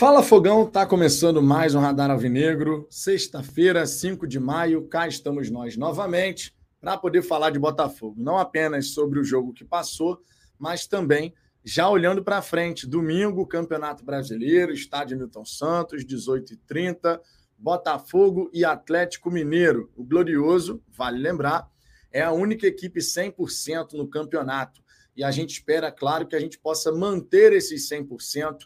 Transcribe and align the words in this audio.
Fala 0.00 0.22
Fogão, 0.22 0.64
tá 0.64 0.86
começando 0.86 1.42
mais 1.42 1.74
um 1.74 1.78
Radar 1.78 2.10
Alvinegro. 2.10 2.86
Sexta-feira, 2.88 3.84
5 3.84 4.26
de 4.26 4.40
maio, 4.40 4.88
cá 4.88 5.06
estamos 5.06 5.50
nós 5.50 5.76
novamente 5.76 6.56
para 6.80 6.96
poder 6.96 7.20
falar 7.20 7.50
de 7.50 7.58
Botafogo. 7.58 8.14
Não 8.16 8.38
apenas 8.38 8.94
sobre 8.94 9.20
o 9.20 9.24
jogo 9.24 9.52
que 9.52 9.62
passou, 9.62 10.18
mas 10.58 10.86
também 10.86 11.34
já 11.62 11.86
olhando 11.86 12.24
para 12.24 12.40
frente. 12.40 12.86
Domingo, 12.86 13.46
Campeonato 13.46 14.02
Brasileiro, 14.02 14.72
Estádio 14.72 15.18
Newton 15.18 15.44
Santos, 15.44 16.02
18h30, 16.02 17.20
Botafogo 17.58 18.48
e 18.54 18.64
Atlético 18.64 19.30
Mineiro. 19.30 19.92
O 19.94 20.02
Glorioso, 20.02 20.82
vale 20.88 21.18
lembrar, 21.18 21.68
é 22.10 22.22
a 22.22 22.32
única 22.32 22.66
equipe 22.66 23.00
100% 23.00 23.92
no 23.92 24.08
campeonato. 24.08 24.80
E 25.14 25.22
a 25.22 25.30
gente 25.30 25.50
espera, 25.50 25.92
claro, 25.92 26.26
que 26.26 26.34
a 26.34 26.40
gente 26.40 26.58
possa 26.58 26.90
manter 26.90 27.52
esses 27.52 27.86
100% 27.86 28.60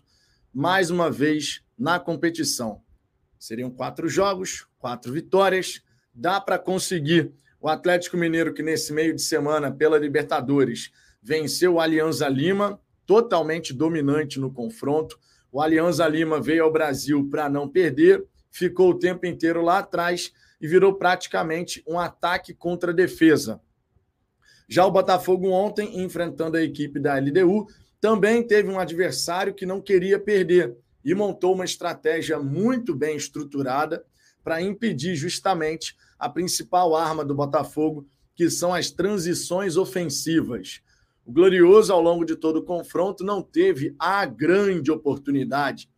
mais 0.55 0.89
uma 0.89 1.11
vez 1.11 1.62
na 1.77 1.98
competição. 1.98 2.80
Seriam 3.37 3.70
quatro 3.70 4.09
jogos, 4.09 4.69
quatro 4.78 5.12
vitórias. 5.12 5.83
Dá 6.15 6.41
para 6.41 6.59
conseguir. 6.59 7.33
O 7.61 7.69
Atlético 7.69 8.16
Mineiro, 8.16 8.55
que 8.55 8.62
nesse 8.62 8.92
meio 8.92 9.14
de 9.14 9.23
semana, 9.23 9.73
pela 9.73 9.98
Libertadores, 9.98 10.92
venceu 11.20 11.75
o 11.75 11.80
Alianza 11.80 12.28
Lima, 12.28 12.80
totalmente 13.05 13.73
dominante 13.73 14.38
no 14.38 14.52
confronto. 14.52 15.19
O 15.51 15.61
Alianza 15.61 16.06
Lima 16.06 16.41
veio 16.41 16.62
ao 16.62 16.73
Brasil 16.73 17.28
para 17.28 17.48
não 17.48 17.69
perder, 17.69 18.25
ficou 18.50 18.91
o 18.91 18.98
tempo 18.98 19.27
inteiro 19.27 19.61
lá 19.61 19.78
atrás 19.78 20.33
e 20.61 20.69
virou 20.69 20.95
praticamente 20.95 21.83
um 21.89 21.98
ataque 21.98 22.55
contra 22.55 22.92
a 22.92 22.95
defesa. 22.95 23.61
Já 24.69 24.86
o 24.86 24.91
Botafogo 24.91 25.50
ontem, 25.50 26.02
enfrentando 26.02 26.56
a 26.56 26.62
equipe 26.62 27.00
da 27.00 27.19
LDU, 27.19 27.66
também 28.04 28.46
teve 28.46 28.68
um 28.68 28.78
adversário 28.78 29.54
que 29.54 29.64
não 29.64 29.80
queria 29.80 30.18
perder 30.18 30.76
e 31.02 31.14
montou 31.14 31.54
uma 31.54 31.64
estratégia 31.64 32.38
muito 32.38 32.94
bem 32.94 33.16
estruturada 33.16 34.04
para 34.42 34.60
impedir 34.60 35.16
justamente 35.16 35.96
a 36.19 36.28
principal 36.28 36.94
arma 36.94 37.24
do 37.24 37.34
Botafogo, 37.34 38.06
que 38.34 38.50
são 38.50 38.74
as 38.74 38.91
transições 38.91 39.78
ofensivas. 39.78 40.83
O 41.24 41.33
Glorioso, 41.33 41.94
ao 41.94 42.02
longo 42.02 42.27
de 42.27 42.36
todo 42.36 42.58
o 42.58 42.62
confronto, 42.62 43.24
não 43.24 43.41
teve 43.41 43.96
a 43.98 44.27
grande 44.27 44.92
oportunidade. 44.92 45.89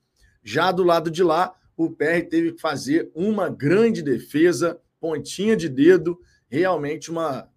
Já 0.44 0.70
do 0.70 0.84
lado 0.84 1.10
de 1.10 1.24
lá, 1.24 1.56
o 1.76 1.90
PR 1.90 2.22
teve 2.30 2.52
que 2.52 2.60
fazer 2.60 3.10
uma 3.16 3.48
grande 3.48 4.00
defesa, 4.00 4.80
pontinha 5.00 5.56
de 5.56 5.68
dedo, 5.68 6.16
realmente 6.48 7.10
uma, 7.10 7.50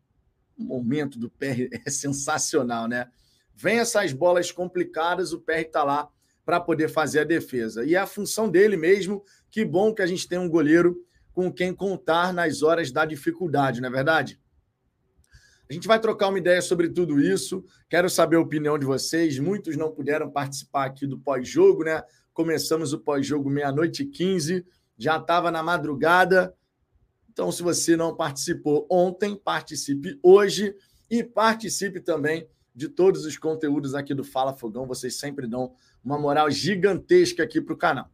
um 0.57 0.63
momento 0.63 1.19
do 1.19 1.29
PR 1.29 1.69
é 1.85 1.91
sensacional, 1.91 2.87
né? 2.87 3.11
Vem 3.61 3.79
essas 3.79 4.13
bolas 4.13 4.53
complicadas, 4.53 5.33
o 5.33 5.41
PR 5.41 5.59
está 5.59 5.83
lá 5.83 6.07
para 6.45 6.61
poder 6.61 6.87
fazer 6.87 7.19
a 7.19 7.23
defesa. 7.25 7.83
E 7.83 7.93
é 7.93 7.97
a 7.97 8.07
função 8.07 8.49
dele 8.49 8.77
mesmo. 8.77 9.21
Que 9.51 9.65
bom 9.65 9.93
que 9.93 10.01
a 10.01 10.07
gente 10.07 10.29
tem 10.29 10.39
um 10.39 10.49
goleiro 10.49 10.95
com 11.33 11.51
quem 11.51 11.75
contar 11.75 12.33
nas 12.33 12.63
horas 12.63 12.89
da 12.89 13.03
dificuldade, 13.03 13.81
não 13.81 13.89
é 13.89 13.91
verdade? 13.91 14.39
A 15.69 15.73
gente 15.73 15.89
vai 15.89 15.99
trocar 15.99 16.29
uma 16.29 16.37
ideia 16.37 16.61
sobre 16.61 16.87
tudo 16.87 17.19
isso. 17.19 17.61
Quero 17.89 18.09
saber 18.09 18.37
a 18.37 18.39
opinião 18.39 18.79
de 18.79 18.85
vocês. 18.85 19.37
Muitos 19.39 19.75
não 19.75 19.91
puderam 19.91 20.31
participar 20.31 20.85
aqui 20.85 21.05
do 21.05 21.19
pós-jogo, 21.19 21.83
né? 21.83 22.01
Começamos 22.33 22.93
o 22.93 22.99
pós-jogo 22.99 23.49
meia-noite 23.49 24.03
e 24.03 24.05
15, 24.05 24.65
já 24.97 25.17
estava 25.17 25.51
na 25.51 25.61
madrugada. 25.61 26.55
Então, 27.29 27.51
se 27.51 27.61
você 27.61 27.97
não 27.97 28.15
participou 28.15 28.87
ontem, 28.89 29.35
participe 29.35 30.17
hoje 30.23 30.73
e 31.11 31.25
participe 31.25 31.99
também 31.99 32.47
de 32.75 32.87
todos 32.87 33.25
os 33.25 33.37
conteúdos 33.37 33.95
aqui 33.95 34.13
do 34.13 34.23
Fala 34.23 34.53
Fogão. 34.53 34.87
Vocês 34.87 35.17
sempre 35.17 35.47
dão 35.47 35.73
uma 36.03 36.17
moral 36.17 36.49
gigantesca 36.49 37.43
aqui 37.43 37.59
para 37.59 37.73
o 37.73 37.77
canal. 37.77 38.09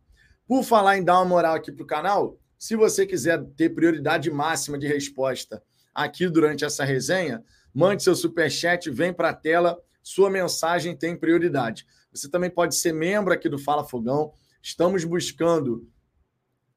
Por 0.48 0.64
falar 0.64 0.98
em 0.98 1.04
dar 1.04 1.20
uma 1.20 1.26
moral 1.26 1.56
aqui 1.56 1.72
para 1.72 1.84
o 1.84 1.88
canal, 1.88 2.40
se 2.58 2.76
você 2.76 3.06
quiser 3.06 3.44
ter 3.56 3.70
prioridade 3.70 4.30
máxima 4.32 4.78
de 4.78 4.88
resposta 4.88 5.62
aqui 5.94 6.28
durante 6.28 6.66
essa 6.66 6.84
resenha, 6.84 7.44
mande 7.74 8.04
seu 8.04 8.16
superchat, 8.16 8.90
vem 8.90 9.14
para 9.14 9.30
a 9.30 9.34
tela, 9.34 9.80
sua 10.02 10.30
mensagem 10.30 10.96
tem 10.96 11.18
prioridade. 11.18 11.86
Você 12.12 12.30
também 12.30 12.50
pode 12.50 12.76
ser 12.76 12.94
membro 12.94 13.34
aqui 13.34 13.50
do 13.50 13.58
Fala 13.58 13.84
Fogão. 13.84 14.34
Estamos 14.62 15.04
buscando 15.04 15.88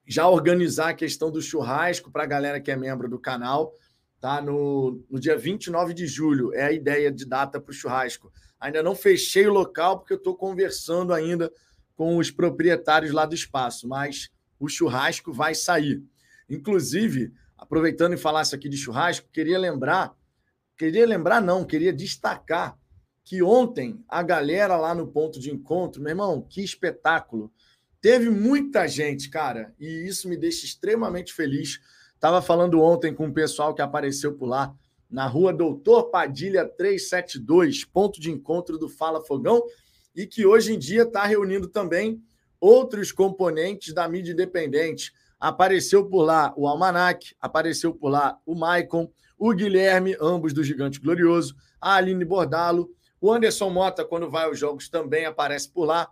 já 0.07 0.29
organizar 0.29 0.91
a 0.91 0.95
questão 0.95 1.31
do 1.31 1.41
churrasco 1.43 2.11
para 2.11 2.23
a 2.23 2.27
galera 2.27 2.61
que 2.61 2.71
é 2.71 2.77
membro 2.77 3.09
do 3.09 3.19
canal 3.19 3.75
tá? 4.21 4.41
No, 4.41 5.05
no 5.11 5.19
dia 5.19 5.37
29 5.37 5.95
de 5.95 6.07
julho 6.07 6.53
é 6.55 6.65
a 6.65 6.73
ideia 6.73 7.11
de 7.11 7.25
data 7.25 7.61
para 7.61 7.71
o 7.71 7.75
churrasco. 7.75 8.33
Ainda 8.61 8.83
não 8.83 8.95
fechei 8.95 9.47
o 9.47 9.53
local 9.53 9.99
porque 9.99 10.13
eu 10.13 10.19
estou 10.19 10.37
conversando 10.37 11.13
ainda 11.13 11.53
com 11.95 12.17
os 12.17 12.31
proprietários 12.31 13.13
lá 13.13 13.27
do 13.27 13.35
espaço, 13.35 13.89
mas 13.89 14.31
o 14.59 14.69
churrasco 14.69 15.33
vai 15.33 15.55
sair. 15.55 16.03
Inclusive, 16.49 17.33
aproveitando 17.57 18.15
e 18.15 18.19
falar 18.19 18.43
isso 18.43 18.55
aqui 18.55 18.69
de 18.69 18.77
churrasco, 18.77 19.29
queria 19.33 19.59
lembrar, 19.59 20.15
queria 20.77 21.07
lembrar 21.07 21.41
não, 21.41 21.65
queria 21.65 21.93
destacar 21.93 22.79
que 23.25 23.43
ontem 23.43 24.03
a 24.09 24.23
galera 24.23 24.77
lá 24.77 24.95
no 24.95 25.07
ponto 25.07 25.39
de 25.39 25.51
encontro, 25.51 26.01
meu 26.01 26.11
irmão, 26.11 26.41
que 26.41 26.63
espetáculo. 26.63 27.53
Teve 28.01 28.31
muita 28.31 28.89
gente, 28.89 29.29
cara, 29.29 29.75
e 29.79 30.09
isso 30.09 30.29
me 30.29 30.37
deixa 30.37 30.65
extremamente 30.65 31.35
feliz 31.35 31.81
Estava 32.19 32.43
falando 32.43 32.83
ontem 32.83 33.15
com 33.15 33.29
o 33.29 33.33
pessoal 33.33 33.73
que 33.73 33.81
apareceu 33.81 34.35
por 34.35 34.47
lá, 34.47 34.75
na 35.09 35.29
rua 35.29 35.53
Doutor 35.53 36.11
Padilha 36.11 36.65
372, 36.67 37.85
ponto 37.85 38.21
de 38.21 38.29
encontro 38.29 38.77
do 38.77 38.89
Fala 38.89 39.25
Fogão, 39.25 39.63
e 40.17 40.27
que 40.27 40.45
hoje 40.45 40.75
em 40.75 40.79
dia 40.81 41.05
está 41.05 41.25
reunindo 41.25 41.69
também 41.69 42.21
outros 42.61 43.13
componentes 43.13 43.95
da 43.95 44.09
mídia 44.09 44.33
independente. 44.33 45.13
Apareceu 45.39 46.07
por 46.07 46.25
lá 46.25 46.53
o 46.57 46.67
Almanac, 46.67 47.37
apareceu 47.41 47.95
por 47.95 48.09
lá 48.09 48.37
o 48.45 48.57
Maicon, 48.57 49.09
o 49.39 49.55
Guilherme, 49.55 50.17
ambos 50.21 50.53
do 50.53 50.65
Gigante 50.65 50.99
Glorioso, 50.99 51.55
a 51.81 51.95
Aline 51.95 52.25
Bordalo, 52.25 52.91
o 53.21 53.33
Anderson 53.33 53.71
Mota, 53.71 54.05
quando 54.05 54.29
vai 54.29 54.47
aos 54.47 54.59
jogos, 54.59 54.89
também 54.89 55.25
aparece 55.25 55.71
por 55.71 55.85
lá. 55.85 56.11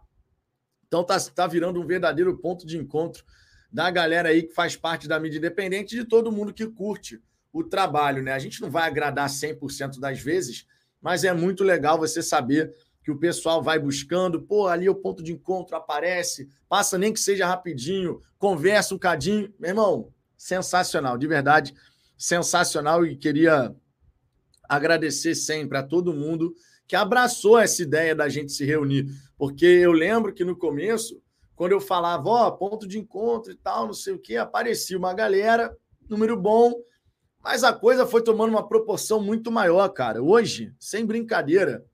Então 0.87 1.01
está 1.01 1.19
tá 1.35 1.47
virando 1.49 1.81
um 1.81 1.87
verdadeiro 1.87 2.39
ponto 2.39 2.65
de 2.65 2.79
encontro 2.79 3.25
da 3.77 3.91
galera 3.91 4.31
aí 4.31 4.45
que 4.45 4.55
faz 4.55 4.75
parte 4.75 5.07
da 5.07 5.21
mídia 5.21 5.37
independente, 5.37 5.95
de 5.95 6.03
todo 6.03 6.33
mundo 6.33 6.51
que 6.51 6.67
curte 6.67 7.21
o 7.53 7.63
trabalho, 7.63 8.23
né? 8.23 8.33
A 8.33 8.39
gente 8.39 8.63
não 8.63 8.71
vai 8.71 8.89
agradar 8.89 9.29
100% 9.29 10.01
das 10.01 10.19
vezes, 10.19 10.67
mas 10.99 11.25
é 11.25 11.35
muito 11.35 11.63
legal 11.63 11.99
você 11.99 12.23
saber 12.23 12.75
que 13.05 13.11
o 13.11 13.19
pessoal 13.19 13.63
vai 13.63 13.79
buscando, 13.79 14.41
pô, 14.41 14.67
ali 14.67 14.89
o 14.89 14.95
ponto 14.95 15.23
de 15.23 15.35
encontro 15.35 15.77
aparece, 15.77 16.49
passa 16.71 16.97
nem 16.97 17.13
que 17.13 17.21
seja 17.21 17.47
rapidinho, 17.47 18.23
conversa 18.39 18.95
um 18.95 18.99
cadinho. 18.99 19.53
Meu 19.61 19.69
irmão, 19.69 20.11
sensacional, 20.39 21.19
de 21.19 21.27
verdade, 21.27 21.75
sensacional 22.17 23.05
e 23.05 23.15
queria 23.15 23.77
agradecer 24.67 25.35
sempre 25.35 25.77
a 25.77 25.83
todo 25.83 26.15
mundo 26.15 26.55
que 26.89 26.97
abraçou 26.97 27.59
essa 27.59 27.83
ideia 27.83 28.15
da 28.15 28.27
gente 28.27 28.53
se 28.53 28.65
reunir, 28.65 29.07
porque 29.37 29.67
eu 29.67 29.93
lembro 29.93 30.33
que 30.33 30.47
no 30.47 30.57
começo 30.57 31.21
quando 31.57 31.73
eu 31.73 31.81
falava, 31.81 32.29
ó, 32.29 32.51
ponto 32.51 32.87
de 32.87 32.99
encontro 32.99 33.51
e 33.51 33.57
tal, 33.57 33.87
não 33.87 33.95
sei 33.95 34.13
o 34.13 34.19
quê, 34.19 34.37
aparecia 34.37 34.97
uma 34.97 35.15
galera, 35.15 35.75
número 36.09 36.37
bom, 36.37 36.75
mas 37.43 37.65
a 37.65 37.73
coisa 37.73 38.07
foi 38.07 38.23
tomando 38.23 38.51
uma 38.51 38.69
proporção 38.69 39.23
muito 39.23 39.51
maior, 39.51 39.89
cara. 39.89 40.23
Hoje, 40.23 40.75
sem 40.79 41.07
brincadeira, 41.07 41.85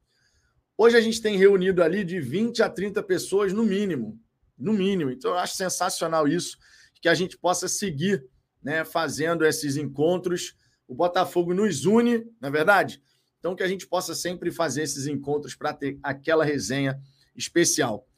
hoje 0.77 0.97
a 0.97 1.01
gente 1.01 1.23
tem 1.23 1.37
reunido 1.37 1.81
ali 1.81 2.03
de 2.05 2.21
20 2.21 2.61
a 2.63 2.69
30 2.69 3.03
pessoas 3.05 3.53
no 3.53 3.63
mínimo, 3.63 4.19
no 4.59 4.73
mínimo. 4.73 5.13
Então 5.13 5.31
eu 5.31 5.39
acho 5.39 5.55
sensacional 5.55 6.27
isso, 6.27 6.59
que 7.01 7.09
a 7.09 7.15
gente 7.15 7.39
possa 7.39 7.69
seguir, 7.69 8.25
né, 8.61 8.85
fazendo 8.85 9.45
esses 9.45 9.77
encontros. 9.77 10.57
O 10.89 10.95
Botafogo 10.95 11.55
nos 11.55 11.85
une, 11.85 12.27
na 12.41 12.49
é 12.49 12.51
verdade? 12.51 13.01
Então 13.39 13.55
que 13.55 13.63
a 13.63 13.69
gente 13.69 13.87
possa 13.87 14.15
sempre 14.15 14.51
fazer 14.51 14.83
esses 14.83 15.07
encontros 15.07 15.55
para 15.55 15.73
ter 15.73 15.99
aquela 16.03 16.45
resenha 16.45 17.01
especial. 17.37 18.09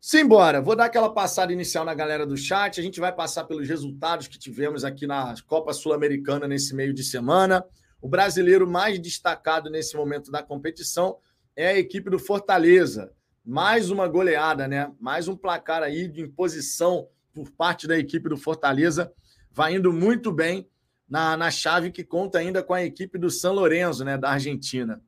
Simbora, 0.00 0.60
vou 0.60 0.76
dar 0.76 0.84
aquela 0.84 1.12
passada 1.12 1.52
inicial 1.52 1.84
na 1.84 1.94
galera 1.94 2.26
do 2.26 2.36
chat. 2.36 2.78
A 2.78 2.82
gente 2.82 3.00
vai 3.00 3.12
passar 3.12 3.44
pelos 3.44 3.68
resultados 3.68 4.28
que 4.28 4.38
tivemos 4.38 4.84
aqui 4.84 5.06
na 5.06 5.34
Copa 5.46 5.72
Sul-Americana 5.72 6.46
nesse 6.46 6.74
meio 6.74 6.94
de 6.94 7.02
semana. 7.02 7.64
O 8.00 8.08
brasileiro 8.08 8.68
mais 8.68 8.98
destacado 9.00 9.68
nesse 9.68 9.96
momento 9.96 10.30
da 10.30 10.42
competição 10.42 11.18
é 11.56 11.68
a 11.68 11.78
equipe 11.78 12.10
do 12.10 12.18
Fortaleza. 12.18 13.12
Mais 13.44 13.90
uma 13.90 14.06
goleada, 14.06 14.68
né? 14.68 14.92
Mais 15.00 15.28
um 15.28 15.36
placar 15.36 15.82
aí 15.82 16.06
de 16.06 16.20
imposição 16.20 17.08
por 17.32 17.50
parte 17.50 17.88
da 17.88 17.98
equipe 17.98 18.28
do 18.28 18.36
Fortaleza. 18.36 19.12
Vai 19.50 19.76
indo 19.76 19.92
muito 19.92 20.30
bem 20.30 20.68
na, 21.08 21.36
na 21.36 21.50
chave 21.50 21.90
que 21.90 22.04
conta 22.04 22.38
ainda 22.38 22.62
com 22.62 22.74
a 22.74 22.84
equipe 22.84 23.18
do 23.18 23.30
São 23.30 23.54
Lourenço, 23.54 24.04
né? 24.04 24.18
Da 24.18 24.30
Argentina. 24.30 25.02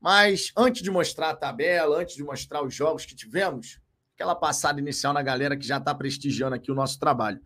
Mas 0.00 0.52
antes 0.56 0.82
de 0.82 0.90
mostrar 0.90 1.30
a 1.30 1.36
tabela, 1.36 1.98
antes 1.98 2.14
de 2.14 2.22
mostrar 2.22 2.62
os 2.62 2.74
jogos 2.74 3.06
que 3.06 3.16
tivemos, 3.16 3.80
aquela 4.16 4.34
passada 4.34 4.80
inicial 4.80 5.12
na 5.12 5.22
galera 5.22 5.56
que 5.56 5.64
já 5.64 5.76
está 5.76 5.94
prestigiando 5.94 6.56
aqui 6.56 6.72
o 6.72 6.74
nosso 6.74 6.98
trabalho. 6.98 7.40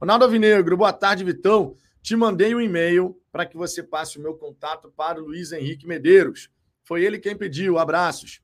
Ronaldo 0.00 0.24
Avinegro, 0.24 0.76
boa 0.76 0.92
tarde, 0.92 1.22
Vitão. 1.22 1.76
Te 2.02 2.16
mandei 2.16 2.54
um 2.54 2.60
e-mail 2.60 3.16
para 3.30 3.46
que 3.46 3.56
você 3.56 3.82
passe 3.82 4.18
o 4.18 4.22
meu 4.22 4.34
contato 4.34 4.92
para 4.96 5.22
o 5.22 5.26
Luiz 5.26 5.52
Henrique 5.52 5.86
Medeiros. 5.86 6.48
Foi 6.82 7.04
ele 7.04 7.18
quem 7.18 7.36
pediu. 7.36 7.78
Abraços. 7.78 8.40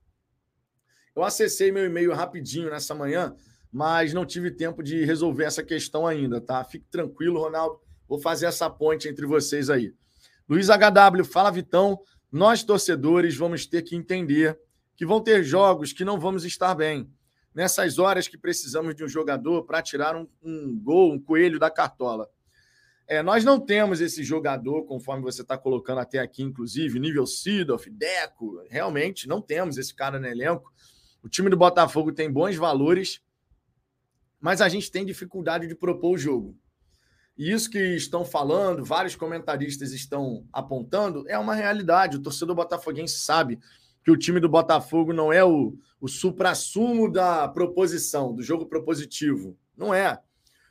Eu 1.17 1.25
acessei 1.25 1.73
meu 1.73 1.85
e-mail 1.85 2.13
rapidinho 2.13 2.71
nessa 2.71 2.95
manhã 2.95 3.35
mas 3.73 4.13
não 4.13 4.27
tive 4.27 4.51
tempo 4.51 4.83
de 4.83 5.03
resolver 5.03 5.45
essa 5.45 5.63
questão 5.63 6.07
ainda, 6.07 6.43
tá? 6.43 6.63
Fique 6.63 6.85
tranquilo, 6.91 7.41
Ronaldo. 7.41 7.81
Vou 8.07 8.19
fazer 8.19 8.45
essa 8.45 8.69
ponte 8.69 9.09
entre 9.09 9.25
vocês 9.25 9.71
aí. 9.71 9.95
Luiz 10.47 10.69
HW, 10.69 11.25
fala 11.25 11.51
Vitão. 11.51 11.99
Nós, 12.31 12.63
torcedores, 12.63 13.35
vamos 13.35 13.65
ter 13.65 13.81
que 13.81 13.97
entender 13.97 14.59
que 14.95 15.07
vão 15.07 15.23
ter 15.23 15.43
jogos 15.43 15.93
que 15.95 16.05
não 16.05 16.21
vamos 16.21 16.45
estar 16.45 16.75
bem. 16.75 17.11
Nessas 17.55 17.99
horas 17.99 18.27
que 18.27 18.39
precisamos 18.39 18.95
de 18.95 19.05
um 19.05 19.09
jogador 19.09 19.65
para 19.65 19.83
tirar 19.83 20.17
um, 20.17 20.27
um, 20.43 20.79
gol, 20.83 21.13
um 21.13 21.21
coelho 21.21 21.59
da 21.59 21.71
cartola. 21.71 22.29
É, 23.07 23.23
nós 23.23 23.45
não 23.45 23.61
temos 23.61 24.01
esse 24.01 24.25
jogador, 24.25 24.85
conforme 24.85 25.23
você 25.23 25.43
está 25.43 25.59
colocando 25.59 25.99
até 25.99 26.19
aqui, 26.19 26.43
inclusive, 26.43 26.99
nível 26.99 27.27
Sidoff, 27.27 27.91
Deco. 27.91 28.63
Realmente, 28.71 29.29
não 29.29 29.43
temos 29.43 29.77
esse 29.77 29.95
cara 29.95 30.19
no 30.19 30.27
elenco. 30.27 30.73
O 31.23 31.29
time 31.29 31.51
do 31.51 31.57
Botafogo 31.57 32.13
tem 32.13 32.31
bons 32.31 32.57
valores, 32.57 33.21
mas 34.41 34.61
a 34.61 34.69
gente 34.69 34.91
tem 34.91 35.05
dificuldade 35.05 35.67
de 35.67 35.75
propor 35.75 36.15
o 36.15 36.19
jogo. 36.19 36.57
E 37.37 37.51
isso 37.51 37.71
que 37.71 37.79
estão 37.79 38.25
falando, 38.25 38.85
vários 38.85 39.17
comentaristas 39.17 39.93
estão 39.93 40.47
apontando, 40.53 41.25
é 41.29 41.39
uma 41.39 41.55
realidade. 41.55 42.17
O 42.17 42.23
torcedor 42.23 42.55
botafoguense 42.55 43.19
sabe 43.19 43.59
que 44.05 44.11
o 44.11 44.17
time 44.17 44.41
do 44.41 44.49
Botafogo 44.49 45.13
não 45.13 45.33
é 45.33 45.45
o, 45.45 45.77
o 46.01 46.09
supra-sumo 46.09 47.11
da 47.11 47.47
proposição, 47.49 48.35
do 48.35 48.43
jogo 48.43 48.67
propositivo. 48.67 49.57
Não 49.77 49.95
é. 49.95 50.21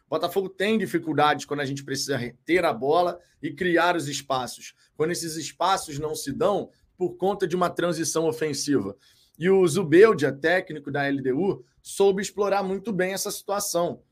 O 0.05 0.09
Botafogo 0.09 0.49
tem 0.49 0.77
dificuldades 0.77 1.45
quando 1.45 1.61
a 1.61 1.65
gente 1.65 1.83
precisa 1.83 2.19
ter 2.45 2.65
a 2.65 2.73
bola 2.73 3.19
e 3.41 3.53
criar 3.53 3.95
os 3.95 4.07
espaços. 4.07 4.75
Quando 4.95 5.11
esses 5.11 5.37
espaços 5.37 5.97
não 5.97 6.13
se 6.13 6.33
dão 6.33 6.69
por 6.97 7.15
conta 7.15 7.47
de 7.47 7.55
uma 7.55 7.69
transição 7.69 8.27
ofensiva. 8.27 8.95
E 9.39 9.49
o 9.49 9.65
Zubeldia, 9.65 10.31
técnico 10.31 10.91
da 10.91 11.07
LDU, 11.07 11.65
soube 11.81 12.21
explorar 12.21 12.61
muito 12.61 12.91
bem 12.91 13.13
essa 13.13 13.31
situação. 13.31 14.03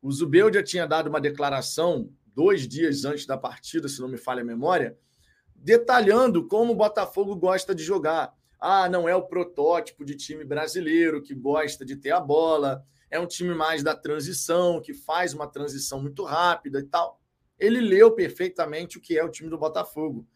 O 0.00 0.10
Zubeldia 0.10 0.62
tinha 0.62 0.86
dado 0.86 1.08
uma 1.08 1.20
declaração 1.20 2.10
dois 2.34 2.66
dias 2.68 3.04
antes 3.04 3.26
da 3.26 3.36
partida, 3.36 3.88
se 3.88 4.00
não 4.00 4.08
me 4.08 4.16
falha 4.16 4.42
a 4.42 4.46
memória, 4.46 4.96
detalhando 5.54 6.46
como 6.46 6.72
o 6.72 6.76
Botafogo 6.76 7.34
gosta 7.34 7.74
de 7.74 7.82
jogar. 7.82 8.32
Ah, 8.60 8.88
não 8.88 9.08
é 9.08 9.14
o 9.14 9.26
protótipo 9.26 10.04
de 10.04 10.16
time 10.16 10.44
brasileiro 10.44 11.22
que 11.22 11.34
gosta 11.34 11.84
de 11.84 11.96
ter 11.96 12.10
a 12.10 12.20
bola, 12.20 12.84
é 13.10 13.18
um 13.18 13.26
time 13.26 13.54
mais 13.54 13.82
da 13.82 13.94
transição, 13.94 14.80
que 14.80 14.92
faz 14.92 15.32
uma 15.32 15.46
transição 15.46 16.00
muito 16.00 16.24
rápida 16.24 16.80
e 16.80 16.84
tal. 16.84 17.20
Ele 17.58 17.80
leu 17.80 18.12
perfeitamente 18.12 18.98
o 18.98 19.00
que 19.00 19.18
é 19.18 19.24
o 19.24 19.30
time 19.30 19.48
do 19.48 19.58
Botafogo. 19.58 20.26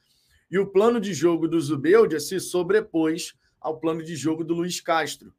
E 0.51 0.59
o 0.59 0.67
plano 0.67 1.01
de 1.01 1.15
jogo 1.15 1.49
do 1.49 1.61
Zubeldia 1.61 2.21
se 2.21 2.39
sobrepôs 2.41 3.35
ao 3.61 3.79
plano 3.79 4.03
de 4.03 4.17
jogo 4.17 4.45
do 4.45 4.55
Luiz 4.55 4.81
Castro. 4.81 5.33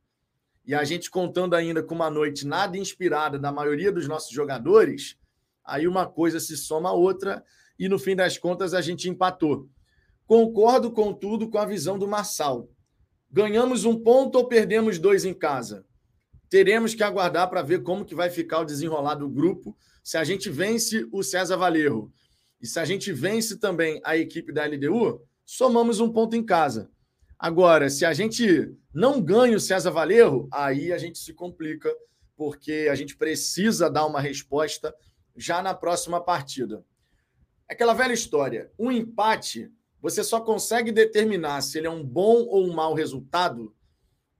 E 0.65 0.73
a 0.73 0.83
gente 0.83 1.11
contando 1.11 1.55
ainda 1.55 1.83
com 1.83 1.93
uma 1.93 2.09
noite 2.09 2.47
nada 2.47 2.77
inspirada 2.77 3.37
da 3.37 3.51
maioria 3.51 3.91
dos 3.91 4.07
nossos 4.07 4.31
jogadores, 4.31 5.17
aí 5.63 5.87
uma 5.87 6.07
coisa 6.07 6.39
se 6.39 6.55
soma 6.55 6.89
a 6.89 6.93
outra 6.93 7.43
e 7.77 7.89
no 7.89 7.99
fim 7.99 8.15
das 8.15 8.37
contas 8.37 8.73
a 8.73 8.81
gente 8.81 9.09
empatou. 9.09 9.67
Concordo, 10.25 10.91
contudo, 10.91 11.49
com 11.49 11.57
a 11.57 11.65
visão 11.65 11.97
do 11.99 12.07
Marçal. 12.07 12.69
Ganhamos 13.31 13.83
um 13.83 13.99
ponto 13.99 14.37
ou 14.37 14.47
perdemos 14.47 14.99
dois 14.99 15.25
em 15.25 15.33
casa? 15.33 15.85
Teremos 16.49 16.93
que 16.93 17.03
aguardar 17.03 17.49
para 17.49 17.61
ver 17.61 17.81
como 17.81 18.05
que 18.05 18.13
vai 18.13 18.29
ficar 18.29 18.59
o 18.59 18.65
desenrolar 18.65 19.15
do 19.15 19.27
grupo. 19.27 19.75
Se 20.03 20.17
a 20.17 20.23
gente 20.23 20.49
vence 20.49 21.07
o 21.11 21.23
César 21.23 21.57
Valerro 21.57 22.13
e 22.61 22.67
se 22.67 22.79
a 22.79 22.85
gente 22.85 23.11
vence 23.11 23.57
também 23.57 23.99
a 24.05 24.15
equipe 24.15 24.53
da 24.53 24.65
LDU, 24.65 25.21
somamos 25.45 25.99
um 25.99 26.11
ponto 26.11 26.35
em 26.35 26.45
casa. 26.45 26.89
Agora, 27.37 27.89
se 27.89 28.05
a 28.05 28.13
gente 28.13 28.71
não 28.93 29.21
ganha 29.21 29.57
o 29.57 29.59
César 29.59 29.91
Valerro, 29.91 30.47
aí 30.51 30.93
a 30.93 30.97
gente 30.97 31.17
se 31.17 31.33
complica, 31.33 31.93
porque 32.37 32.87
a 32.89 32.95
gente 32.95 33.17
precisa 33.17 33.89
dar 33.89 34.05
uma 34.05 34.21
resposta 34.21 34.95
já 35.35 35.61
na 35.61 35.73
próxima 35.73 36.21
partida. 36.21 36.85
Aquela 37.67 37.93
velha 37.93 38.13
história: 38.13 38.71
um 38.79 38.91
empate, 38.91 39.69
você 40.03 40.21
só 40.21 40.41
consegue 40.41 40.91
determinar 40.91 41.61
se 41.61 41.77
ele 41.77 41.87
é 41.87 41.89
um 41.89 42.03
bom 42.03 42.43
ou 42.49 42.67
um 42.67 42.73
mau 42.73 42.93
resultado 42.93 43.73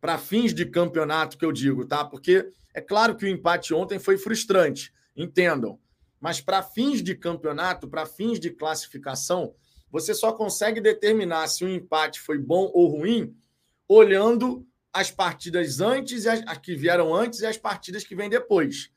para 0.01 0.17
fins 0.17 0.53
de 0.53 0.65
campeonato, 0.65 1.37
que 1.37 1.45
eu 1.45 1.53
digo, 1.53 1.85
tá? 1.85 2.03
Porque 2.03 2.51
é 2.73 2.81
claro 2.81 3.15
que 3.15 3.23
o 3.23 3.29
empate 3.29 3.73
ontem 3.73 3.97
foi 3.97 4.17
frustrante, 4.17 4.93
entendam. 5.15 5.79
Mas 6.19 6.41
para 6.41 6.61
fins 6.61 7.01
de 7.01 7.15
campeonato, 7.15 7.87
para 7.87 8.05
fins 8.05 8.41
de 8.41 8.49
classificação, 8.49 9.55
você 9.89 10.13
só 10.13 10.33
consegue 10.33 10.81
determinar 10.81 11.47
se 11.47 11.63
o 11.63 11.67
um 11.67 11.71
empate 11.71 12.19
foi 12.19 12.37
bom 12.37 12.69
ou 12.73 12.97
ruim 12.97 13.33
olhando 13.87 14.67
as 14.91 15.11
partidas 15.11 15.79
antes 15.79 16.25
e 16.25 16.29
as, 16.29 16.43
as 16.45 16.57
que 16.57 16.75
vieram 16.75 17.15
antes 17.15 17.39
e 17.39 17.45
as 17.45 17.57
partidas 17.57 18.03
que 18.03 18.17
vêm 18.17 18.29
depois. 18.29 18.91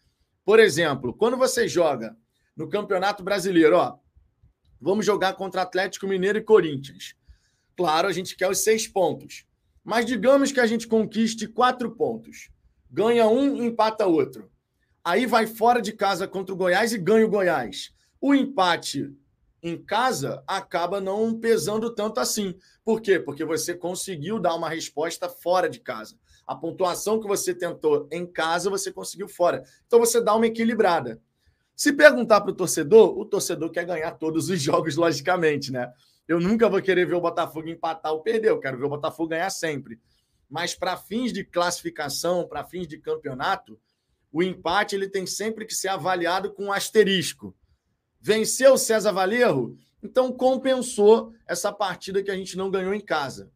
Por 0.45 0.59
exemplo, 0.59 1.15
quando 1.15 1.37
você 1.37 1.69
joga 1.69 2.17
no 2.57 2.69
Campeonato 2.69 3.23
Brasileiro, 3.23 3.77
ó, 3.77 3.99
vamos 4.87 5.05
jogar 5.05 5.33
contra 5.35 5.63
Atlético 5.63 6.07
Mineiro 6.07 6.39
e 6.39 6.45
Corinthians. 6.45 7.17
Claro, 7.77 8.07
a 8.07 8.13
gente 8.13 8.37
quer 8.37 8.49
os 8.49 8.59
seis 8.59 8.87
pontos. 8.87 9.45
Mas 9.83 10.07
digamos 10.07 10.53
que 10.53 10.61
a 10.61 10.67
gente 10.67 10.87
conquiste 10.87 11.49
quatro 11.49 11.91
pontos. 11.91 12.51
Ganha 12.89 13.27
um, 13.27 13.65
empata 13.65 14.07
outro. 14.07 14.49
Aí 15.05 15.27
vai 15.27 15.45
fora 15.45 15.83
de 15.83 15.93
casa 15.93 16.29
contra 16.29 16.55
o 16.55 16.57
Goiás 16.57 16.93
e 16.93 16.99
ganha 16.99 17.27
o 17.27 17.29
Goiás. 17.29 17.93
O 18.21 18.33
empate 18.33 19.13
em 19.61 19.77
casa 19.77 20.45
acaba 20.47 21.01
não 21.01 21.37
pesando 21.37 21.93
tanto 21.93 22.21
assim. 22.21 22.55
Por 22.85 23.01
quê? 23.01 23.19
Porque 23.19 23.45
você 23.45 23.75
conseguiu 23.75 24.39
dar 24.39 24.55
uma 24.55 24.69
resposta 24.69 25.29
fora 25.29 25.69
de 25.69 25.81
casa. 25.81 26.17
A 26.47 26.55
pontuação 26.55 27.19
que 27.19 27.27
você 27.27 27.53
tentou 27.53 28.07
em 28.13 28.25
casa, 28.25 28.71
você 28.71 28.93
conseguiu 28.93 29.27
fora. 29.27 29.65
Então 29.85 29.99
você 29.99 30.21
dá 30.21 30.33
uma 30.37 30.47
equilibrada. 30.47 31.21
Se 31.77 31.93
perguntar 31.93 32.41
para 32.41 32.51
o 32.51 32.55
torcedor, 32.55 33.19
o 33.19 33.27
torcedor 33.27 33.71
quer 33.71 33.85
ganhar 33.85 34.13
todos 34.13 34.49
os 34.49 34.61
jogos, 34.61 34.97
logicamente, 34.97 35.71
né? 35.71 35.93
Eu 36.27 36.41
nunca 36.41 36.69
vou 36.69 36.81
querer 36.81 37.07
ver 37.07 37.15
o 37.15 37.21
Botafogo 37.21 37.69
empatar 37.69 38.13
ou 38.13 38.23
perder, 38.23 38.49
eu 38.49 38.59
quero 38.59 38.79
ver 38.79 38.87
o 38.87 38.89
Botafogo 38.89 39.29
ganhar 39.29 39.51
sempre. 39.51 40.01
Mas 40.49 40.75
para 40.75 40.97
fins 40.97 41.33
de 41.33 41.45
classificação, 41.45 42.49
para 42.49 42.65
fins 42.65 42.89
de 42.89 42.99
campeonato, 42.99 43.79
o 44.33 44.43
empate 44.43 44.97
ele 44.97 45.09
tem 45.09 45.27
sempre 45.27 45.67
que 45.67 45.75
ser 45.75 45.89
avaliado 45.89 46.53
com 46.53 46.65
um 46.65 46.73
asterisco. 46.73 47.55
Venceu 48.21 48.73
o 48.73 48.79
César 48.79 49.13
Valerro, 49.13 49.77
então 50.03 50.33
compensou 50.33 51.33
essa 51.47 51.73
partida 51.73 52.23
que 52.23 52.31
a 52.31 52.37
gente 52.37 52.57
não 52.57 52.71
ganhou 52.71 52.95
em 52.95 53.01
casa. 53.01 53.53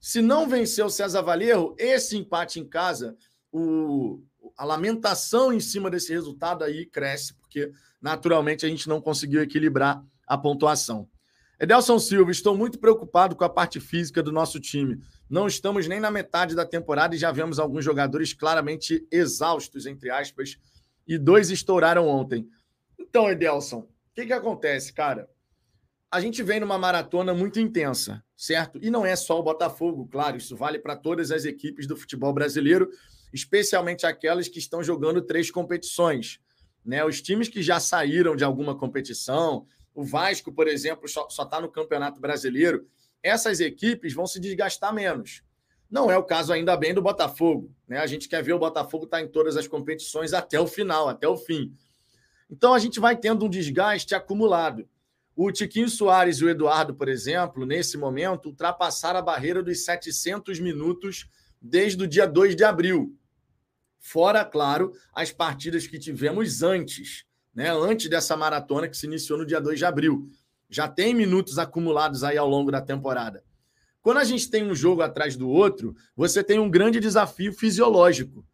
Se 0.00 0.22
não 0.22 0.48
venceu 0.48 0.86
o 0.86 0.90
César 0.90 1.22
Valerro, 1.22 1.74
esse 1.78 2.16
empate 2.16 2.58
em 2.58 2.68
casa, 2.68 3.16
o, 3.52 4.22
a 4.56 4.64
lamentação 4.64 5.52
em 5.52 5.60
cima 5.60 5.90
desse 5.90 6.12
resultado 6.12 6.64
aí 6.64 6.86
cresce, 6.86 7.34
porque 7.34 7.72
naturalmente 8.00 8.66
a 8.66 8.68
gente 8.68 8.88
não 8.88 9.00
conseguiu 9.00 9.42
equilibrar 9.42 10.04
a 10.26 10.36
pontuação. 10.38 11.08
Edelson 11.60 11.98
Silva, 11.98 12.32
estou 12.32 12.56
muito 12.56 12.78
preocupado 12.78 13.36
com 13.36 13.44
a 13.44 13.48
parte 13.48 13.78
física 13.78 14.20
do 14.20 14.32
nosso 14.32 14.58
time. 14.58 15.00
Não 15.30 15.46
estamos 15.46 15.86
nem 15.86 16.00
na 16.00 16.10
metade 16.10 16.56
da 16.56 16.66
temporada 16.66 17.14
e 17.14 17.18
já 17.18 17.30
vemos 17.30 17.60
alguns 17.60 17.84
jogadores 17.84 18.32
claramente 18.32 19.06
exaustos, 19.12 19.86
entre 19.86 20.10
aspas, 20.10 20.58
e 21.06 21.16
dois 21.16 21.50
estouraram 21.50 22.08
ontem. 22.08 22.48
Então, 22.98 23.30
Edelson, 23.30 23.78
o 23.78 23.88
que, 24.14 24.26
que 24.26 24.32
acontece, 24.32 24.92
cara? 24.92 25.28
A 26.10 26.20
gente 26.20 26.42
vem 26.42 26.60
numa 26.60 26.76
maratona 26.76 27.32
muito 27.32 27.60
intensa, 27.60 28.22
certo? 28.36 28.78
E 28.82 28.90
não 28.90 29.06
é 29.06 29.14
só 29.14 29.38
o 29.38 29.42
Botafogo, 29.42 30.08
claro, 30.10 30.36
isso 30.36 30.56
vale 30.56 30.78
para 30.78 30.96
todas 30.96 31.30
as 31.30 31.44
equipes 31.44 31.86
do 31.86 31.96
futebol 31.96 32.32
brasileiro, 32.32 32.90
especialmente 33.32 34.06
aquelas 34.06 34.48
que 34.48 34.58
estão 34.58 34.82
jogando 34.82 35.22
três 35.22 35.50
competições. 35.50 36.40
Né? 36.84 37.04
Os 37.04 37.22
times 37.22 37.48
que 37.48 37.62
já 37.62 37.80
saíram 37.80 38.36
de 38.36 38.44
alguma 38.44 38.76
competição, 38.76 39.66
o 39.94 40.04
Vasco, 40.04 40.52
por 40.52 40.68
exemplo, 40.68 41.08
só 41.08 41.26
está 41.28 41.60
no 41.60 41.70
Campeonato 41.70 42.20
Brasileiro, 42.20 42.86
essas 43.22 43.60
equipes 43.60 44.12
vão 44.12 44.26
se 44.26 44.40
desgastar 44.40 44.92
menos. 44.92 45.42
Não 45.90 46.10
é 46.10 46.16
o 46.16 46.24
caso, 46.24 46.52
ainda 46.52 46.76
bem, 46.76 46.94
do 46.94 47.02
Botafogo. 47.02 47.70
Né? 47.86 47.98
A 47.98 48.06
gente 48.06 48.28
quer 48.28 48.42
ver 48.42 48.54
o 48.54 48.58
Botafogo 48.58 49.04
estar 49.04 49.18
tá 49.18 49.22
em 49.22 49.28
todas 49.28 49.56
as 49.56 49.68
competições 49.68 50.32
até 50.32 50.58
o 50.58 50.66
final, 50.66 51.08
até 51.08 51.28
o 51.28 51.36
fim. 51.36 51.76
Então 52.50 52.74
a 52.74 52.78
gente 52.78 52.98
vai 52.98 53.16
tendo 53.16 53.44
um 53.44 53.48
desgaste 53.48 54.14
acumulado. 54.14 54.88
O 55.34 55.50
Tiquinho 55.50 55.88
Soares 55.88 56.38
e 56.38 56.44
o 56.44 56.50
Eduardo, 56.50 56.94
por 56.94 57.08
exemplo, 57.08 57.64
nesse 57.64 57.96
momento, 57.96 58.46
ultrapassaram 58.46 59.18
a 59.18 59.22
barreira 59.22 59.62
dos 59.62 59.84
700 59.84 60.60
minutos 60.60 61.26
desde 61.60 62.02
o 62.02 62.06
dia 62.06 62.26
2 62.26 62.54
de 62.54 62.64
abril. 62.64 63.16
Fora, 64.02 64.44
claro, 64.44 64.92
as 65.14 65.32
partidas 65.32 65.86
que 65.86 65.98
tivemos 65.98 66.62
antes, 66.62 67.24
né? 67.54 67.72
antes 67.72 68.10
dessa 68.10 68.36
maratona 68.36 68.86
que 68.86 68.96
se 68.96 69.06
iniciou 69.06 69.38
no 69.38 69.46
dia 69.46 69.62
2 69.62 69.78
de 69.78 69.86
abril. 69.86 70.28
Já 70.68 70.86
tem 70.86 71.14
minutos 71.14 71.58
acumulados 71.58 72.22
aí 72.22 72.36
ao 72.36 72.48
longo 72.48 72.70
da 72.70 72.82
temporada. 72.82 73.42
Quando 74.02 74.18
a 74.18 74.24
gente 74.24 74.50
tem 74.50 74.62
um 74.68 74.74
jogo 74.74 75.00
atrás 75.00 75.36
do 75.36 75.48
outro, 75.48 75.96
você 76.14 76.44
tem 76.44 76.58
um 76.58 76.70
grande 76.70 77.00
desafio 77.00 77.52
fisiológico, 77.54 78.44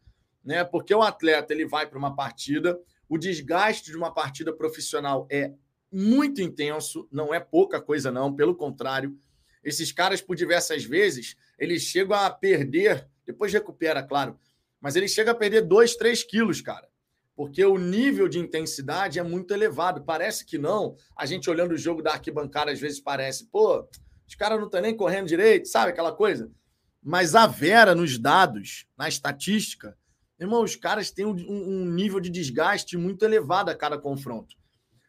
né? 0.44 0.62
Porque 0.62 0.94
o 0.94 1.02
atleta 1.02 1.52
ele 1.52 1.66
vai 1.66 1.86
para 1.86 1.98
uma 1.98 2.14
partida 2.14 2.78
o 3.08 3.16
desgaste 3.16 3.90
de 3.90 3.96
uma 3.96 4.12
partida 4.12 4.52
profissional 4.52 5.26
é 5.30 5.54
muito 5.90 6.42
intenso, 6.42 7.08
não 7.10 7.32
é 7.32 7.40
pouca 7.40 7.80
coisa, 7.80 8.12
não, 8.12 8.34
pelo 8.34 8.54
contrário. 8.54 9.18
Esses 9.64 9.90
caras, 9.90 10.20
por 10.20 10.36
diversas 10.36 10.84
vezes, 10.84 11.34
eles 11.58 11.82
chegam 11.82 12.16
a 12.16 12.30
perder, 12.30 13.08
depois 13.24 13.52
recupera, 13.52 14.02
claro, 14.02 14.38
mas 14.80 14.96
ele 14.96 15.08
chega 15.08 15.32
a 15.32 15.34
perder 15.34 15.62
2, 15.62 15.96
3 15.96 16.22
quilos, 16.24 16.60
cara. 16.60 16.88
Porque 17.34 17.64
o 17.64 17.78
nível 17.78 18.28
de 18.28 18.38
intensidade 18.38 19.18
é 19.18 19.22
muito 19.22 19.54
elevado. 19.54 20.02
Parece 20.04 20.44
que 20.44 20.58
não. 20.58 20.96
A 21.16 21.24
gente 21.24 21.48
olhando 21.48 21.72
o 21.72 21.78
jogo 21.78 22.02
da 22.02 22.12
arquibancada, 22.12 22.72
às 22.72 22.80
vezes 22.80 23.00
parece, 23.00 23.46
pô, 23.46 23.88
os 24.26 24.34
caras 24.34 24.58
não 24.58 24.66
estão 24.66 24.80
nem 24.80 24.96
correndo 24.96 25.28
direito, 25.28 25.68
sabe 25.68 25.92
aquela 25.92 26.12
coisa? 26.12 26.50
Mas 27.02 27.34
a 27.34 27.46
Vera, 27.46 27.94
nos 27.94 28.18
dados, 28.18 28.86
na 28.96 29.08
estatística, 29.08 29.96
irmão, 30.38 30.62
os 30.62 30.76
caras 30.76 31.10
têm 31.10 31.24
um, 31.24 31.34
um 31.48 31.84
nível 31.86 32.20
de 32.20 32.28
desgaste 32.28 32.96
muito 32.96 33.24
elevado 33.24 33.70
a 33.70 33.74
cada 33.74 33.96
confronto. 33.96 34.56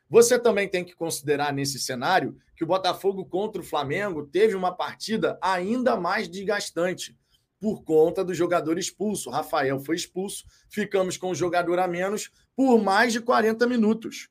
Você 0.09 0.39
também 0.39 0.67
tem 0.67 0.83
que 0.83 0.95
considerar 0.95 1.53
nesse 1.53 1.79
cenário 1.79 2.35
que 2.55 2.63
o 2.63 2.67
Botafogo 2.67 3.25
contra 3.25 3.61
o 3.61 3.65
Flamengo 3.65 4.25
teve 4.25 4.55
uma 4.55 4.75
partida 4.75 5.37
ainda 5.41 5.95
mais 5.95 6.27
desgastante 6.27 7.17
por 7.59 7.83
conta 7.83 8.23
do 8.23 8.33
jogador 8.33 8.77
expulso. 8.77 9.29
Rafael 9.29 9.79
foi 9.79 9.95
expulso, 9.95 10.45
ficamos 10.69 11.17
com 11.17 11.31
o 11.31 11.35
jogador 11.35 11.79
a 11.79 11.87
menos 11.87 12.31
por 12.55 12.81
mais 12.81 13.13
de 13.13 13.19
40 13.19 13.67
minutos. 13.67 14.29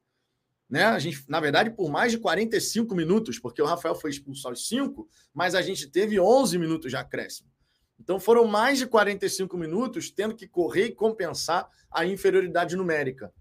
Né? 0.69 0.85
A 0.85 0.99
gente, 0.99 1.25
na 1.29 1.41
verdade, 1.41 1.71
por 1.71 1.91
mais 1.91 2.13
de 2.13 2.19
45 2.19 2.95
minutos, 2.95 3.39
porque 3.39 3.63
o 3.63 3.67
Rafael 3.67 3.95
foi 3.95 4.11
expulso 4.11 4.49
aos 4.49 4.69
5, 4.69 5.09
mas 5.33 5.55
a 5.55 5.63
gente 5.63 5.87
teve 5.87 6.21
11 6.21 6.59
minutos 6.59 6.91
de 6.91 6.97
acréscimo. 6.97 7.49
Então 7.99 8.21
foram 8.21 8.47
mais 8.47 8.79
de 8.79 8.87
45 8.87 9.57
minutos 9.57 10.11
tendo 10.11 10.35
que 10.35 10.47
correr 10.47 10.87
e 10.87 10.95
compensar 10.95 11.69
a 11.91 12.07
inferioridade 12.07 12.77
numérica. 12.77 13.33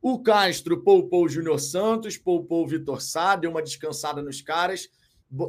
O 0.00 0.20
Castro 0.20 0.82
poupou 0.82 1.24
o 1.24 1.28
Júnior 1.28 1.60
Santos, 1.60 2.18
poupou 2.18 2.64
o 2.64 2.66
Vitor 2.66 3.00
Sá, 3.00 3.36
deu 3.36 3.50
uma 3.50 3.62
descansada 3.62 4.20
nos 4.20 4.42
caras, 4.42 4.88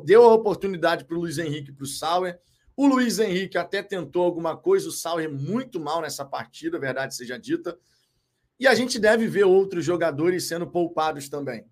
deu 0.06 0.24
a 0.24 0.34
oportunidade 0.34 1.06
para 1.06 1.18
o 1.18 1.22
Luiz 1.22 1.40
Henrique 1.40 1.72
e 1.72 1.74
para 1.74 1.84
o 1.84 1.88
Sauer. 1.88 2.40
O 2.76 2.88
Luiz 2.88 3.20
Henrique 3.20 3.58
até 3.58 3.84
tentou 3.84 4.24
alguma 4.24 4.58
coisa, 4.58 4.90
o 4.90 4.92
Sauer 4.92 5.30
muito 5.32 5.80
mal 5.80 6.02
nessa 6.02 6.26
partida, 6.26 6.80
verdade 6.80 7.16
seja 7.16 7.38
dita. 7.38 7.78
E 8.60 8.68
a 8.68 8.74
gente 8.74 8.98
deve 8.98 9.28
ver 9.28 9.44
outros 9.44 9.86
jogadores 9.86 10.48
sendo 10.48 10.66
poupados 10.66 11.30
também. 11.30 11.66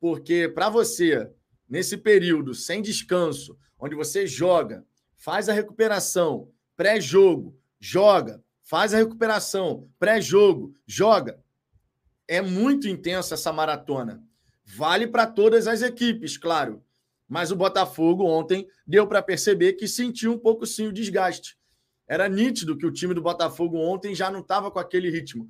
Porque 0.00 0.48
para 0.48 0.68
você, 0.68 1.30
nesse 1.68 1.96
período 1.96 2.54
sem 2.54 2.82
descanso, 2.82 3.56
onde 3.78 3.94
você 3.94 4.26
joga, 4.26 4.84
faz 5.16 5.48
a 5.48 5.52
recuperação, 5.52 6.50
pré-jogo, 6.76 7.56
joga, 7.78 8.42
faz 8.62 8.94
a 8.94 8.96
recuperação, 8.96 9.88
pré-jogo, 9.98 10.74
joga. 10.86 11.40
É 12.26 12.40
muito 12.40 12.88
intensa 12.88 13.34
essa 13.34 13.52
maratona. 13.52 14.22
Vale 14.64 15.06
para 15.06 15.26
todas 15.26 15.66
as 15.66 15.82
equipes, 15.82 16.36
claro. 16.36 16.82
Mas 17.32 17.50
o 17.50 17.56
Botafogo 17.56 18.26
ontem 18.26 18.68
deu 18.86 19.06
para 19.06 19.22
perceber 19.22 19.72
que 19.72 19.88
sentiu 19.88 20.34
um 20.34 20.38
pouco 20.38 20.66
sim 20.66 20.88
o 20.88 20.92
desgaste. 20.92 21.56
Era 22.06 22.28
nítido 22.28 22.76
que 22.76 22.84
o 22.84 22.92
time 22.92 23.14
do 23.14 23.22
Botafogo 23.22 23.78
ontem 23.78 24.14
já 24.14 24.30
não 24.30 24.40
estava 24.40 24.70
com 24.70 24.78
aquele 24.78 25.08
ritmo. 25.08 25.48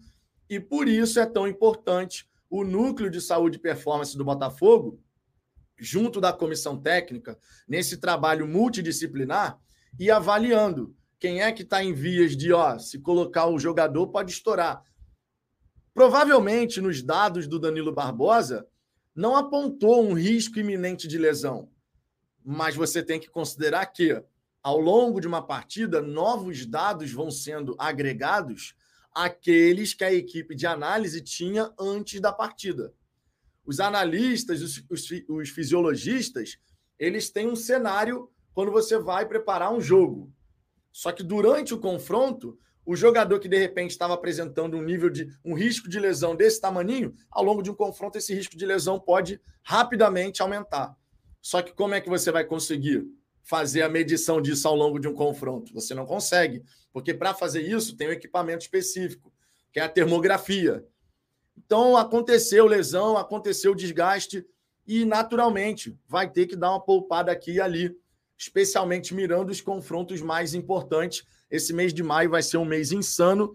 E 0.49 0.61
por 0.61 0.87
isso 0.87 1.19
é 1.19 1.27
tão 1.27 1.49
importante 1.49 2.31
o 2.49 2.63
núcleo 2.63 3.11
de 3.11 3.21
saúde 3.21 3.57
e 3.57 3.61
performance 3.61 4.17
do 4.17 4.25
Botafogo 4.25 5.03
junto 5.77 6.21
da 6.21 6.33
comissão 6.33 6.81
técnica, 6.81 7.37
nesse 7.67 7.97
trabalho 7.97 8.47
multidisciplinar 8.47 9.59
e 9.99 10.09
avaliando 10.09 10.95
quem 11.19 11.43
é 11.43 11.51
que 11.51 11.63
está 11.63 11.83
em 11.83 11.93
vias 11.93 12.37
de, 12.37 12.53
ó, 12.53 12.79
se 12.79 13.01
colocar 13.01 13.49
o 13.49 13.59
jogador 13.59 14.07
pode 14.07 14.31
estourar. 14.31 14.85
Provavelmente, 15.93 16.81
nos 16.81 17.03
dados 17.03 17.49
do 17.49 17.59
Danilo 17.59 17.93
Barbosa, 17.93 18.69
não 19.13 19.35
apontou 19.35 20.01
um 20.01 20.13
risco 20.13 20.61
iminente 20.61 21.09
de 21.09 21.19
lesão. 21.19 21.72
Mas 22.45 22.75
você 22.75 23.03
tem 23.03 23.21
que 23.21 23.31
considerar 23.31 23.87
que, 23.87 24.23
ao 24.63 24.79
longo 24.79 25.21
de 25.21 25.27
uma 25.27 25.43
partida, 25.43 26.01
novos 26.01 26.67
dados 26.67 27.13
vão 27.13 27.31
sendo 27.31 27.75
agregados 27.79 28.75
àqueles 29.15 29.95
que 29.95 30.05
a 30.05 30.13
equipe 30.13 30.55
de 30.55 30.67
análise 30.67 31.21
tinha 31.21 31.73
antes 31.79 32.21
da 32.21 32.33
partida 32.33 32.93
os 33.65 33.81
analistas, 33.81 34.61
os, 34.61 34.85
os, 34.91 35.09
os 35.29 35.49
fisiologistas, 35.51 36.59
eles 36.99 37.31
têm 37.31 37.49
um 37.49 37.57
cenário 37.57 38.29
quando 38.53 38.71
você 38.71 38.99
vai 38.99 39.27
preparar 39.27 39.73
um 39.73 39.81
jogo. 39.81 40.33
Só 40.91 41.11
que 41.13 41.23
durante 41.23 41.73
o 41.73 41.79
confronto, 41.79 42.59
o 42.85 42.97
jogador 42.97 43.39
que 43.39 43.49
de 43.49 43.57
repente 43.57 43.93
estava 43.93 44.15
apresentando 44.15 44.77
um 44.77 44.83
nível 44.83 45.09
de 45.09 45.29
um 45.45 45.55
risco 45.55 45.89
de 45.89 45.99
lesão 45.99 46.35
desse 46.35 46.61
tamanho, 46.61 47.13
ao 47.31 47.45
longo 47.45 47.63
de 47.63 47.71
um 47.71 47.75
confronto, 47.75 48.19
esse 48.19 48.35
risco 48.35 48.57
de 48.57 48.67
lesão 48.67 48.99
pode 49.01 49.41
rapidamente 49.63 50.43
aumentar. 50.43 50.97
Só 51.43 51.61
que 51.61 51.73
como 51.73 51.95
é 51.95 52.01
que 52.01 52.09
você 52.09 52.31
vai 52.31 52.45
conseguir 52.45 53.05
fazer 53.43 53.83
a 53.83 53.89
medição 53.89 54.41
disso 54.41 54.69
ao 54.69 54.77
longo 54.77 55.01
de 55.01 55.09
um 55.09 55.15
confronto? 55.15 55.75
Você 55.75 55.93
não 55.93 56.07
consegue, 56.07 56.63
porque 56.93 57.13
para 57.13 57.35
fazer 57.35 57.63
isso 57.63 57.97
tem 57.97 58.09
um 58.09 58.13
equipamento 58.13 58.63
específico, 58.63 59.33
que 59.73 59.81
é 59.81 59.83
a 59.83 59.89
termografia. 59.89 60.87
Então, 61.59 61.97
aconteceu 61.97 62.65
lesão, 62.67 63.19
aconteceu 63.19 63.75
desgaste 63.75 64.47
e, 64.87 65.05
naturalmente, 65.05 65.99
vai 66.07 66.31
ter 66.31 66.47
que 66.47 66.57
dar 66.57 66.71
uma 66.71 66.81
poupada 66.81 67.33
aqui 67.33 67.55
e 67.55 67.61
ali, 67.61 67.95
especialmente 68.39 69.13
mirando 69.13 69.51
os 69.51 69.61
confrontos 69.61 70.21
mais 70.21 70.55
importantes. 70.55 71.25
Esse 71.51 71.73
mês 71.73 71.93
de 71.93 72.03
maio 72.03 72.31
vai 72.31 72.43
ser 72.43 72.57
um 72.57 72.65
mês 72.65 72.93
insano 72.93 73.55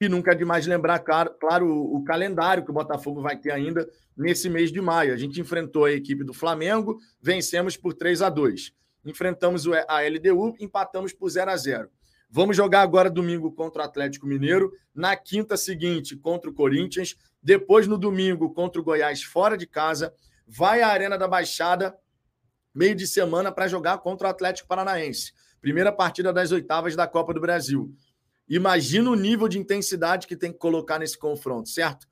e 0.00 0.08
nunca 0.08 0.32
é 0.32 0.34
demais 0.34 0.66
lembrar, 0.66 0.98
claro, 0.98 1.34
o, 1.70 2.04
calendário 2.04 2.64
que 2.64 2.70
o 2.70 2.74
Botafogo 2.74 3.22
vai 3.22 3.36
ter 3.36 3.50
ainda 3.50 3.88
nesse 4.16 4.48
mês 4.50 4.70
de 4.70 4.80
maio. 4.80 5.14
A 5.14 5.16
gente 5.16 5.40
enfrentou 5.40 5.86
a 5.86 5.92
equipe 5.92 6.22
do 6.22 6.34
Flamengo, 6.34 6.98
vencemos 7.20 7.76
por 7.76 7.94
3 7.94 8.22
a 8.22 8.28
2 8.28 8.72
Enfrentamos 9.04 9.66
a 9.88 10.02
LDU, 10.02 10.54
empatamos 10.60 11.12
por 11.12 11.30
0 11.30 11.50
a 11.50 11.56
0 11.56 11.88
Vamos 12.28 12.56
jogar 12.56 12.82
agora 12.82 13.08
domingo 13.08 13.52
contra 13.52 13.82
o 13.82 13.84
Atlético 13.84 14.26
Mineiro, 14.26 14.72
na 14.94 15.16
quinta 15.16 15.56
seguinte 15.56 16.16
contra 16.16 16.50
o 16.50 16.52
Corinthians, 16.52 17.16
depois 17.40 17.86
no 17.86 17.96
domingo 17.96 18.52
contra 18.52 18.80
o 18.80 18.84
Goiás 18.84 19.22
fora 19.22 19.56
de 19.56 19.66
casa, 19.66 20.12
vai 20.46 20.82
à 20.82 20.88
Arena 20.88 21.16
da 21.16 21.28
Baixada 21.28 21.96
meio 22.74 22.94
de 22.94 23.06
semana 23.06 23.50
para 23.50 23.68
jogar 23.68 23.98
contra 23.98 24.26
o 24.26 24.30
Atlético 24.30 24.68
Paranaense. 24.68 25.32
Primeira 25.62 25.90
partida 25.90 26.32
das 26.32 26.52
oitavas 26.52 26.94
da 26.94 27.06
Copa 27.06 27.32
do 27.32 27.40
Brasil. 27.40 27.90
Imagina 28.48 29.10
o 29.10 29.14
nível 29.14 29.48
de 29.48 29.58
intensidade 29.58 30.26
que 30.26 30.36
tem 30.36 30.52
que 30.52 30.58
colocar 30.58 30.98
nesse 30.98 31.18
confronto, 31.18 31.68
certo? 31.68 32.06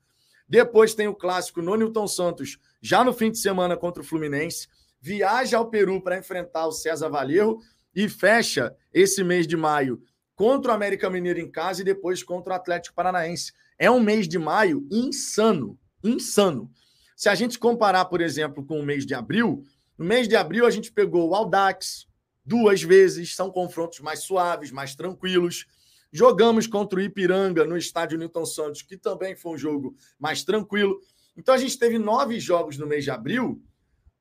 Depois 0.47 0.93
tem 0.93 1.07
o 1.07 1.15
clássico 1.15 1.61
no 1.61 1.75
Newton 1.75 2.07
Santos, 2.07 2.59
já 2.81 3.03
no 3.03 3.13
fim 3.13 3.31
de 3.31 3.39
semana 3.39 3.75
contra 3.75 4.03
o 4.03 4.05
Fluminense. 4.05 4.67
Viaja 5.01 5.57
ao 5.57 5.69
Peru 5.69 6.01
para 6.01 6.17
enfrentar 6.17 6.67
o 6.67 6.71
César 6.71 7.09
Valerro 7.09 7.61
e 7.95 8.09
fecha 8.09 8.75
esse 8.93 9.23
mês 9.23 9.47
de 9.47 9.55
maio 9.55 10.01
contra 10.35 10.71
o 10.71 10.75
América 10.75 11.09
Mineiro 11.09 11.39
em 11.39 11.49
casa 11.49 11.81
e 11.81 11.85
depois 11.85 12.21
contra 12.21 12.53
o 12.53 12.55
Atlético 12.55 12.95
Paranaense. 12.95 13.53
É 13.77 13.89
um 13.89 13.99
mês 13.99 14.27
de 14.27 14.37
maio 14.37 14.85
insano, 14.91 15.79
insano. 16.03 16.69
Se 17.15 17.29
a 17.29 17.35
gente 17.35 17.57
comparar, 17.57 18.05
por 18.05 18.19
exemplo, 18.19 18.63
com 18.65 18.79
o 18.79 18.85
mês 18.85 19.05
de 19.05 19.13
abril, 19.13 19.63
no 19.97 20.05
mês 20.05 20.27
de 20.27 20.35
abril 20.35 20.65
a 20.65 20.69
gente 20.69 20.91
pegou 20.91 21.29
o 21.29 21.35
Aldax 21.35 22.07
duas 22.45 22.83
vezes, 22.83 23.35
são 23.35 23.49
confrontos 23.49 24.01
mais 24.01 24.19
suaves, 24.19 24.71
mais 24.71 24.95
tranquilos. 24.95 25.65
Jogamos 26.11 26.67
contra 26.67 26.99
o 26.99 27.01
Ipiranga 27.01 27.65
no 27.65 27.77
estádio 27.77 28.17
Newton 28.17 28.45
Santos, 28.45 28.81
que 28.81 28.97
também 28.97 29.35
foi 29.35 29.53
um 29.53 29.57
jogo 29.57 29.95
mais 30.19 30.43
tranquilo. 30.43 30.99
Então 31.35 31.53
a 31.53 31.57
gente 31.57 31.77
teve 31.77 31.97
nove 31.97 32.39
jogos 32.39 32.77
no 32.77 32.87
mês 32.87 33.03
de 33.03 33.11
abril 33.11 33.61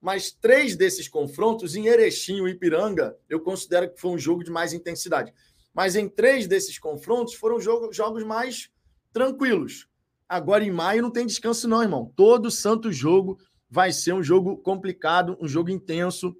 mas 0.05 0.31
três 0.31 0.77
desses 0.77 1.09
confrontos, 1.09 1.75
em 1.75 1.87
Erechim 1.87 2.45
e 2.45 2.51
Ipiranga, 2.51 3.17
eu 3.27 3.41
considero 3.41 3.91
que 3.91 3.99
foi 3.99 4.11
um 4.11 4.19
jogo 4.19 4.45
de 4.45 4.51
mais 4.51 4.75
intensidade. 4.75 5.33
Mas 5.73 5.97
em 5.97 6.11
três 6.11 6.47
desses 6.47 6.79
confrontos 6.79 7.33
foram 7.33 7.59
jogo, 7.59 7.91
jogos 7.91 8.23
mais 8.23 8.71
tranquilos. 9.15 9.89
Agora 10.29 10.63
em 10.63 10.71
maio 10.71 11.01
não 11.01 11.11
tem 11.11 11.25
descanso, 11.25 11.67
não, 11.67 11.81
irmão. 11.81 12.13
Todo 12.15 12.51
santo 12.51 12.93
jogo 12.93 13.39
vai 13.71 13.95
ser 13.95 14.13
um 14.13 14.23
jogo 14.23 14.59
complicado, 14.59 15.39
um 15.41 15.49
jogo 15.49 15.71
intenso. 15.71 16.37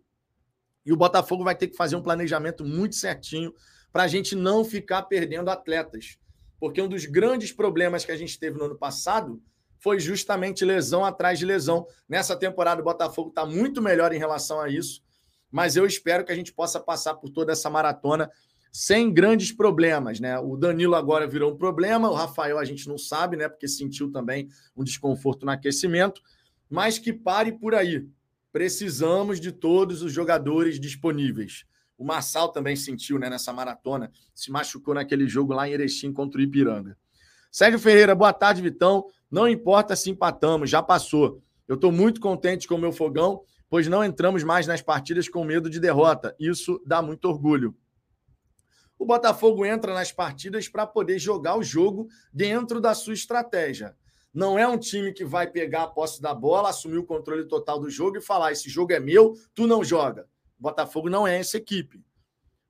E 0.85 0.93
o 0.93 0.97
Botafogo 0.99 1.43
vai 1.43 1.57
ter 1.57 1.69
que 1.69 1.77
fazer 1.77 1.97
um 1.97 2.03
planejamento 2.03 2.67
muito 2.67 2.97
certinho 2.97 3.51
para 3.95 4.03
a 4.03 4.09
gente 4.09 4.35
não 4.35 4.65
ficar 4.65 5.03
perdendo 5.03 5.49
atletas. 5.51 6.19
Porque 6.59 6.83
um 6.83 6.89
dos 6.89 7.07
grandes 7.07 7.53
problemas 7.53 8.05
que 8.05 8.11
a 8.11 8.17
gente 8.17 8.37
teve 8.37 8.59
no 8.59 8.65
ano 8.65 8.77
passado 8.77 9.41
foi 9.79 10.01
justamente 10.01 10.65
lesão 10.65 11.05
atrás 11.05 11.39
de 11.39 11.47
lesão. 11.47 11.87
Nessa 12.09 12.35
temporada, 12.35 12.81
o 12.81 12.85
Botafogo 12.85 13.29
está 13.29 13.47
muito 13.47 13.81
melhor 13.81 14.13
em 14.13 14.19
relação 14.19 14.61
a 14.61 14.69
isso, 14.69 15.01
mas 15.49 15.77
eu 15.77 15.87
espero 15.87 16.25
que 16.25 16.33
a 16.33 16.35
gente 16.35 16.53
possa 16.53 16.81
passar 16.81 17.15
por 17.15 17.31
toda 17.31 17.53
essa 17.53 17.71
maratona 17.71 18.29
sem 18.73 19.15
grandes 19.15 19.53
problemas, 19.53 20.19
né? 20.19 20.41
O 20.41 20.57
Danilo 20.57 20.97
agora 20.97 21.29
virou 21.29 21.53
um 21.53 21.57
problema, 21.57 22.11
o 22.11 22.15
Rafael 22.15 22.59
a 22.59 22.65
gente 22.65 22.89
não 22.89 22.99
sabe, 22.99 23.37
né? 23.37 23.49
Porque 23.49 23.69
sentiu 23.69 24.11
também 24.11 24.49
um 24.77 24.83
desconforto 24.83 25.47
no 25.47 25.53
aquecimento, 25.53 26.21
mas 26.69 26.99
que 26.99 27.13
pare 27.13 27.53
por 27.53 27.77
aí. 27.77 28.05
Precisamos 28.51 29.39
de 29.39 29.53
todos 29.53 30.03
os 30.03 30.13
jogadores 30.13 30.81
disponíveis. 30.81 31.65
O 31.97 32.05
Marçal 32.05 32.49
também 32.49 32.75
sentiu, 32.75 33.19
né, 33.19 33.31
nessa 33.31 33.53
maratona, 33.53 34.11
se 34.35 34.51
machucou 34.51 34.95
naquele 34.95 35.29
jogo 35.29 35.53
lá 35.53 35.69
em 35.69 35.73
Erechim 35.73 36.13
contra 36.13 36.41
o 36.41 36.43
Ipiranga. 36.43 36.97
Sérgio 37.51 37.79
Ferreira, 37.79 38.15
boa 38.17 38.33
tarde, 38.33 38.61
Vitão. 38.61 39.07
Não 39.31 39.49
importa 39.49 39.95
se 39.95 40.11
empatamos, 40.11 40.69
já 40.69 40.83
passou. 40.83 41.41
Eu 41.69 41.77
estou 41.77 41.93
muito 41.93 42.21
contente 42.21 42.67
com 42.67 42.75
o 42.75 42.79
meu 42.79 42.93
fogão, 42.93 43.43
pois 43.71 43.87
não 43.87 44.05
entramos 44.05 44.43
mais 44.43 44.67
nas 44.67 44.83
partidas 44.83 45.29
com 45.29 45.45
medo 45.45 45.71
de 45.71 45.79
derrota. 45.79 46.35
Isso 46.39 46.83
dá 46.85 47.01
muito 47.01 47.27
orgulho. 47.27 47.77
o 48.99 49.07
Botafogo 49.07 49.65
entra 49.65 49.95
nas 49.95 50.11
partidas 50.11 50.69
para 50.69 50.87
poder 50.87 51.19
jogar 51.19 51.57
o 51.57 51.63
jogo 51.63 52.09
dentro 52.33 52.81
da 52.81 52.95
sua 52.95 53.15
estratégia. 53.15 53.95
Não 54.33 54.59
é 54.59 54.67
um 54.67 54.77
time 54.77 55.13
que 55.13 55.25
vai 55.25 55.47
pegar 55.47 55.85
a 55.85 55.87
posse 55.87 56.21
da 56.21 56.35
bola, 56.35 56.71
assumir 56.71 56.99
o 56.99 57.05
controle 57.05 57.47
total 57.47 57.79
do 57.79 57.89
jogo 57.89 58.17
e 58.17 58.21
falar: 58.21 58.51
esse 58.51 58.69
jogo 58.69 58.93
é 58.93 58.99
meu, 58.99 59.35
tu 59.55 59.65
não 59.65 59.85
joga. 59.85 60.27
Botafogo 60.65 61.11
não 61.11 61.27
é 61.27 61.39
essa 61.39 61.59
equipe. 61.59 62.03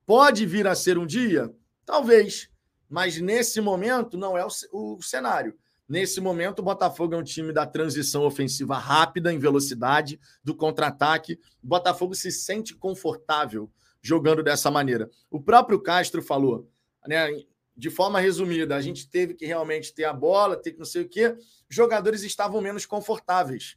Pode 0.04 0.44
vir 0.44 0.66
a 0.66 0.74
ser 0.74 0.98
um 0.98 1.06
dia? 1.06 1.54
Talvez. 1.86 2.50
Mas 2.88 3.20
nesse 3.20 3.60
momento 3.60 4.18
não 4.18 4.36
é 4.36 4.44
o, 4.44 4.48
o 4.72 5.02
cenário. 5.02 5.56
Nesse 5.88 6.20
momento, 6.20 6.60
o 6.60 6.62
Botafogo 6.62 7.14
é 7.14 7.16
um 7.16 7.22
time 7.22 7.52
da 7.52 7.66
transição 7.66 8.24
ofensiva 8.24 8.76
rápida, 8.78 9.32
em 9.32 9.38
velocidade, 9.38 10.18
do 10.42 10.54
contra-ataque. 10.54 11.38
O 11.62 11.66
Botafogo 11.66 12.14
se 12.14 12.32
sente 12.32 12.74
confortável 12.74 13.70
jogando 14.02 14.42
dessa 14.42 14.70
maneira. 14.70 15.10
O 15.30 15.40
próprio 15.40 15.80
Castro 15.80 16.22
falou, 16.22 16.70
né, 17.06 17.28
de 17.76 17.90
forma 17.90 18.18
resumida, 18.18 18.76
a 18.76 18.80
gente 18.80 19.08
teve 19.08 19.34
que 19.34 19.46
realmente 19.46 19.94
ter 19.94 20.04
a 20.04 20.12
bola, 20.12 20.56
ter 20.56 20.72
que 20.72 20.78
não 20.78 20.86
sei 20.86 21.02
o 21.02 21.08
quê. 21.08 21.36
Os 21.68 21.76
jogadores 21.76 22.22
estavam 22.22 22.60
menos 22.60 22.86
confortáveis. 22.86 23.76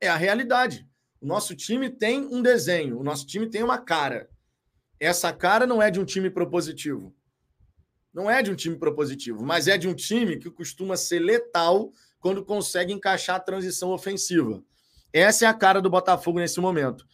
É 0.00 0.08
a 0.08 0.16
realidade. 0.16 0.86
O 1.20 1.26
nosso 1.26 1.54
time 1.54 1.90
tem 1.90 2.24
um 2.26 2.42
desenho, 2.42 2.98
o 2.98 3.04
nosso 3.04 3.26
time 3.26 3.48
tem 3.48 3.62
uma 3.62 3.78
cara. 3.78 4.28
Essa 5.00 5.32
cara 5.32 5.66
não 5.66 5.82
é 5.82 5.90
de 5.90 6.00
um 6.00 6.04
time 6.04 6.30
propositivo 6.30 7.14
não 8.14 8.30
é 8.30 8.40
de 8.40 8.50
um 8.50 8.54
time 8.54 8.76
propositivo, 8.76 9.44
mas 9.44 9.66
é 9.66 9.76
de 9.76 9.88
um 9.88 9.94
time 9.94 10.38
que 10.38 10.48
costuma 10.48 10.96
ser 10.96 11.18
letal 11.18 11.90
quando 12.20 12.44
consegue 12.44 12.92
encaixar 12.92 13.36
a 13.36 13.40
transição 13.40 13.90
ofensiva. 13.90 14.62
Essa 15.12 15.46
é 15.46 15.48
a 15.48 15.52
cara 15.52 15.82
do 15.82 15.90
Botafogo 15.90 16.38
nesse 16.38 16.60
momento. 16.60 17.04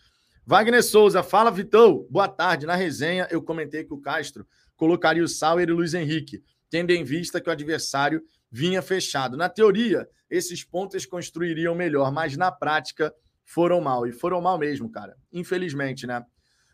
Wagner 0.46 0.82
Souza, 0.82 1.22
fala 1.22 1.50
Vitão, 1.50 2.06
boa 2.10 2.28
tarde. 2.28 2.66
Na 2.66 2.74
resenha 2.74 3.26
eu 3.30 3.42
comentei 3.42 3.82
que 3.82 3.94
o 3.94 4.00
Castro 4.00 4.46
colocaria 4.76 5.24
o 5.24 5.28
Sauer 5.28 5.68
e 5.68 5.72
o 5.72 5.76
Luiz 5.76 5.94
Henrique, 5.94 6.42
tendo 6.68 6.90
em 6.90 7.02
vista 7.02 7.40
que 7.40 7.48
o 7.48 7.52
adversário 7.52 8.22
vinha 8.50 8.82
fechado. 8.82 9.36
Na 9.36 9.48
teoria, 9.48 10.06
esses 10.28 10.62
pontos 10.62 11.06
construiriam 11.06 11.74
melhor, 11.74 12.12
mas 12.12 12.36
na 12.36 12.52
prática 12.52 13.12
foram 13.52 13.80
mal. 13.80 14.06
E 14.06 14.12
foram 14.12 14.40
mal 14.40 14.56
mesmo, 14.56 14.88
cara. 14.88 15.16
Infelizmente, 15.32 16.06
né? 16.06 16.24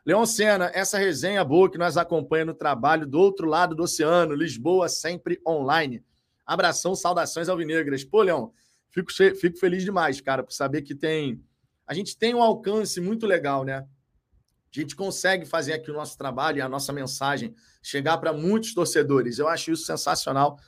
Leon 0.04 0.26
Senna, 0.26 0.70
essa 0.74 0.98
resenha 0.98 1.42
boa 1.42 1.70
que 1.70 1.78
nós 1.78 1.96
acompanha 1.96 2.44
no 2.44 2.54
trabalho 2.54 3.06
do 3.06 3.18
outro 3.18 3.48
lado 3.48 3.74
do 3.74 3.82
oceano, 3.82 4.34
Lisboa 4.34 4.88
sempre 4.88 5.40
online. 5.46 6.04
Abração, 6.44 6.94
saudações 6.94 7.48
alvinegras. 7.48 8.04
Pô, 8.04 8.22
Leon, 8.22 8.50
fico, 8.90 9.10
fico 9.12 9.58
feliz 9.58 9.84
demais, 9.84 10.20
cara, 10.20 10.44
por 10.44 10.52
saber 10.52 10.82
que 10.82 10.94
tem. 10.94 11.42
A 11.86 11.94
gente 11.94 12.16
tem 12.16 12.34
um 12.34 12.42
alcance 12.42 13.00
muito 13.00 13.26
legal, 13.26 13.64
né? 13.64 13.78
A 13.78 14.80
gente 14.80 14.94
consegue 14.94 15.46
fazer 15.46 15.72
aqui 15.72 15.90
o 15.90 15.94
nosso 15.94 16.18
trabalho 16.18 16.58
e 16.58 16.60
a 16.60 16.68
nossa 16.68 16.92
mensagem 16.92 17.54
chegar 17.82 18.18
para 18.18 18.34
muitos 18.34 18.74
torcedores. 18.74 19.38
Eu 19.38 19.48
acho 19.48 19.72
isso 19.72 19.86
sensacional. 19.86 20.58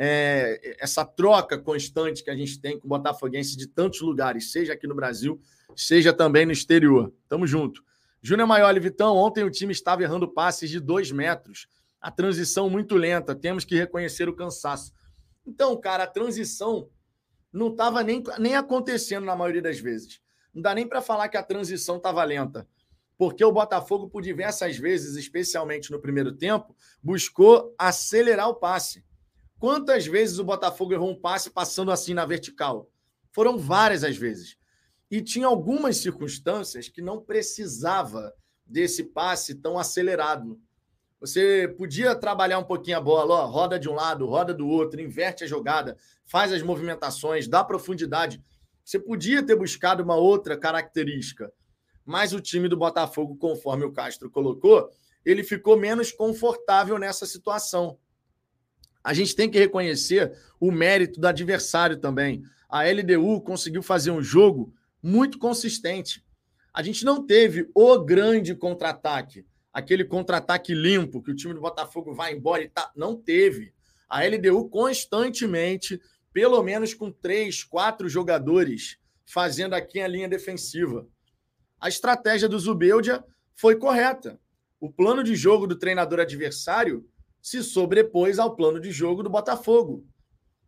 É, 0.00 0.76
essa 0.78 1.04
troca 1.04 1.58
constante 1.58 2.22
que 2.22 2.30
a 2.30 2.36
gente 2.36 2.60
tem 2.60 2.78
com 2.78 2.86
o 2.86 2.88
Botafoguense 2.88 3.56
de 3.56 3.66
tantos 3.66 4.00
lugares, 4.00 4.52
seja 4.52 4.72
aqui 4.72 4.86
no 4.86 4.94
Brasil, 4.94 5.40
seja 5.74 6.12
também 6.12 6.46
no 6.46 6.52
exterior. 6.52 7.12
Tamo 7.28 7.46
junto. 7.46 7.82
Júnior 8.22 8.46
Maioli, 8.46 8.78
Vitão, 8.78 9.16
ontem 9.16 9.42
o 9.42 9.50
time 9.50 9.72
estava 9.72 10.02
errando 10.02 10.32
passes 10.32 10.70
de 10.70 10.78
dois 10.78 11.10
metros. 11.10 11.66
A 12.00 12.10
transição 12.10 12.70
muito 12.70 12.94
lenta, 12.94 13.34
temos 13.34 13.64
que 13.64 13.74
reconhecer 13.74 14.28
o 14.28 14.36
cansaço. 14.36 14.92
Então, 15.44 15.76
cara, 15.80 16.04
a 16.04 16.06
transição 16.06 16.88
não 17.52 17.68
estava 17.68 18.02
nem, 18.02 18.22
nem 18.38 18.54
acontecendo 18.54 19.24
na 19.24 19.34
maioria 19.34 19.62
das 19.62 19.80
vezes. 19.80 20.20
Não 20.54 20.62
dá 20.62 20.74
nem 20.74 20.86
para 20.86 21.00
falar 21.00 21.28
que 21.28 21.36
a 21.36 21.42
transição 21.42 21.96
estava 21.96 22.22
lenta. 22.22 22.68
Porque 23.16 23.44
o 23.44 23.50
Botafogo, 23.50 24.08
por 24.08 24.22
diversas 24.22 24.76
vezes, 24.76 25.16
especialmente 25.16 25.90
no 25.90 26.00
primeiro 26.00 26.32
tempo, 26.32 26.76
buscou 27.02 27.74
acelerar 27.76 28.48
o 28.48 28.54
passe. 28.54 29.04
Quantas 29.58 30.06
vezes 30.06 30.38
o 30.38 30.44
Botafogo 30.44 30.92
errou 30.92 31.10
um 31.10 31.20
passe 31.20 31.50
passando 31.50 31.90
assim 31.90 32.14
na 32.14 32.24
vertical? 32.24 32.90
Foram 33.32 33.58
várias 33.58 34.04
as 34.04 34.16
vezes. 34.16 34.56
E 35.10 35.20
tinha 35.20 35.46
algumas 35.46 35.96
circunstâncias 35.96 36.88
que 36.88 37.02
não 37.02 37.20
precisava 37.20 38.32
desse 38.64 39.02
passe 39.02 39.56
tão 39.56 39.76
acelerado. 39.76 40.60
Você 41.20 41.74
podia 41.76 42.14
trabalhar 42.14 42.60
um 42.60 42.64
pouquinho 42.64 42.98
a 42.98 43.00
bola, 43.00 43.34
ó, 43.34 43.46
roda 43.46 43.80
de 43.80 43.88
um 43.88 43.94
lado, 43.94 44.26
roda 44.26 44.54
do 44.54 44.68
outro, 44.68 45.00
inverte 45.00 45.42
a 45.42 45.46
jogada, 45.48 45.96
faz 46.24 46.52
as 46.52 46.62
movimentações, 46.62 47.48
dá 47.48 47.64
profundidade. 47.64 48.40
Você 48.84 49.00
podia 49.00 49.44
ter 49.44 49.56
buscado 49.56 50.04
uma 50.04 50.14
outra 50.14 50.56
característica, 50.56 51.52
mas 52.04 52.32
o 52.32 52.40
time 52.40 52.68
do 52.68 52.76
Botafogo, 52.76 53.36
conforme 53.36 53.84
o 53.84 53.92
Castro 53.92 54.30
colocou, 54.30 54.88
ele 55.24 55.42
ficou 55.42 55.76
menos 55.76 56.12
confortável 56.12 56.96
nessa 56.96 57.26
situação. 57.26 57.98
A 59.02 59.14
gente 59.14 59.34
tem 59.34 59.50
que 59.50 59.58
reconhecer 59.58 60.36
o 60.60 60.70
mérito 60.70 61.20
do 61.20 61.26
adversário 61.26 61.96
também. 61.96 62.42
A 62.68 62.84
LDU 62.84 63.40
conseguiu 63.40 63.82
fazer 63.82 64.10
um 64.10 64.22
jogo 64.22 64.74
muito 65.02 65.38
consistente. 65.38 66.24
A 66.72 66.82
gente 66.82 67.04
não 67.04 67.26
teve 67.26 67.68
o 67.74 67.98
grande 67.98 68.54
contra-ataque, 68.54 69.46
aquele 69.72 70.04
contra-ataque 70.04 70.74
limpo 70.74 71.22
que 71.22 71.30
o 71.30 71.34
time 71.34 71.54
do 71.54 71.60
Botafogo 71.60 72.14
vai 72.14 72.34
embora 72.34 72.62
e 72.62 72.68
tá. 72.68 72.90
Não 72.94 73.16
teve. 73.16 73.72
A 74.08 74.24
LDU 74.24 74.68
constantemente, 74.68 76.00
pelo 76.32 76.62
menos 76.62 76.94
com 76.94 77.10
três, 77.10 77.64
quatro 77.64 78.08
jogadores 78.08 78.98
fazendo 79.26 79.74
aqui 79.74 80.00
a 80.00 80.08
linha 80.08 80.28
defensiva. 80.28 81.06
A 81.80 81.88
estratégia 81.88 82.48
do 82.48 82.58
Zubeldia 82.58 83.24
foi 83.54 83.76
correta. 83.76 84.40
O 84.80 84.90
plano 84.90 85.22
de 85.22 85.34
jogo 85.34 85.66
do 85.66 85.76
treinador 85.76 86.20
adversário 86.20 87.08
se 87.48 87.62
sobrepôs 87.62 88.38
ao 88.38 88.54
plano 88.54 88.80
de 88.80 88.90
jogo 88.90 89.22
do 89.22 89.30
Botafogo 89.30 90.06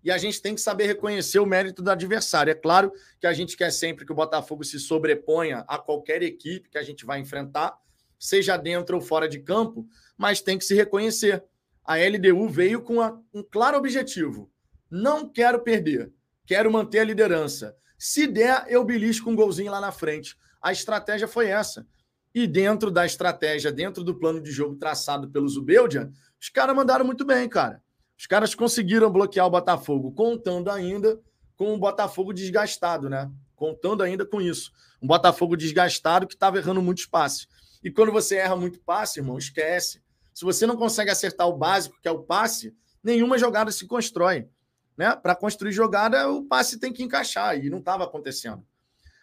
e 0.03 0.11
a 0.11 0.19
gente 0.19 0.41
tem 0.41 0.55
que 0.55 0.61
saber 0.61 0.87
reconhecer 0.87 1.39
o 1.39 1.47
mérito 1.47 1.83
do 1.83 1.91
adversário. 1.91 2.51
É 2.51 2.55
claro 2.55 2.93
que 3.21 3.27
a 3.27 3.33
gente 3.33 3.57
quer 3.57 3.71
sempre 3.71 4.05
que 4.05 4.13
o 4.13 4.15
Botafogo 4.15 4.65
se 4.65 4.79
sobreponha 4.79 5.65
a 5.69 5.79
qualquer 5.79 6.23
equipe 6.23 6.71
que 6.71 6.79
a 6.79 6.83
gente 6.83 7.05
vai 7.05 7.21
enfrentar, 7.21 7.77
seja 8.19 8.57
dentro 8.57 8.97
ou 8.97 9.03
fora 9.03 9.29
de 9.29 9.41
campo, 9.41 9.87
mas 10.17 10.41
tem 10.41 10.57
que 10.57 10.65
se 10.65 10.75
reconhecer. 10.75 11.45
A 11.85 11.97
LDU 11.97 12.49
veio 12.49 12.83
com 12.83 12.99
um 13.33 13.43
claro 13.43 13.77
objetivo: 13.77 14.51
não 14.91 15.29
quero 15.29 15.61
perder, 15.61 16.11
quero 16.47 16.71
manter 16.71 17.01
a 17.01 17.05
liderança. 17.05 17.77
Se 17.99 18.27
der, 18.27 18.65
eu 18.69 18.83
belisco 18.85 19.29
um 19.29 19.37
golzinho 19.37 19.71
lá 19.71 19.81
na 19.81 19.93
frente. 19.93 20.35
A 20.63 20.73
estratégia 20.73 21.29
foi 21.29 21.49
essa. 21.49 21.87
E 22.35 22.47
dentro 22.47 22.91
da 22.91 23.05
estratégia, 23.05 23.73
dentro 23.73 24.05
do 24.05 24.15
plano 24.15 24.41
de 24.41 24.51
jogo 24.51 24.77
traçado 24.77 25.29
pelo 25.29 25.49
Zubeldia, 25.49 26.11
os 26.41 26.49
caras 26.49 26.75
mandaram 26.75 27.05
muito 27.05 27.25
bem, 27.25 27.49
cara. 27.49 27.83
Os 28.19 28.27
caras 28.27 28.55
conseguiram 28.55 29.11
bloquear 29.11 29.47
o 29.47 29.51
Botafogo, 29.51 30.13
contando 30.13 30.71
ainda 30.71 31.21
com 31.57 31.75
o 31.75 31.79
Botafogo 31.79 32.33
desgastado, 32.33 33.09
né? 33.11 33.31
Contando 33.55 34.03
ainda 34.03 34.25
com 34.25 34.41
isso. 34.41 34.73
Um 35.03 35.07
Botafogo 35.07 35.57
desgastado 35.57 36.27
que 36.27 36.35
estava 36.35 36.59
errando 36.59 36.81
muitos 36.81 37.07
passes. 37.07 37.47
E 37.83 37.91
quando 37.91 38.13
você 38.13 38.37
erra 38.37 38.57
muito 38.57 38.81
passe, 38.81 39.21
irmão, 39.21 39.39
esquece. 39.39 40.03
Se 40.33 40.45
você 40.45 40.67
não 40.67 40.77
consegue 40.77 41.11
acertar 41.11 41.47
o 41.49 41.57
básico, 41.57 41.99
que 42.01 42.09
é 42.09 42.11
o 42.11 42.23
passe, 42.23 42.75
nenhuma 43.03 43.39
jogada 43.39 43.71
se 43.71 43.87
constrói. 43.87 44.49
Né? 44.97 45.15
Para 45.17 45.35
construir 45.35 45.73
jogada, 45.73 46.31
o 46.31 46.45
passe 46.45 46.79
tem 46.79 46.93
que 46.93 47.03
encaixar, 47.03 47.59
e 47.59 47.71
não 47.71 47.79
estava 47.79 48.05
acontecendo. 48.05 48.63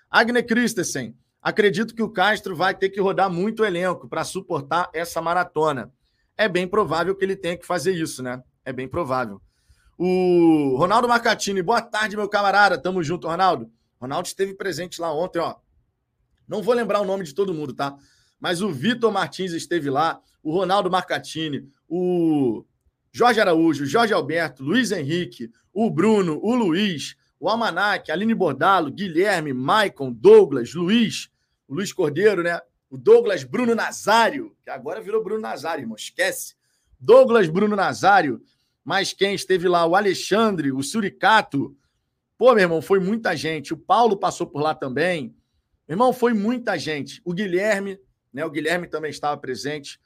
Agne 0.10 0.42
Christensen, 0.42 1.16
acredito 1.42 1.94
que 1.94 2.02
o 2.02 2.10
Castro 2.10 2.56
vai 2.56 2.74
ter 2.74 2.90
que 2.90 3.02
rodar 3.02 3.30
muito 3.30 3.64
elenco 3.66 4.08
para 4.08 4.24
suportar 4.24 4.90
essa 4.94 5.22
maratona. 5.22 5.92
É 6.38 6.48
bem 6.48 6.68
provável 6.68 7.16
que 7.16 7.26
ele 7.26 7.36
tenha 7.36 7.58
que 7.58 7.66
fazer 7.66 7.94
isso, 7.94 8.22
né? 8.22 8.42
É 8.64 8.72
bem 8.72 8.88
provável. 8.88 9.42
O 9.98 10.76
Ronaldo 10.78 11.08
Marcatini, 11.08 11.64
boa 11.64 11.82
tarde, 11.82 12.16
meu 12.16 12.30
camarada. 12.30 12.78
Tamo 12.78 13.02
junto, 13.02 13.28
Ronaldo. 13.28 13.72
Ronaldo 14.00 14.28
esteve 14.28 14.54
presente 14.54 15.02
lá 15.02 15.12
ontem, 15.12 15.40
ó. 15.40 15.56
Não 16.48 16.62
vou 16.62 16.76
lembrar 16.76 17.02
o 17.02 17.06
nome 17.06 17.24
de 17.24 17.34
todo 17.34 17.54
mundo, 17.54 17.74
tá? 17.74 17.98
Mas 18.40 18.62
o 18.62 18.72
Vitor 18.72 19.12
Martins 19.12 19.52
esteve 19.52 19.90
lá, 19.90 20.22
o 20.44 20.54
Ronaldo 20.54 20.92
Marcatini, 20.92 21.68
o 21.90 22.64
Jorge 23.12 23.42
Araújo, 23.42 23.88
Jorge 23.88 24.14
Alberto, 24.14 24.64
Luiz 24.64 24.92
Henrique, 24.92 25.50
o 25.74 25.90
Bruno, 25.90 26.40
o 26.44 26.54
Luiz, 26.54 27.16
o 27.40 27.50
Almanac, 27.50 28.12
Aline 28.12 28.36
Bordalo, 28.36 28.92
Guilherme, 28.92 29.54
Maicon, 29.54 30.12
Douglas, 30.12 30.74
Luiz, 30.76 31.30
o 31.68 31.74
Luiz 31.74 31.92
Cordeiro, 31.92 32.44
né? 32.44 32.62
O 32.90 32.98
Douglas 32.98 33.44
Bruno 33.44 33.76
Nazário, 33.76 34.56
que 34.64 34.70
agora 34.70 35.02
virou 35.02 35.24
Bruno 35.24 35.42
Nazário, 35.42 35.84
irmão, 35.84 35.96
esquece. 35.98 36.56
Douglas 37.00 37.50
Bruno 37.50 37.76
Nazário, 37.76 38.42
mas 38.84 39.12
quem 39.12 39.36
esteve 39.36 39.68
lá? 39.68 39.86
O 39.86 39.96
Alexandre, 39.96 40.72
o 40.72 40.82
Suricato. 40.82 41.76
Pô, 42.38 42.54
meu 42.54 42.64
irmão, 42.64 42.82
foi 42.82 43.00
muita 43.00 43.36
gente. 43.36 43.74
O 43.74 43.78
Paulo 43.78 44.16
passou 44.16 44.48
por 44.48 44.62
lá 44.62 44.74
também. 44.74 45.36
Meu 45.88 45.96
irmão, 45.96 46.14
foi 46.14 46.34
muita 46.34 46.78
gente. 46.78 47.22
O 47.26 47.34
Guilherme, 47.34 48.00
né? 48.32 48.46
O 48.46 48.50
Guilherme 48.50 48.88
também 48.88 49.12
estava 49.12 49.36
presente. 49.36 50.00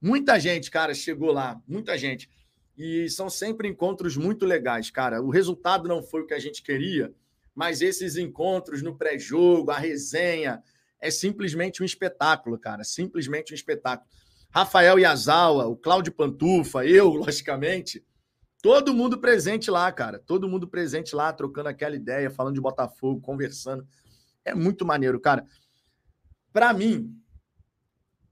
Muita 0.00 0.38
gente, 0.38 0.70
cara, 0.70 0.94
chegou 0.94 1.32
lá. 1.32 1.60
Muita 1.66 1.98
gente. 1.98 2.30
E 2.76 3.08
são 3.10 3.28
sempre 3.28 3.68
encontros 3.68 4.16
muito 4.16 4.46
legais, 4.46 4.90
cara. 4.90 5.20
O 5.20 5.28
resultado 5.28 5.88
não 5.88 6.02
foi 6.02 6.22
o 6.22 6.26
que 6.26 6.34
a 6.34 6.38
gente 6.38 6.62
queria, 6.62 7.12
mas 7.54 7.82
esses 7.82 8.16
encontros 8.16 8.80
no 8.80 8.96
pré-jogo, 8.96 9.70
a 9.70 9.78
resenha, 9.78 10.62
é 11.00 11.10
simplesmente 11.10 11.82
um 11.82 11.86
espetáculo, 11.86 12.58
cara. 12.58 12.84
Simplesmente 12.84 13.52
um 13.52 13.54
espetáculo. 13.54 14.08
Rafael 14.50 14.98
Yazawa, 14.98 15.66
o 15.66 15.76
Cláudio 15.76 16.12
Pantufa, 16.12 16.84
eu, 16.84 17.08
logicamente. 17.14 18.04
Todo 18.62 18.92
mundo 18.92 19.18
presente 19.18 19.70
lá, 19.70 19.90
cara. 19.90 20.18
Todo 20.18 20.48
mundo 20.48 20.68
presente 20.68 21.14
lá, 21.14 21.32
trocando 21.32 21.68
aquela 21.68 21.96
ideia, 21.96 22.30
falando 22.30 22.54
de 22.54 22.60
Botafogo, 22.60 23.20
conversando. 23.20 23.86
É 24.44 24.54
muito 24.54 24.84
maneiro, 24.84 25.18
cara. 25.18 25.46
Para 26.52 26.72
mim, 26.72 27.16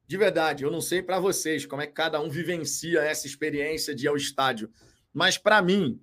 de 0.06 0.16
verdade, 0.16 0.64
eu 0.64 0.70
não 0.70 0.80
sei 0.80 1.02
para 1.02 1.20
vocês 1.20 1.64
como 1.64 1.82
é 1.82 1.86
que 1.86 1.92
cada 1.92 2.20
um 2.20 2.28
vivencia 2.28 3.00
essa 3.00 3.26
experiência 3.26 3.94
de 3.94 4.06
ir 4.06 4.08
ao 4.08 4.16
estádio, 4.16 4.70
mas 5.12 5.38
para 5.38 5.62
mim, 5.62 6.00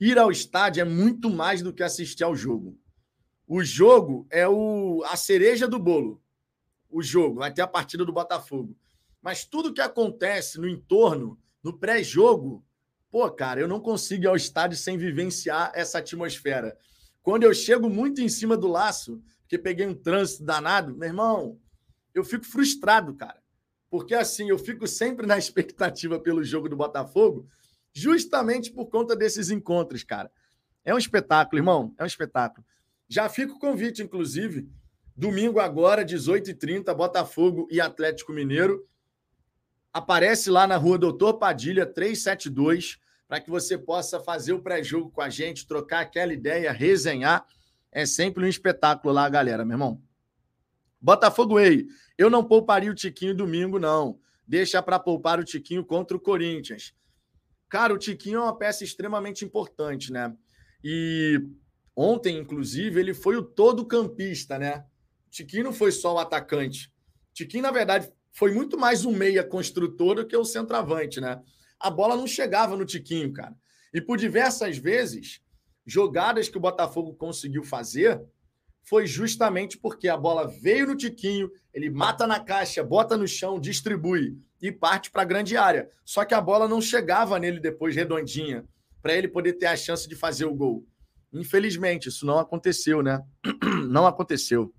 ir 0.00 0.18
ao 0.18 0.30
estádio 0.30 0.80
é 0.80 0.84
muito 0.84 1.30
mais 1.30 1.62
do 1.62 1.72
que 1.72 1.82
assistir 1.82 2.24
ao 2.24 2.34
jogo. 2.34 2.78
O 3.54 3.62
jogo 3.62 4.26
é 4.30 4.48
o, 4.48 5.02
a 5.04 5.14
cereja 5.14 5.68
do 5.68 5.78
bolo. 5.78 6.22
O 6.88 7.02
jogo, 7.02 7.40
vai 7.40 7.52
ter 7.52 7.60
a 7.60 7.66
partida 7.66 8.02
do 8.02 8.10
Botafogo. 8.10 8.74
Mas 9.20 9.44
tudo 9.44 9.74
que 9.74 9.82
acontece 9.82 10.58
no 10.58 10.66
entorno, 10.66 11.38
no 11.62 11.78
pré-jogo, 11.78 12.64
pô, 13.10 13.30
cara, 13.30 13.60
eu 13.60 13.68
não 13.68 13.78
consigo 13.78 14.24
ir 14.24 14.26
ao 14.26 14.36
estádio 14.36 14.78
sem 14.78 14.96
vivenciar 14.96 15.70
essa 15.74 15.98
atmosfera. 15.98 16.74
Quando 17.22 17.42
eu 17.42 17.52
chego 17.52 17.90
muito 17.90 18.22
em 18.22 18.28
cima 18.30 18.56
do 18.56 18.68
laço, 18.68 19.22
porque 19.42 19.58
peguei 19.58 19.86
um 19.86 19.94
trânsito 19.94 20.44
danado, 20.44 20.96
meu 20.96 21.10
irmão, 21.10 21.60
eu 22.14 22.24
fico 22.24 22.46
frustrado, 22.46 23.14
cara. 23.14 23.42
Porque 23.90 24.14
assim, 24.14 24.48
eu 24.48 24.58
fico 24.58 24.86
sempre 24.86 25.26
na 25.26 25.36
expectativa 25.36 26.18
pelo 26.18 26.42
jogo 26.42 26.70
do 26.70 26.76
Botafogo, 26.76 27.46
justamente 27.92 28.72
por 28.72 28.86
conta 28.86 29.14
desses 29.14 29.50
encontros, 29.50 30.02
cara. 30.02 30.32
É 30.82 30.94
um 30.94 30.98
espetáculo, 30.98 31.58
irmão, 31.58 31.94
é 31.98 32.02
um 32.02 32.06
espetáculo. 32.06 32.66
Já 33.12 33.28
fica 33.28 33.52
o 33.52 33.58
convite, 33.58 34.02
inclusive, 34.02 34.66
domingo 35.14 35.60
agora, 35.60 36.02
18h30, 36.02 36.94
Botafogo 36.94 37.68
e 37.70 37.78
Atlético 37.78 38.32
Mineiro. 38.32 38.88
Aparece 39.92 40.48
lá 40.48 40.66
na 40.66 40.78
rua 40.78 40.96
Doutor 40.96 41.34
Padilha, 41.34 41.84
372, 41.84 42.98
para 43.28 43.38
que 43.38 43.50
você 43.50 43.76
possa 43.76 44.18
fazer 44.18 44.54
o 44.54 44.62
pré-jogo 44.62 45.10
com 45.10 45.20
a 45.20 45.28
gente, 45.28 45.66
trocar 45.66 46.00
aquela 46.00 46.32
ideia, 46.32 46.72
resenhar. 46.72 47.44
É 47.92 48.06
sempre 48.06 48.46
um 48.46 48.48
espetáculo 48.48 49.12
lá, 49.12 49.28
galera, 49.28 49.62
meu 49.62 49.74
irmão. 49.74 50.02
Botafogo 50.98 51.56
Way, 51.56 51.88
eu 52.16 52.30
não 52.30 52.42
pouparia 52.42 52.90
o 52.90 52.94
Tiquinho 52.94 53.36
domingo, 53.36 53.78
não. 53.78 54.18
Deixa 54.48 54.82
para 54.82 54.98
poupar 54.98 55.38
o 55.38 55.44
Tiquinho 55.44 55.84
contra 55.84 56.16
o 56.16 56.20
Corinthians. 56.20 56.94
Cara, 57.68 57.92
o 57.92 57.98
Tiquinho 57.98 58.38
é 58.38 58.42
uma 58.44 58.56
peça 58.56 58.82
extremamente 58.84 59.44
importante, 59.44 60.10
né? 60.10 60.34
E 60.82 61.46
ontem, 61.96 62.38
inclusive, 62.38 62.98
ele 62.98 63.14
foi 63.14 63.36
o 63.36 63.42
todo 63.42 63.86
campista, 63.86 64.58
né? 64.58 64.84
Tiquinho 65.30 65.64
não 65.64 65.72
foi 65.72 65.92
só 65.92 66.14
o 66.14 66.18
atacante. 66.18 66.92
Tiquinho, 67.32 67.62
na 67.62 67.70
verdade, 67.70 68.12
foi 68.32 68.52
muito 68.52 68.78
mais 68.78 69.04
um 69.04 69.12
meia 69.12 69.44
construtor 69.44 70.16
do 70.16 70.26
que 70.26 70.36
o 70.36 70.44
centroavante, 70.44 71.20
né? 71.20 71.40
A 71.78 71.90
bola 71.90 72.16
não 72.16 72.26
chegava 72.26 72.76
no 72.76 72.84
Tiquinho, 72.84 73.32
cara. 73.32 73.54
E 73.92 74.00
por 74.00 74.16
diversas 74.16 74.78
vezes, 74.78 75.40
jogadas 75.86 76.48
que 76.48 76.56
o 76.56 76.60
Botafogo 76.60 77.14
conseguiu 77.14 77.62
fazer 77.62 78.22
foi 78.84 79.06
justamente 79.06 79.78
porque 79.78 80.08
a 80.08 80.16
bola 80.16 80.46
veio 80.46 80.86
no 80.86 80.96
Tiquinho, 80.96 81.50
ele 81.72 81.88
mata 81.88 82.26
na 82.26 82.40
caixa, 82.40 82.82
bota 82.82 83.16
no 83.16 83.28
chão, 83.28 83.60
distribui 83.60 84.36
e 84.60 84.72
parte 84.72 85.10
para 85.10 85.22
a 85.22 85.26
grande 85.26 85.56
área. 85.56 85.88
Só 86.04 86.24
que 86.24 86.34
a 86.34 86.40
bola 86.40 86.68
não 86.68 86.80
chegava 86.80 87.38
nele 87.38 87.60
depois 87.60 87.94
redondinha, 87.94 88.64
para 89.00 89.14
ele 89.14 89.28
poder 89.28 89.54
ter 89.54 89.66
a 89.66 89.76
chance 89.76 90.08
de 90.08 90.16
fazer 90.16 90.44
o 90.44 90.54
gol. 90.54 90.86
Infelizmente, 91.32 92.08
isso 92.08 92.26
não 92.26 92.38
aconteceu, 92.38 93.02
né? 93.02 93.24
Não 93.88 94.06
aconteceu. 94.06 94.72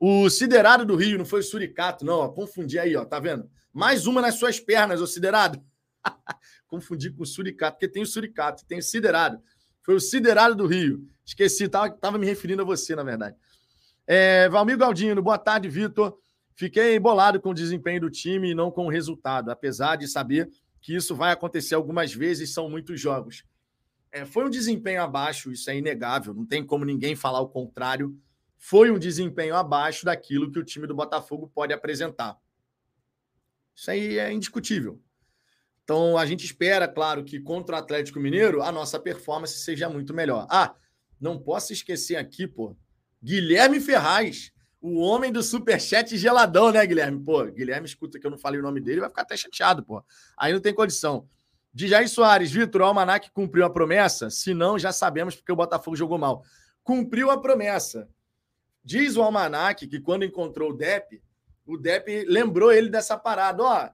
O 0.00 0.30
Siderado 0.30 0.84
do 0.84 0.94
Rio, 0.94 1.18
não 1.18 1.24
foi 1.24 1.40
o 1.40 1.42
Suricato, 1.42 2.04
não. 2.04 2.32
Confundi 2.32 2.78
aí, 2.78 2.94
ó, 2.96 3.04
tá 3.04 3.18
vendo? 3.18 3.50
Mais 3.72 4.06
uma 4.06 4.20
nas 4.20 4.36
suas 4.36 4.60
pernas, 4.60 5.00
ô 5.00 5.06
Siderado. 5.06 5.60
confundi 6.68 7.10
com 7.10 7.24
o 7.24 7.26
Suricato, 7.26 7.76
porque 7.76 7.88
tem 7.88 8.02
o 8.02 8.06
Suricato, 8.06 8.64
tem 8.64 8.78
o 8.78 8.82
Siderado. 8.82 9.40
Foi 9.82 9.96
o 9.96 10.00
Siderado 10.00 10.54
do 10.54 10.66
Rio. 10.66 11.04
Esqueci, 11.24 11.68
tava, 11.68 11.90
tava 11.90 12.16
me 12.16 12.26
referindo 12.26 12.62
a 12.62 12.64
você, 12.64 12.94
na 12.94 13.02
verdade. 13.02 13.36
É, 14.06 14.48
Valmir 14.48 14.78
Galdino, 14.78 15.20
boa 15.20 15.38
tarde, 15.38 15.68
Vitor. 15.68 16.16
Fiquei 16.54 16.98
bolado 16.98 17.40
com 17.40 17.50
o 17.50 17.54
desempenho 17.54 18.00
do 18.00 18.10
time 18.10 18.50
e 18.50 18.54
não 18.54 18.70
com 18.70 18.86
o 18.86 18.90
resultado, 18.90 19.50
apesar 19.50 19.96
de 19.96 20.08
saber 20.08 20.48
que 20.80 20.94
isso 20.94 21.14
vai 21.14 21.32
acontecer 21.32 21.74
algumas 21.74 22.12
vezes, 22.12 22.52
são 22.52 22.70
muitos 22.70 23.00
jogos. 23.00 23.44
É, 24.10 24.24
foi 24.24 24.44
um 24.44 24.50
desempenho 24.50 25.02
abaixo, 25.02 25.52
isso 25.52 25.70
é 25.70 25.76
inegável, 25.76 26.32
não 26.34 26.46
tem 26.46 26.64
como 26.64 26.84
ninguém 26.84 27.14
falar 27.14 27.40
o 27.40 27.48
contrário 27.48 28.18
foi 28.58 28.90
um 28.90 28.98
desempenho 28.98 29.54
abaixo 29.54 30.04
daquilo 30.04 30.50
que 30.50 30.58
o 30.58 30.64
time 30.64 30.86
do 30.86 30.94
Botafogo 30.94 31.50
pode 31.54 31.72
apresentar. 31.72 32.36
Isso 33.74 33.90
aí 33.90 34.18
é 34.18 34.32
indiscutível. 34.32 35.00
Então 35.84 36.18
a 36.18 36.26
gente 36.26 36.44
espera, 36.44 36.86
claro, 36.88 37.24
que 37.24 37.40
contra 37.40 37.76
o 37.76 37.78
Atlético 37.78 38.20
Mineiro 38.20 38.60
a 38.60 38.70
nossa 38.70 38.98
performance 38.98 39.58
seja 39.60 39.88
muito 39.88 40.12
melhor. 40.12 40.46
Ah, 40.50 40.74
não 41.20 41.38
posso 41.38 41.72
esquecer 41.72 42.16
aqui, 42.16 42.46
pô, 42.46 42.76
Guilherme 43.22 43.80
Ferraz, 43.80 44.52
o 44.80 44.98
homem 44.98 45.32
do 45.32 45.42
superchat 45.42 46.16
geladão, 46.18 46.70
né, 46.72 46.84
Guilherme? 46.84 47.22
Pô, 47.24 47.44
Guilherme 47.46 47.86
escuta 47.86 48.18
que 48.18 48.26
eu 48.26 48.30
não 48.30 48.38
falei 48.38 48.60
o 48.60 48.62
nome 48.62 48.80
dele, 48.80 49.00
vai 49.00 49.08
ficar 49.08 49.22
até 49.22 49.36
chateado, 49.36 49.84
pô. 49.84 50.04
Aí 50.36 50.52
não 50.52 50.60
tem 50.60 50.74
condição. 50.74 51.28
De 51.78 51.86
Jair 51.86 52.08
Soares, 52.08 52.50
Vitor, 52.50 52.80
o 52.80 52.84
Almanac 52.86 53.30
cumpriu 53.30 53.64
a 53.64 53.70
promessa? 53.70 54.30
Se 54.30 54.52
não, 54.52 54.76
já 54.76 54.90
sabemos 54.90 55.36
porque 55.36 55.52
o 55.52 55.54
Botafogo 55.54 55.94
jogou 55.96 56.18
mal. 56.18 56.42
Cumpriu 56.82 57.30
a 57.30 57.40
promessa. 57.40 58.08
Diz 58.82 59.16
o 59.16 59.22
Almanac 59.22 59.86
que 59.86 60.00
quando 60.00 60.24
encontrou 60.24 60.72
o 60.72 60.76
Depp, 60.76 61.22
o 61.64 61.78
Depp 61.78 62.24
lembrou 62.24 62.72
ele 62.72 62.88
dessa 62.88 63.16
parada. 63.16 63.62
Ó, 63.62 63.86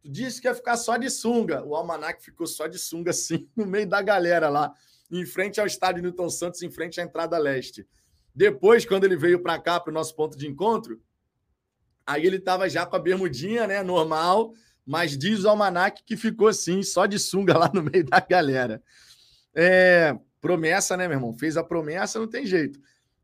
tu 0.00 0.08
disse 0.08 0.40
que 0.40 0.46
ia 0.46 0.54
ficar 0.54 0.76
só 0.76 0.96
de 0.96 1.10
sunga. 1.10 1.64
O 1.64 1.74
Almanac 1.74 2.22
ficou 2.22 2.46
só 2.46 2.68
de 2.68 2.78
sunga, 2.78 3.10
assim, 3.10 3.48
no 3.56 3.66
meio 3.66 3.88
da 3.88 4.00
galera 4.00 4.48
lá, 4.48 4.72
em 5.10 5.26
frente 5.26 5.60
ao 5.60 5.66
estádio 5.66 6.00
Newton 6.00 6.30
Santos, 6.30 6.62
em 6.62 6.70
frente 6.70 7.00
à 7.00 7.02
entrada 7.02 7.36
leste. 7.38 7.84
Depois, 8.32 8.86
quando 8.86 9.02
ele 9.02 9.16
veio 9.16 9.42
para 9.42 9.58
cá, 9.58 9.80
para 9.80 9.90
o 9.90 9.94
nosso 9.94 10.14
ponto 10.14 10.38
de 10.38 10.46
encontro, 10.46 11.02
aí 12.06 12.24
ele 12.24 12.36
estava 12.36 12.70
já 12.70 12.86
com 12.86 12.94
a 12.94 13.00
bermudinha, 13.00 13.66
né, 13.66 13.82
normal, 13.82 14.52
mas 14.86 15.16
diz 15.16 15.44
o 15.44 15.48
Almanac 15.48 16.02
que 16.04 16.16
ficou 16.16 16.48
assim, 16.48 16.82
só 16.82 17.06
de 17.06 17.18
sunga 17.18 17.56
lá 17.58 17.70
no 17.72 17.82
meio 17.82 18.04
da 18.04 18.20
galera. 18.20 18.82
É, 19.54 20.16
promessa, 20.40 20.96
né, 20.96 21.06
meu 21.06 21.16
irmão? 21.16 21.34
Fez 21.34 21.56
a 21.56 21.64
promessa, 21.64 22.18
não 22.18 22.28
tem 22.28 22.46
jeito. 22.46 22.80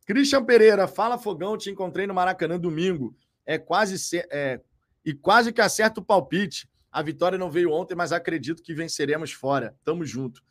Christian 0.07 0.45
Pereira, 0.45 0.87
fala 0.87 1.19
Fogão, 1.19 1.57
te 1.59 1.71
encontrei 1.71 2.07
no 2.07 2.15
Maracanã 2.15 2.59
domingo. 2.59 3.15
É 3.45 3.59
quase 3.59 3.97
é, 4.31 4.61
e 5.05 5.13
quase 5.13 5.53
que 5.53 5.61
acerta 5.61 6.01
o 6.01 6.05
palpite. 6.05 6.69
A 6.91 7.03
vitória 7.03 7.39
não 7.39 7.51
veio 7.51 7.73
ontem, 7.73 7.95
mas 7.95 8.13
acredito 8.13 8.63
que 8.63 8.75
venceremos 8.75 9.33
fora. 9.33 9.77
Tamo 9.85 10.05
junto. 10.05 10.43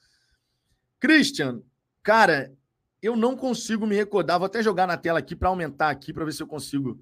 Christian, 1.00 1.62
cara, 2.04 2.54
eu 3.02 3.16
não 3.16 3.36
consigo 3.36 3.86
me 3.86 3.96
recordar. 3.96 4.40
Vou 4.40 4.46
até 4.46 4.62
jogar 4.62 4.88
na 4.88 4.98
tela 4.98 5.20
aqui 5.20 5.36
para 5.36 5.50
aumentar 5.50 5.90
aqui 5.90 6.14
para 6.14 6.26
ver 6.26 6.34
se 6.34 6.42
eu 6.42 6.48
consigo. 6.48 7.00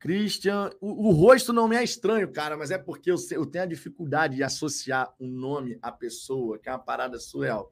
Christian, 0.00 0.70
o, 0.80 1.08
o, 1.08 1.12
rosto 1.12 1.52
não 1.52 1.68
me 1.68 1.76
é 1.76 1.84
estranho, 1.84 2.26
cara, 2.32 2.56
mas 2.56 2.70
é 2.70 2.78
porque 2.78 3.10
eu, 3.10 3.16
eu 3.32 3.44
tenho 3.44 3.64
a 3.64 3.66
dificuldade 3.66 4.36
de 4.36 4.42
associar 4.42 5.14
um 5.20 5.28
nome 5.28 5.78
à 5.82 5.92
pessoa, 5.92 6.58
que 6.58 6.70
é 6.70 6.72
uma 6.72 6.78
parada 6.78 7.20
surreal. 7.20 7.70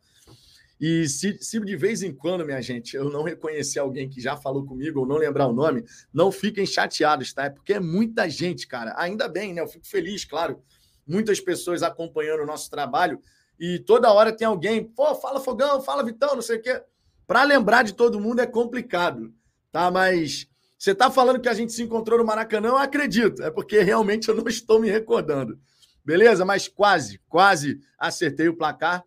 E 0.79 1.09
se, 1.09 1.38
se, 1.41 1.59
de 1.59 1.75
vez 1.75 2.03
em 2.03 2.14
quando, 2.14 2.45
minha 2.45 2.61
gente, 2.61 2.95
eu 2.95 3.11
não 3.11 3.23
reconhecer 3.23 3.79
alguém 3.79 4.09
que 4.09 4.21
já 4.21 4.37
falou 4.37 4.64
comigo 4.64 5.01
ou 5.01 5.07
não 5.07 5.17
lembrar 5.17 5.49
o 5.49 5.53
nome, 5.55 5.85
não 6.12 6.31
fiquem 6.31 6.67
chateados, 6.67 7.33
tá? 7.33 7.47
É 7.47 7.51
porque 7.51 7.73
é 7.73 7.81
muita 7.81 8.29
gente, 8.29 8.69
cara. 8.69 8.95
Ainda 8.99 9.27
bem, 9.27 9.55
né? 9.55 9.62
Eu 9.62 9.67
fico 9.67 9.87
feliz, 9.87 10.25
claro. 10.25 10.62
Muitas 11.07 11.41
pessoas 11.41 11.83
acompanhando 11.83 12.43
o 12.43 12.47
nosso 12.47 12.71
trabalho 12.71 13.21
e 13.59 13.79
toda 13.81 14.12
hora 14.12 14.31
tem 14.31 14.47
alguém, 14.47 14.85
pô, 14.85 15.14
fala 15.17 15.41
Fogão, 15.41 15.81
fala 15.81 16.05
Vitão, 16.05 16.35
não 16.35 16.43
sei 16.43 16.59
o 16.59 16.62
quê. 16.62 16.83
Para 17.27 17.43
lembrar 17.43 17.83
de 17.83 17.95
todo 17.95 18.21
mundo 18.21 18.41
é 18.41 18.47
complicado, 18.47 19.33
tá? 19.73 19.91
Mas 19.91 20.47
você 20.79 20.95
tá 20.95 21.11
falando 21.11 21.41
que 21.41 21.49
a 21.49 21.55
gente 21.55 21.73
se 21.73 21.83
encontrou 21.83 22.19
no 22.19 22.25
Maracanã, 22.25 22.69
eu 22.69 22.77
acredito. 22.77 23.43
É 23.43 23.51
porque 23.51 23.81
realmente 23.81 24.29
eu 24.29 24.35
não 24.35 24.47
estou 24.47 24.81
me 24.81 24.88
recordando. 24.88 25.59
Beleza? 26.05 26.45
Mas 26.45 26.69
quase, 26.69 27.21
quase 27.29 27.81
acertei 27.99 28.49
o 28.49 28.57
placar 28.57 29.05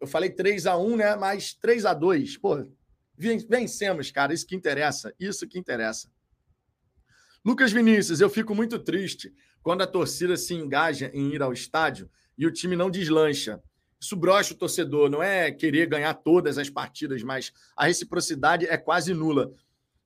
eu 0.00 0.06
falei 0.06 0.30
3 0.30 0.66
a 0.66 0.76
1 0.76 0.96
né? 0.96 1.16
Mas 1.16 1.54
3 1.54 1.86
a 1.86 1.94
2 1.94 2.36
Pô, 2.36 2.66
vencemos, 3.16 4.10
cara. 4.10 4.32
Isso 4.32 4.46
que 4.46 4.54
interessa. 4.54 5.14
Isso 5.18 5.46
que 5.46 5.58
interessa. 5.58 6.10
Lucas 7.44 7.72
Vinícius, 7.72 8.20
eu 8.20 8.28
fico 8.28 8.54
muito 8.54 8.78
triste 8.78 9.32
quando 9.62 9.82
a 9.82 9.86
torcida 9.86 10.36
se 10.36 10.54
engaja 10.54 11.10
em 11.14 11.32
ir 11.32 11.42
ao 11.42 11.52
estádio 11.52 12.10
e 12.36 12.46
o 12.46 12.52
time 12.52 12.76
não 12.76 12.90
deslancha. 12.90 13.62
Isso 14.00 14.14
brocha 14.14 14.54
o 14.54 14.56
torcedor, 14.56 15.10
não 15.10 15.22
é 15.22 15.50
querer 15.50 15.86
ganhar 15.86 16.14
todas 16.14 16.56
as 16.56 16.70
partidas, 16.70 17.22
mas 17.22 17.52
a 17.76 17.86
reciprocidade 17.86 18.66
é 18.66 18.76
quase 18.76 19.12
nula. 19.12 19.52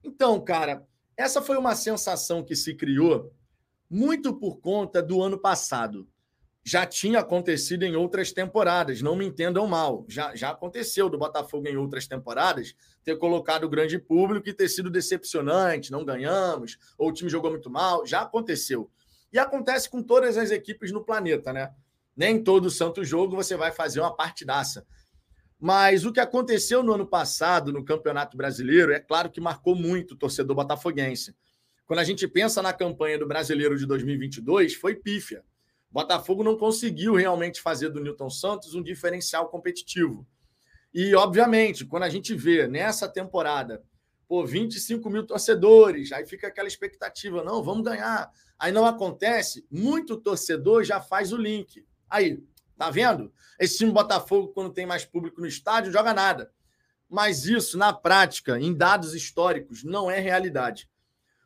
Então, 0.02 0.40
cara, 0.40 0.86
essa 1.16 1.42
foi 1.42 1.56
uma 1.56 1.74
sensação 1.74 2.44
que 2.44 2.56
se 2.56 2.74
criou 2.74 3.32
muito 3.88 4.34
por 4.34 4.60
conta 4.60 5.02
do 5.02 5.22
ano 5.22 5.38
passado 5.38 6.08
já 6.64 6.86
tinha 6.86 7.18
acontecido 7.18 7.82
em 7.82 7.96
outras 7.96 8.32
temporadas, 8.32 9.02
não 9.02 9.16
me 9.16 9.26
entendam 9.26 9.66
mal. 9.66 10.04
Já, 10.08 10.34
já 10.34 10.50
aconteceu 10.50 11.08
do 11.08 11.18
Botafogo 11.18 11.66
em 11.66 11.76
outras 11.76 12.06
temporadas 12.06 12.74
ter 13.04 13.16
colocado 13.16 13.64
o 13.64 13.68
grande 13.68 13.98
público 13.98 14.48
e 14.48 14.54
ter 14.54 14.68
sido 14.68 14.88
decepcionante, 14.88 15.90
não 15.90 16.04
ganhamos, 16.04 16.78
ou 16.96 17.08
o 17.08 17.12
time 17.12 17.28
jogou 17.28 17.50
muito 17.50 17.68
mal, 17.68 18.06
já 18.06 18.22
aconteceu. 18.22 18.88
E 19.32 19.38
acontece 19.38 19.90
com 19.90 20.02
todas 20.02 20.36
as 20.36 20.50
equipes 20.52 20.92
no 20.92 21.04
planeta, 21.04 21.52
né? 21.52 21.72
Nem 22.14 22.42
todo 22.42 22.70
santo 22.70 23.02
jogo 23.02 23.34
você 23.34 23.56
vai 23.56 23.72
fazer 23.72 24.00
uma 24.00 24.14
partidaça. 24.14 24.86
Mas 25.62 26.04
o 26.04 26.12
que 26.12 26.18
aconteceu 26.18 26.82
no 26.82 26.92
ano 26.92 27.06
passado 27.06 27.72
no 27.72 27.84
Campeonato 27.84 28.36
Brasileiro, 28.36 28.92
é 28.92 28.98
claro 28.98 29.30
que 29.30 29.40
marcou 29.40 29.76
muito 29.76 30.14
o 30.14 30.16
torcedor 30.16 30.56
botafoguense. 30.56 31.36
Quando 31.86 32.00
a 32.00 32.04
gente 32.04 32.26
pensa 32.26 32.60
na 32.60 32.72
campanha 32.72 33.16
do 33.16 33.28
Brasileiro 33.28 33.78
de 33.78 33.86
2022, 33.86 34.74
foi 34.74 34.96
pífia. 34.96 35.44
Botafogo 35.88 36.42
não 36.42 36.58
conseguiu 36.58 37.14
realmente 37.14 37.60
fazer 37.60 37.90
do 37.90 38.00
Newton 38.00 38.28
Santos 38.28 38.74
um 38.74 38.82
diferencial 38.82 39.50
competitivo. 39.50 40.26
E, 40.92 41.14
obviamente, 41.14 41.86
quando 41.86 42.02
a 42.02 42.08
gente 42.08 42.34
vê 42.34 42.66
nessa 42.66 43.08
temporada, 43.08 43.84
pô, 44.26 44.44
25 44.44 45.08
mil 45.08 45.24
torcedores, 45.24 46.10
aí 46.10 46.26
fica 46.26 46.48
aquela 46.48 46.66
expectativa, 46.66 47.44
não, 47.44 47.62
vamos 47.62 47.84
ganhar. 47.84 48.32
Aí 48.58 48.72
não 48.72 48.84
acontece, 48.84 49.64
muito 49.70 50.16
torcedor 50.16 50.82
já 50.82 51.00
faz 51.00 51.32
o 51.32 51.36
link. 51.36 51.86
Aí, 52.10 52.42
tá 52.82 52.90
vendo? 52.90 53.32
Esse 53.60 53.78
time 53.78 53.92
Botafogo, 53.92 54.48
quando 54.48 54.72
tem 54.72 54.84
mais 54.84 55.04
público 55.04 55.40
no 55.40 55.46
estádio, 55.46 55.92
joga 55.92 56.12
nada. 56.12 56.50
Mas 57.08 57.46
isso, 57.46 57.78
na 57.78 57.92
prática, 57.92 58.58
em 58.58 58.74
dados 58.74 59.14
históricos, 59.14 59.84
não 59.84 60.10
é 60.10 60.18
realidade. 60.18 60.90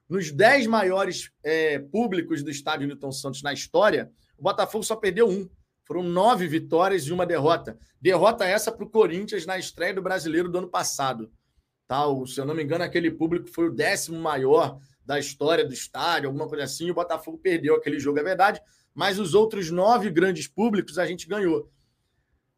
Nos 0.09 0.31
10 0.31 0.66
maiores 0.66 1.31
é, 1.44 1.79
públicos 1.79 2.42
do 2.42 2.51
estádio 2.51 2.87
Newton 2.87 3.12
Santos 3.12 3.42
na 3.42 3.53
história, 3.53 4.11
o 4.38 4.42
Botafogo 4.42 4.83
só 4.83 4.96
perdeu 4.96 5.29
um. 5.29 5.46
Foram 5.85 6.03
nove 6.03 6.46
vitórias 6.46 7.07
e 7.07 7.12
uma 7.12 7.27
derrota. 7.27 7.77
Derrota 8.01 8.46
essa 8.46 8.72
para 8.72 8.85
o 8.85 8.90
Corinthians 8.90 9.44
na 9.44 9.59
estreia 9.59 9.92
do 9.92 10.01
brasileiro 10.01 10.49
do 10.49 10.59
ano 10.59 10.68
passado. 10.68 11.31
Tá? 11.87 12.03
se 12.27 12.40
eu 12.40 12.46
não 12.46 12.55
me 12.55 12.64
engano, 12.64 12.83
aquele 12.83 13.11
público 13.11 13.49
foi 13.49 13.68
o 13.68 13.72
décimo 13.72 14.18
maior 14.18 14.79
da 15.05 15.18
história 15.18 15.64
do 15.64 15.72
estádio, 15.72 16.29
alguma 16.29 16.49
coisa 16.49 16.64
assim. 16.64 16.87
E 16.87 16.90
o 16.90 16.94
Botafogo 16.94 17.38
perdeu 17.38 17.75
aquele 17.77 18.01
jogo, 18.01 18.18
é 18.18 18.22
verdade. 18.22 18.61
Mas 18.97 19.19
os 19.19 19.35
outros 19.35 19.71
nove 19.71 20.11
grandes 20.11 20.49
públicos 20.49 20.99
a 20.99 21.05
gente 21.05 21.29
ganhou. 21.29 21.71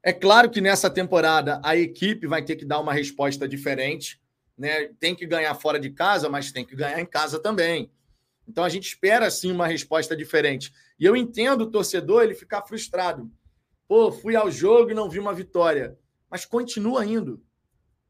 É 0.00 0.12
claro 0.12 0.48
que 0.48 0.60
nessa 0.60 0.88
temporada 0.88 1.60
a 1.64 1.76
equipe 1.76 2.28
vai 2.28 2.44
ter 2.44 2.54
que 2.54 2.64
dar 2.64 2.78
uma 2.78 2.92
resposta 2.92 3.48
diferente. 3.48 4.22
Né? 4.56 4.86
Tem 5.00 5.16
que 5.16 5.26
ganhar 5.26 5.52
fora 5.56 5.80
de 5.80 5.90
casa, 5.90 6.28
mas 6.28 6.52
tem 6.52 6.64
que 6.64 6.76
ganhar 6.76 7.00
em 7.00 7.04
casa 7.04 7.40
também. 7.40 7.90
Então 8.46 8.62
a 8.62 8.68
gente 8.68 8.86
espera 8.86 9.28
sim 9.32 9.50
uma 9.50 9.66
resposta 9.66 10.16
diferente. 10.16 10.72
E 10.96 11.04
eu 11.04 11.16
entendo 11.16 11.62
o 11.62 11.70
torcedor 11.72 12.22
ele 12.22 12.36
ficar 12.36 12.62
frustrado. 12.62 13.28
Pô, 13.88 14.12
fui 14.12 14.36
ao 14.36 14.48
jogo 14.48 14.92
e 14.92 14.94
não 14.94 15.10
vi 15.10 15.18
uma 15.18 15.34
vitória. 15.34 15.98
Mas 16.30 16.44
continua 16.44 17.04
indo. 17.04 17.42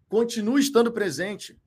Continue 0.07 0.61
estando 0.61 0.93
presente. 0.93 1.59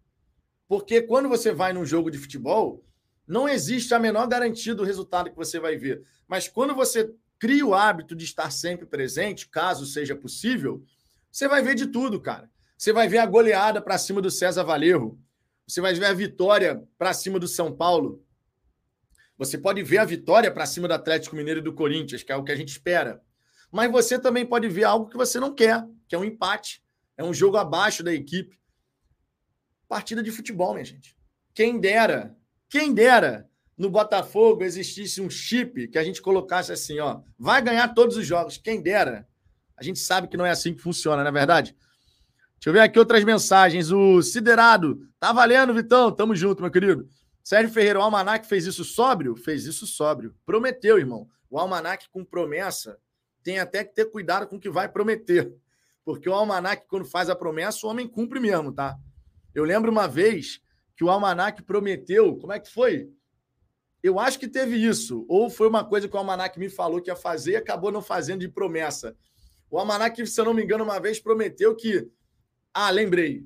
Porque 0.68 1.02
quando 1.02 1.28
você 1.28 1.52
vai 1.52 1.74
num 1.74 1.86
jogo 1.86 2.12
de 2.12 2.20
futebol, 2.20 2.86
não 3.32 3.48
existe 3.48 3.94
a 3.94 4.00
menor 4.00 4.28
garantia 4.28 4.76
do 4.76 4.84
resultado 4.84 5.30
que 5.30 5.38
você 5.38 5.58
vai 5.58 5.78
ver. 5.78 6.04
Mas 6.28 6.50
quando 6.50 6.76
você 6.76 7.10
cria 7.40 7.66
o 7.66 7.74
hábito 7.74 8.14
de 8.14 8.26
estar 8.26 8.52
sempre 8.52 8.86
presente, 8.86 9.48
caso 9.48 9.86
seja 9.86 10.14
possível, 10.14 10.84
você 11.32 11.48
vai 11.48 11.64
ver 11.64 11.74
de 11.76 11.88
tudo, 11.88 12.20
cara. 12.20 12.52
Você 12.78 12.92
vai 12.92 13.08
ver 13.08 13.20
a 13.20 13.26
goleada 13.26 13.82
para 13.82 13.98
cima 13.98 14.22
do 14.22 14.30
César 14.30 14.66
Valerro. 14.66 15.18
Você 15.66 15.80
vai 15.80 15.94
ver 15.94 16.08
a 16.08 16.14
vitória 16.14 16.84
para 16.98 17.14
cima 17.14 17.40
do 17.40 17.48
São 17.48 17.72
Paulo. 17.74 18.22
Você 19.38 19.58
pode 19.58 19.82
ver 19.82 20.00
a 20.00 20.06
vitória 20.06 20.52
para 20.52 20.66
cima 20.66 20.90
do 20.90 20.94
Atlético 20.94 21.38
Mineiro 21.38 21.62
e 21.62 21.64
do 21.64 21.74
Corinthians, 21.74 22.24
que 22.24 22.34
é 22.34 22.36
o 22.36 22.44
que 22.44 22.52
a 22.52 22.56
gente 22.56 22.70
espera. 22.70 23.24
Mas 23.72 23.90
você 23.90 24.20
também 24.20 24.46
pode 24.46 24.68
ver 24.68 24.84
algo 24.84 25.08
que 25.08 25.16
você 25.16 25.40
não 25.40 25.56
quer, 25.56 25.88
que 26.06 26.16
é 26.16 26.18
um 26.18 26.26
empate. 26.26 26.84
É 27.16 27.24
um 27.24 27.34
jogo 27.34 27.56
abaixo 27.56 28.04
da 28.04 28.14
equipe. 28.14 28.60
Partida 29.88 30.22
de 30.22 30.32
futebol, 30.32 30.74
minha 30.74 30.84
gente. 30.84 31.16
Quem 31.54 31.80
dera, 31.80 32.36
quem 32.72 32.94
dera 32.94 33.50
no 33.78 33.90
Botafogo 33.90 34.64
existisse 34.64 35.20
um 35.22 35.30
chip 35.30 35.90
que 35.90 35.98
a 35.98 36.04
gente 36.04 36.22
colocasse 36.22 36.72
assim, 36.72 37.00
ó, 37.00 37.20
vai 37.38 37.62
ganhar 37.62 37.90
todos 37.90 38.16
os 38.16 38.26
jogos. 38.26 38.58
Quem 38.58 38.82
dera. 38.82 39.28
A 39.76 39.84
gente 39.84 40.00
sabe 40.00 40.30
que 40.30 40.38
não 40.38 40.46
é 40.46 40.52
assim 40.52 40.74
que 40.74 40.82
funciona, 40.82 41.22
não 41.22 41.30
é 41.30 41.34
verdade? 41.34 41.76
Deixa 42.54 42.70
eu 42.70 42.74
ver 42.74 42.80
aqui 42.80 42.98
outras 42.98 43.26
mensagens. 43.26 43.92
O 43.92 44.22
Siderado. 44.22 45.06
Tá 45.20 45.34
valendo, 45.34 45.74
Vitão. 45.74 46.12
Tamo 46.12 46.34
junto, 46.34 46.62
meu 46.62 46.72
querido. 46.72 47.10
Sérgio 47.44 47.74
Ferreira, 47.74 48.00
o 48.00 48.04
Almanac 48.04 48.48
fez 48.48 48.66
isso 48.66 48.86
sóbrio? 48.86 49.36
Fez 49.36 49.66
isso 49.66 49.86
sóbrio. 49.86 50.34
Prometeu, 50.46 50.98
irmão. 50.98 51.28
O 51.50 51.60
Almanac 51.60 52.08
com 52.10 52.24
promessa 52.24 52.98
tem 53.44 53.60
até 53.60 53.84
que 53.84 53.94
ter 53.94 54.06
cuidado 54.06 54.48
com 54.48 54.56
o 54.56 54.60
que 54.60 54.70
vai 54.70 54.88
prometer. 54.88 55.54
Porque 56.06 56.30
o 56.30 56.34
Almanac, 56.34 56.86
quando 56.88 57.04
faz 57.04 57.30
a 57.30 57.36
promessa, 57.36 57.86
o 57.86 57.90
homem 57.90 58.08
cumpre 58.08 58.40
mesmo, 58.40 58.72
tá? 58.72 58.96
Eu 59.54 59.66
lembro 59.66 59.92
uma 59.92 60.08
vez 60.08 60.62
que 61.02 61.06
o 61.06 61.10
Almanac 61.10 61.64
prometeu. 61.64 62.38
Como 62.38 62.54
é 62.54 62.60
que 62.60 62.72
foi? 62.72 63.10
Eu 64.04 64.20
acho 64.20 64.38
que 64.38 64.48
teve 64.48 64.76
isso. 64.76 65.26
Ou 65.28 65.50
foi 65.50 65.68
uma 65.68 65.84
coisa 65.84 66.08
que 66.08 66.16
o 66.16 66.20
Almanac 66.20 66.60
me 66.60 66.70
falou 66.70 67.02
que 67.02 67.10
ia 67.10 67.16
fazer 67.16 67.54
e 67.54 67.56
acabou 67.56 67.92
não 67.92 68.04
fazendo 68.04 68.42
de 68.42 68.48
promessa. 68.48 69.18
O 69.68 69.80
Almanac, 69.80 70.24
se 70.28 70.40
eu 70.40 70.46
não 70.46 70.54
me 70.54 70.64
engano, 70.64 70.84
uma 70.84 71.00
vez 71.00 71.20
prometeu 71.20 71.76
que. 71.76 72.08
Ah, 72.72 72.92
lembrei 72.92 73.44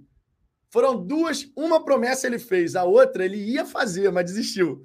foram 0.69 1.01
duas, 1.01 1.49
uma 1.55 1.85
promessa 1.85 2.27
ele 2.27 2.37
fez, 2.37 2.75
a 2.75 2.83
outra 2.83 3.23
ele 3.23 3.37
ia 3.37 3.65
fazer, 3.65 4.11
mas 4.11 4.25
desistiu. 4.25 4.83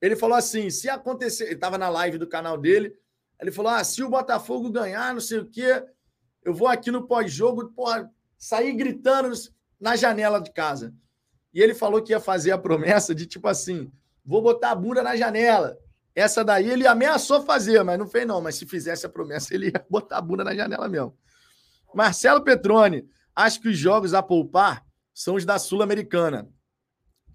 Ele 0.00 0.14
falou 0.14 0.36
assim: 0.36 0.70
se 0.70 0.88
acontecer, 0.88 1.46
ele 1.46 1.54
estava 1.54 1.76
na 1.76 1.88
live 1.88 2.16
do 2.18 2.28
canal 2.28 2.56
dele, 2.56 2.94
ele 3.40 3.50
falou: 3.50 3.72
ah, 3.72 3.82
se 3.82 4.04
o 4.04 4.08
Botafogo 4.08 4.70
ganhar, 4.70 5.12
não 5.12 5.20
sei 5.20 5.38
o 5.38 5.50
quê, 5.50 5.84
eu 6.44 6.54
vou 6.54 6.68
aqui 6.68 6.92
no 6.92 7.08
pós-jogo, 7.08 7.72
porra, 7.72 8.08
sair 8.38 8.72
gritando 8.74 9.32
na 9.80 9.96
janela 9.96 10.40
de 10.40 10.52
casa. 10.52 10.94
E 11.52 11.60
ele 11.60 11.74
falou 11.74 12.02
que 12.02 12.12
ia 12.12 12.20
fazer 12.20 12.52
a 12.52 12.58
promessa 12.58 13.14
de 13.14 13.26
tipo 13.26 13.48
assim: 13.48 13.90
vou 14.24 14.42
botar 14.42 14.70
a 14.70 14.74
bunda 14.74 15.02
na 15.02 15.16
janela. 15.16 15.78
Essa 16.14 16.44
daí 16.44 16.68
ele 16.68 16.86
ameaçou 16.86 17.42
fazer, 17.42 17.82
mas 17.82 17.98
não 17.98 18.06
fez, 18.06 18.26
não. 18.26 18.40
Mas 18.40 18.56
se 18.56 18.66
fizesse 18.66 19.06
a 19.06 19.08
promessa, 19.08 19.54
ele 19.54 19.66
ia 19.66 19.84
botar 19.88 20.18
a 20.18 20.20
bunda 20.20 20.44
na 20.44 20.54
janela 20.54 20.88
mesmo. 20.88 21.16
Marcelo 21.94 22.42
Petrone, 22.42 23.08
acho 23.34 23.60
que 23.60 23.68
os 23.68 23.78
jogos 23.78 24.14
a 24.14 24.22
poupar 24.22 24.84
são 25.12 25.34
os 25.34 25.44
da 25.44 25.58
Sul-Americana. 25.58 26.48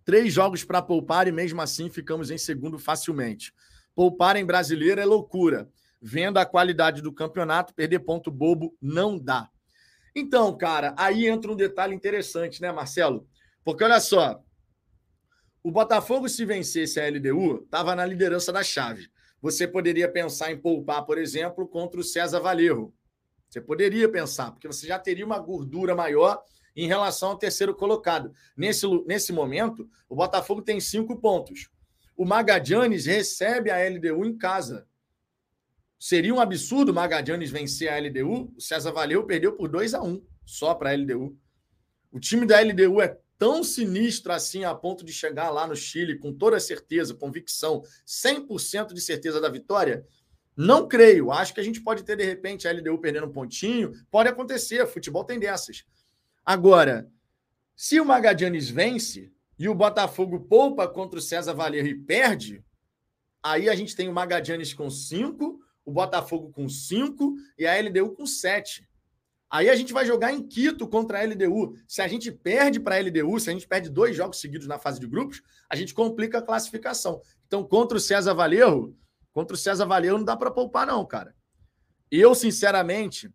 Três 0.03 0.31
jogos 0.31 0.63
para 0.63 0.81
poupar 0.81 1.27
e 1.27 1.31
mesmo 1.31 1.61
assim 1.61 1.89
ficamos 1.89 2.29
em 2.29 2.37
segundo 2.37 2.77
facilmente. 2.77 3.53
Poupar 3.93 4.35
em 4.35 4.45
brasileiro 4.45 5.01
é 5.01 5.05
loucura. 5.05 5.69
Vendo 6.01 6.37
a 6.37 6.45
qualidade 6.45 7.01
do 7.01 7.11
campeonato, 7.11 7.73
perder 7.73 7.99
ponto 7.99 8.29
bobo 8.29 8.77
não 8.81 9.17
dá. 9.17 9.49
Então, 10.15 10.55
cara, 10.55 10.93
aí 10.97 11.27
entra 11.27 11.51
um 11.51 11.55
detalhe 11.55 11.95
interessante, 11.95 12.61
né, 12.61 12.71
Marcelo? 12.71 13.27
Porque 13.65 13.83
olha 13.83 13.99
só, 13.99 14.41
o 15.63 15.71
Botafogo, 15.71 16.29
se 16.29 16.45
vencesse 16.45 16.99
a 16.99 17.09
LDU, 17.09 17.63
estava 17.63 17.95
na 17.95 18.05
liderança 18.05 18.53
da 18.53 18.61
chave. 18.61 19.09
Você 19.41 19.67
poderia 19.67 20.07
pensar 20.07 20.51
em 20.51 20.57
poupar, 20.57 21.03
por 21.03 21.17
exemplo, 21.17 21.67
contra 21.67 21.99
o 21.99 22.03
César 22.03 22.39
Valerro. 22.39 22.93
Você 23.49 23.59
poderia 23.59 24.07
pensar, 24.07 24.51
porque 24.51 24.67
você 24.67 24.85
já 24.85 24.99
teria 24.99 25.25
uma 25.25 25.39
gordura 25.39 25.95
maior 25.95 26.43
em 26.75 26.87
relação 26.87 27.29
ao 27.29 27.37
terceiro 27.39 27.73
colocado. 27.73 28.31
Nesse, 28.55 28.85
nesse 29.07 29.33
momento, 29.33 29.89
o 30.07 30.15
Botafogo 30.15 30.61
tem 30.61 30.79
cinco 30.79 31.19
pontos. 31.19 31.71
O 32.15 32.23
Magadianes 32.23 33.07
recebe 33.07 33.71
a 33.71 33.77
LDU 33.89 34.25
em 34.25 34.37
casa. 34.37 34.87
Seria 35.97 36.35
um 36.35 36.39
absurdo 36.39 36.91
o 36.91 36.95
Magadianes 36.95 37.49
vencer 37.49 37.91
a 37.91 37.97
LDU. 37.97 38.53
O 38.55 38.61
César 38.61 38.91
Valeu 38.91 39.25
perdeu 39.25 39.53
por 39.53 39.67
2 39.67 39.95
a 39.95 40.03
1 40.03 40.07
um, 40.07 40.23
só 40.45 40.75
para 40.75 40.91
a 40.91 40.95
LDU. 40.95 41.35
O 42.11 42.19
time 42.19 42.45
da 42.45 42.61
LDU 42.61 43.01
é 43.01 43.19
tão 43.37 43.63
sinistro 43.63 44.31
assim 44.31 44.63
a 44.63 44.73
ponto 44.73 45.03
de 45.03 45.11
chegar 45.11 45.49
lá 45.49 45.67
no 45.67 45.75
Chile 45.75 46.17
com 46.17 46.33
toda 46.33 46.59
certeza, 46.59 47.13
convicção, 47.13 47.81
100% 48.05 48.93
de 48.93 49.01
certeza 49.01 49.41
da 49.41 49.49
vitória? 49.49 50.05
Não 50.55 50.87
creio. 50.87 51.31
Acho 51.31 51.53
que 51.53 51.59
a 51.59 51.63
gente 51.63 51.81
pode 51.81 52.03
ter, 52.03 52.15
de 52.15 52.23
repente, 52.23 52.67
a 52.67 52.71
LDU 52.71 52.97
perdendo 52.99 53.27
um 53.27 53.31
pontinho. 53.31 53.91
Pode 54.09 54.29
acontecer. 54.29 54.87
Futebol 54.87 55.23
tem 55.23 55.37
dessas. 55.37 55.83
Agora, 56.45 57.09
se 57.75 57.99
o 57.99 58.05
Magadianes 58.05 58.69
vence 58.69 59.33
e 59.59 59.67
o 59.67 59.75
Botafogo 59.75 60.39
poupa 60.41 60.87
contra 60.87 61.19
o 61.19 61.21
César 61.21 61.53
Valerro 61.53 61.87
e 61.87 61.95
perde, 61.95 62.63
aí 63.43 63.69
a 63.69 63.75
gente 63.75 63.95
tem 63.95 64.07
o 64.07 64.13
Magadianes 64.13 64.73
com 64.73 64.89
5, 64.89 65.59
o 65.83 65.91
Botafogo 65.91 66.51
com 66.51 66.69
5 66.69 67.35
e 67.57 67.67
a 67.67 67.79
LDU 67.81 68.11
com 68.11 68.25
7. 68.25 68.87
Aí 69.49 69.69
a 69.69 69.75
gente 69.75 69.93
vai 69.93 70.05
jogar 70.05 70.33
em 70.33 70.45
Quito 70.45 70.87
contra 70.87 71.19
a 71.19 71.23
LDU. 71.23 71.77
Se 71.87 72.01
a 72.01 72.07
gente 72.07 72.31
perde 72.31 72.79
para 72.79 72.95
a 72.95 72.99
LDU, 72.99 73.39
se 73.39 73.49
a 73.49 73.53
gente 73.53 73.67
perde 73.67 73.89
dois 73.89 74.15
jogos 74.15 74.39
seguidos 74.39 74.67
na 74.67 74.79
fase 74.79 74.99
de 74.99 75.07
grupos, 75.07 75.41
a 75.69 75.75
gente 75.75 75.93
complica 75.93 76.39
a 76.39 76.41
classificação. 76.41 77.21
Então, 77.45 77.63
contra 77.63 77.97
o 77.97 78.01
César 78.01 78.33
Valerro, 78.33 78.97
contra 79.31 79.53
o 79.53 79.57
César 79.57 79.85
Valerro 79.85 80.17
não 80.17 80.25
dá 80.25 80.35
para 80.35 80.51
poupar, 80.51 80.87
não, 80.87 81.05
cara. 81.05 81.35
Eu, 82.11 82.33
sinceramente, 82.33 83.31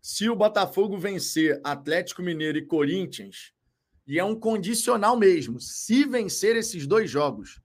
se 0.00 0.28
o 0.28 0.36
Botafogo 0.36 0.98
vencer 0.98 1.60
Atlético 1.64 2.22
Mineiro 2.22 2.58
e 2.58 2.66
Corinthians, 2.66 3.52
e 4.06 4.18
é 4.18 4.24
um 4.24 4.38
condicional 4.38 5.16
mesmo, 5.16 5.58
se 5.60 6.04
vencer 6.04 6.56
esses 6.56 6.86
dois 6.86 7.10
jogos, 7.10 7.60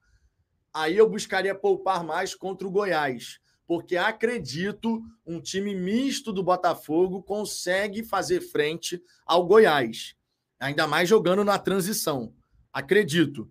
aí 0.74 0.96
eu 0.96 1.10
buscaria 1.10 1.54
poupar 1.54 2.04
mais 2.04 2.34
contra 2.34 2.68
o 2.68 2.72
Goiás, 2.72 3.40
porque 3.70 3.98
acredito 3.98 5.00
um 5.24 5.40
time 5.40 5.76
misto 5.76 6.34
do 6.34 6.42
Botafogo 6.42 7.22
consegue 7.22 8.02
fazer 8.02 8.42
frente 8.42 9.00
ao 9.24 9.46
Goiás, 9.46 10.16
ainda 10.60 10.88
mais 10.88 11.08
jogando 11.08 11.44
na 11.44 11.60
transição. 11.60 12.34
Acredito. 12.74 13.48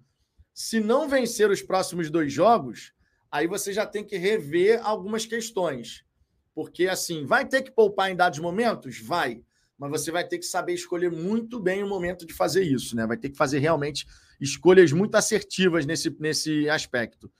Se 0.53 0.81
não 0.81 1.09
vencer 1.09 1.49
os 1.53 1.63
próximos 1.63 2.11
dois 2.11 2.33
jogos, 2.33 2.93
aí 3.31 3.47
você 3.47 3.73
já 3.73 3.87
tem 3.87 4.05
que 4.05 4.17
rever 4.17 4.85
algumas 4.85 5.25
questões. 5.25 6.05
Porque, 6.53 6.89
assim, 6.89 7.25
vai 7.25 7.47
ter 7.47 7.63
que 7.63 7.71
poupar 7.71 8.11
em 8.11 8.17
dados 8.17 8.41
momentos? 8.41 8.99
Vai. 8.99 9.45
Mas 9.79 9.93
você 9.93 10.11
vai 10.11 10.27
ter 10.27 10.39
que 10.39 10.47
saber 10.47 10.73
escolher 10.75 11.13
muito 11.13 11.61
bem 11.61 11.85
o 11.85 11.89
momento 11.89 12.27
de 12.27 12.35
fazer 12.35 12.65
isso, 12.65 12.97
né? 12.97 13.07
Vai 13.07 13.19
ter 13.19 13.31
que 13.31 13.37
fazer 13.37 13.61
realmente 13.61 14.05
escolhas 14.41 14.91
muito 14.91 15.15
assertivas 15.15 15.87
nesse, 15.87 16.11
nesse 16.19 16.69
aspecto. 16.69 17.31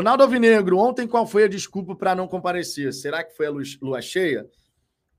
Ronaldo 0.00 0.22
Alvinegro, 0.22 0.78
ontem 0.78 1.06
qual 1.06 1.26
foi 1.26 1.44
a 1.44 1.46
desculpa 1.46 1.94
para 1.94 2.14
não 2.14 2.26
comparecer? 2.26 2.90
Será 2.94 3.22
que 3.22 3.36
foi 3.36 3.48
a 3.48 3.50
lua 3.82 4.00
cheia? 4.00 4.48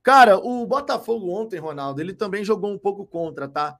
Cara, 0.01 0.39
o 0.39 0.65
Botafogo 0.65 1.29
ontem, 1.29 1.59
Ronaldo, 1.59 2.01
ele 2.01 2.15
também 2.15 2.43
jogou 2.43 2.71
um 2.73 2.79
pouco 2.79 3.05
contra, 3.05 3.47
tá? 3.47 3.77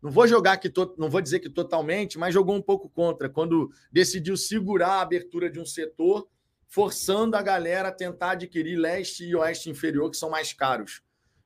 Não 0.00 0.10
vou 0.10 0.26
jogar 0.26 0.56
que 0.56 0.70
to... 0.70 0.94
não 0.96 1.10
vou 1.10 1.20
dizer 1.20 1.40
que 1.40 1.50
totalmente, 1.50 2.18
mas 2.18 2.32
jogou 2.32 2.56
um 2.56 2.62
pouco 2.62 2.88
contra 2.88 3.28
quando 3.28 3.70
decidiu 3.92 4.34
segurar 4.34 4.92
a 4.92 5.00
abertura 5.02 5.50
de 5.50 5.60
um 5.60 5.66
setor, 5.66 6.26
forçando 6.66 7.36
a 7.36 7.42
galera 7.42 7.88
a 7.88 7.92
tentar 7.92 8.30
adquirir 8.30 8.76
leste 8.76 9.26
e 9.26 9.36
oeste 9.36 9.68
inferior, 9.68 10.10
que 10.10 10.16
são 10.16 10.30
mais 10.30 10.54
caros. 10.54 11.02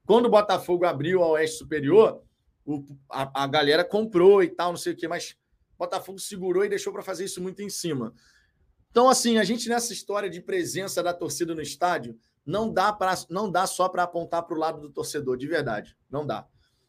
Quando 0.06 0.26
o 0.26 0.30
Botafogo 0.30 0.84
abriu 0.84 1.20
a 1.20 1.30
oeste 1.30 1.58
superior, 1.58 2.22
o... 2.64 2.84
a... 3.10 3.42
a 3.42 3.46
galera 3.48 3.84
comprou 3.84 4.40
e 4.40 4.48
tal, 4.50 4.70
não 4.70 4.78
sei 4.78 4.92
o 4.92 4.96
quê, 4.96 5.08
mas 5.08 5.34
o 5.74 5.78
Botafogo 5.78 6.20
segurou 6.20 6.64
e 6.64 6.68
deixou 6.68 6.92
para 6.92 7.02
fazer 7.02 7.24
isso 7.24 7.42
muito 7.42 7.60
em 7.60 7.68
cima. 7.68 8.14
Então, 8.94 9.08
assim, 9.08 9.38
a 9.38 9.42
gente 9.42 9.68
nessa 9.68 9.92
história 9.92 10.30
de 10.30 10.40
presença 10.40 11.02
da 11.02 11.12
torcida 11.12 11.52
no 11.52 11.60
estádio, 11.60 12.16
não 12.46 12.72
dá, 12.72 12.92
pra, 12.92 13.12
não 13.28 13.50
dá 13.50 13.66
só 13.66 13.88
para 13.88 14.04
apontar 14.04 14.44
para 14.44 14.54
o 14.54 14.58
lado 14.60 14.80
do 14.80 14.88
torcedor, 14.88 15.36
de 15.36 15.48
verdade. 15.48 15.96
Não 16.08 16.24
dá. 16.24 16.46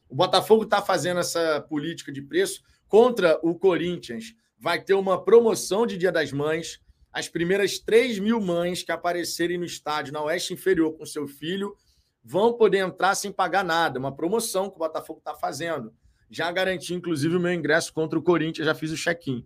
O 0.08 0.14
Botafogo 0.14 0.66
está 0.66 0.84
fazendo 0.84 1.20
essa 1.20 1.60
política 1.62 2.12
de 2.12 2.22
preço 2.22 2.62
contra 2.88 3.40
o 3.42 3.56
Corinthians. 3.58 4.36
Vai 4.60 4.84
ter 4.84 4.94
uma 4.94 5.26
promoção 5.26 5.88
de 5.88 5.98
Dia 5.98 6.12
das 6.12 6.32
Mães. 6.32 6.80
As 7.12 7.28
primeiras 7.28 7.80
3 7.80 8.20
mil 8.20 8.40
mães 8.40 8.84
que 8.84 8.92
aparecerem 8.92 9.58
no 9.58 9.66
estádio 9.66 10.14
na 10.14 10.22
Oeste 10.22 10.54
Inferior 10.54 10.96
com 10.96 11.08
seu 11.08 11.28
filho 11.28 11.76
vão 12.24 12.54
poder 12.54 12.86
entrar 12.86 13.16
sem 13.16 13.32
pagar 13.32 13.66
nada. 13.66 13.98
Uma 13.98 14.16
promoção 14.16 14.70
que 14.70 14.76
o 14.76 14.80
Botafogo 14.80 15.18
está 15.18 15.34
fazendo. 15.34 15.92
Já 16.30 16.52
garanti, 16.52 16.94
inclusive, 16.94 17.36
o 17.36 17.40
meu 17.40 17.52
ingresso 17.52 17.92
contra 17.92 18.20
o 18.20 18.22
Corinthians, 18.22 18.68
já 18.68 18.76
fiz 18.76 18.92
o 18.92 18.96
check-in. 18.96 19.44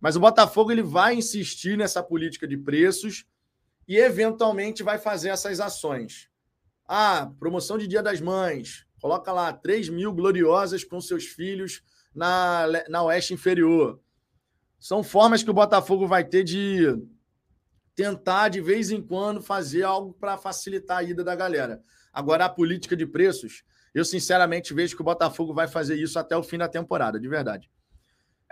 Mas 0.00 0.16
o 0.16 0.20
Botafogo 0.20 0.70
ele 0.70 0.82
vai 0.82 1.14
insistir 1.14 1.76
nessa 1.76 2.02
política 2.02 2.46
de 2.46 2.56
preços 2.56 3.26
e, 3.86 3.96
eventualmente, 3.96 4.82
vai 4.82 4.98
fazer 4.98 5.30
essas 5.30 5.60
ações. 5.60 6.28
Ah, 6.86 7.30
promoção 7.38 7.76
de 7.76 7.86
Dia 7.86 8.02
das 8.02 8.20
Mães, 8.20 8.86
Coloca 9.00 9.30
lá 9.32 9.52
3 9.52 9.88
mil 9.88 10.12
gloriosas 10.12 10.82
com 10.82 11.00
seus 11.00 11.24
filhos 11.24 11.82
na, 12.14 12.66
na 12.88 13.02
Oeste 13.04 13.32
Inferior. 13.32 14.00
São 14.78 15.02
formas 15.02 15.42
que 15.42 15.50
o 15.50 15.54
Botafogo 15.54 16.06
vai 16.06 16.24
ter 16.24 16.42
de 16.42 17.00
tentar, 17.94 18.48
de 18.48 18.60
vez 18.60 18.90
em 18.90 19.02
quando, 19.02 19.42
fazer 19.42 19.82
algo 19.82 20.12
para 20.14 20.36
facilitar 20.36 20.98
a 20.98 21.02
ida 21.02 21.24
da 21.24 21.34
galera. 21.34 21.82
Agora, 22.12 22.44
a 22.44 22.48
política 22.48 22.96
de 22.96 23.06
preços, 23.06 23.64
eu 23.94 24.04
sinceramente 24.04 24.74
vejo 24.74 24.94
que 24.94 25.02
o 25.02 25.04
Botafogo 25.04 25.52
vai 25.52 25.68
fazer 25.68 25.96
isso 25.96 26.18
até 26.18 26.36
o 26.36 26.42
fim 26.42 26.58
da 26.58 26.68
temporada, 26.68 27.18
de 27.18 27.28
verdade. 27.28 27.70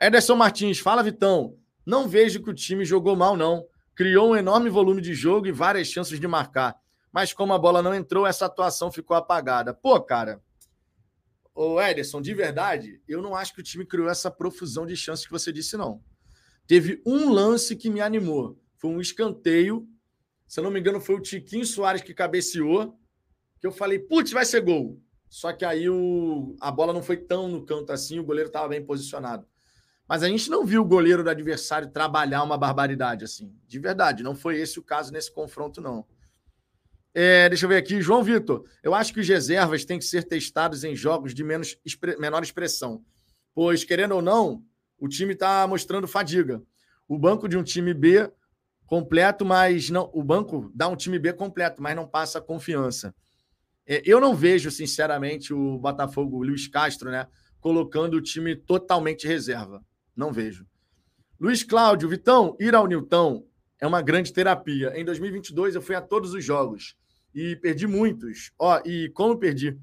Ederson 0.00 0.36
Martins, 0.36 0.78
fala 0.78 1.02
Vitão. 1.02 1.56
Não 1.84 2.08
vejo 2.08 2.42
que 2.42 2.50
o 2.50 2.54
time 2.54 2.84
jogou 2.84 3.16
mal, 3.16 3.36
não. 3.36 3.66
Criou 3.94 4.30
um 4.30 4.36
enorme 4.36 4.68
volume 4.68 5.00
de 5.00 5.14
jogo 5.14 5.46
e 5.46 5.52
várias 5.52 5.88
chances 5.88 6.20
de 6.20 6.28
marcar 6.28 6.78
mas 7.16 7.32
como 7.32 7.54
a 7.54 7.58
bola 7.58 7.80
não 7.80 7.94
entrou, 7.94 8.26
essa 8.26 8.44
atuação 8.44 8.92
ficou 8.92 9.16
apagada. 9.16 9.72
Pô, 9.72 9.98
cara, 9.98 10.42
o 11.54 11.80
Ederson, 11.80 12.20
de 12.20 12.34
verdade, 12.34 13.00
eu 13.08 13.22
não 13.22 13.34
acho 13.34 13.54
que 13.54 13.60
o 13.60 13.64
time 13.64 13.86
criou 13.86 14.10
essa 14.10 14.30
profusão 14.30 14.84
de 14.84 14.94
chances 14.94 15.24
que 15.24 15.32
você 15.32 15.50
disse, 15.50 15.78
não. 15.78 16.04
Teve 16.66 17.00
um 17.06 17.32
lance 17.32 17.74
que 17.74 17.88
me 17.88 18.02
animou. 18.02 18.60
Foi 18.76 18.90
um 18.90 19.00
escanteio. 19.00 19.88
Se 20.46 20.60
eu 20.60 20.64
não 20.64 20.70
me 20.70 20.78
engano, 20.78 21.00
foi 21.00 21.14
o 21.14 21.22
Tiquinho 21.22 21.64
Soares 21.64 22.02
que 22.02 22.12
cabeceou. 22.12 23.00
Que 23.58 23.66
eu 23.66 23.72
falei, 23.72 23.98
putz, 23.98 24.32
vai 24.32 24.44
ser 24.44 24.60
gol. 24.60 25.00
Só 25.30 25.54
que 25.54 25.64
aí 25.64 25.88
o, 25.88 26.54
a 26.60 26.70
bola 26.70 26.92
não 26.92 27.02
foi 27.02 27.16
tão 27.16 27.48
no 27.48 27.64
canto 27.64 27.92
assim, 27.92 28.18
o 28.18 28.24
goleiro 28.24 28.48
estava 28.48 28.68
bem 28.68 28.84
posicionado. 28.84 29.46
Mas 30.08 30.22
a 30.22 30.28
gente 30.28 30.48
não 30.48 30.64
viu 30.64 30.82
o 30.82 30.84
goleiro 30.84 31.24
do 31.24 31.30
adversário 31.30 31.90
trabalhar 31.90 32.42
uma 32.42 32.56
barbaridade 32.56 33.24
assim. 33.24 33.52
De 33.66 33.78
verdade, 33.78 34.22
não 34.22 34.34
foi 34.34 34.60
esse 34.60 34.78
o 34.78 34.82
caso 34.82 35.12
nesse 35.12 35.32
confronto, 35.32 35.80
não. 35.80 36.06
É, 37.12 37.48
deixa 37.48 37.64
eu 37.64 37.68
ver 37.68 37.78
aqui, 37.78 38.00
João 38.00 38.22
Vitor. 38.22 38.64
Eu 38.82 38.94
acho 38.94 39.12
que 39.12 39.20
os 39.20 39.28
reservas 39.28 39.84
têm 39.84 39.98
que 39.98 40.04
ser 40.04 40.24
testados 40.24 40.84
em 40.84 40.94
jogos 40.94 41.34
de 41.34 41.42
menos, 41.42 41.76
menor 42.18 42.42
expressão, 42.42 43.02
pois, 43.54 43.84
querendo 43.84 44.14
ou 44.14 44.22
não, 44.22 44.62
o 44.98 45.08
time 45.08 45.32
está 45.32 45.66
mostrando 45.66 46.06
fadiga. 46.06 46.62
O 47.08 47.18
banco 47.18 47.48
de 47.48 47.56
um 47.56 47.62
time 47.62 47.94
B 47.94 48.30
completo, 48.86 49.44
mas 49.44 49.90
não. 49.90 50.10
O 50.12 50.22
banco 50.22 50.70
dá 50.74 50.88
um 50.88 50.96
time 50.96 51.18
B 51.18 51.32
completo, 51.32 51.82
mas 51.82 51.96
não 51.96 52.06
passa 52.06 52.40
confiança. 52.40 53.14
É, 53.86 54.02
eu 54.04 54.20
não 54.20 54.34
vejo, 54.34 54.70
sinceramente, 54.70 55.54
o 55.54 55.78
Botafogo, 55.78 56.36
o 56.36 56.42
Luiz 56.42 56.68
Castro, 56.68 57.10
né, 57.10 57.26
colocando 57.60 58.14
o 58.14 58.20
time 58.20 58.54
totalmente 58.54 59.26
reserva. 59.26 59.82
Não 60.16 60.32
vejo. 60.32 60.66
Luiz 61.38 61.62
Cláudio, 61.62 62.08
Vitão, 62.08 62.56
ir 62.58 62.74
ao 62.74 62.86
Newton 62.86 63.46
é 63.78 63.86
uma 63.86 64.00
grande 64.00 64.32
terapia. 64.32 64.92
Em 64.98 65.04
2022, 65.04 65.74
eu 65.74 65.82
fui 65.82 65.94
a 65.94 66.00
todos 66.00 66.32
os 66.32 66.42
jogos 66.42 66.96
e 67.34 67.54
perdi 67.56 67.86
muitos. 67.86 68.50
Ó, 68.58 68.80
e 68.84 69.10
como 69.10 69.38
perdi? 69.38 69.78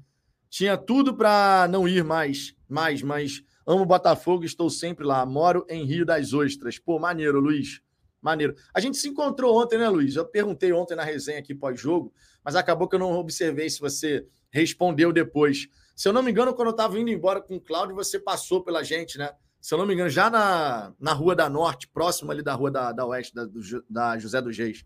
Tinha 0.50 0.76
tudo 0.76 1.16
para 1.16 1.68
não 1.70 1.86
ir 1.86 2.02
mais, 2.02 2.56
mais, 2.68 3.02
mas 3.02 3.44
amo 3.64 3.86
Botafogo, 3.86 4.44
estou 4.44 4.68
sempre 4.68 5.04
lá. 5.04 5.24
Moro 5.24 5.64
em 5.68 5.84
Rio 5.84 6.04
das 6.04 6.32
Ostras. 6.32 6.78
Pô, 6.78 6.98
maneiro, 6.98 7.38
Luiz. 7.38 7.80
Maneiro. 8.20 8.56
A 8.74 8.80
gente 8.80 8.96
se 8.96 9.08
encontrou 9.08 9.60
ontem, 9.62 9.78
né, 9.78 9.88
Luiz? 9.88 10.16
Eu 10.16 10.24
perguntei 10.24 10.72
ontem 10.72 10.96
na 10.96 11.04
resenha 11.04 11.38
aqui 11.38 11.54
pós-jogo, 11.54 12.12
mas 12.42 12.56
acabou 12.56 12.88
que 12.88 12.96
eu 12.96 12.98
não 13.00 13.12
observei 13.12 13.70
se 13.70 13.78
você 13.78 14.26
respondeu 14.50 15.12
depois. 15.12 15.68
Se 15.94 16.08
eu 16.08 16.12
não 16.12 16.22
me 16.22 16.30
engano, 16.30 16.54
quando 16.54 16.68
eu 16.68 16.72
estava 16.72 16.98
indo 16.98 17.10
embora 17.10 17.40
com 17.40 17.56
o 17.56 17.60
Cláudio, 17.60 17.94
você 17.94 18.18
passou 18.18 18.64
pela 18.64 18.82
gente, 18.82 19.18
né? 19.18 19.30
Se 19.64 19.72
eu 19.72 19.78
não 19.78 19.86
me 19.86 19.94
engano, 19.94 20.10
já 20.10 20.28
na, 20.28 20.92
na 21.00 21.14
Rua 21.14 21.34
da 21.34 21.48
Norte, 21.48 21.88
próximo 21.88 22.30
ali 22.30 22.42
da 22.42 22.52
Rua 22.52 22.70
da, 22.70 22.92
da 22.92 23.06
Oeste, 23.06 23.34
da, 23.34 23.46
do, 23.46 23.62
da 23.88 24.18
José 24.18 24.42
dos 24.42 24.58
Reis. 24.58 24.84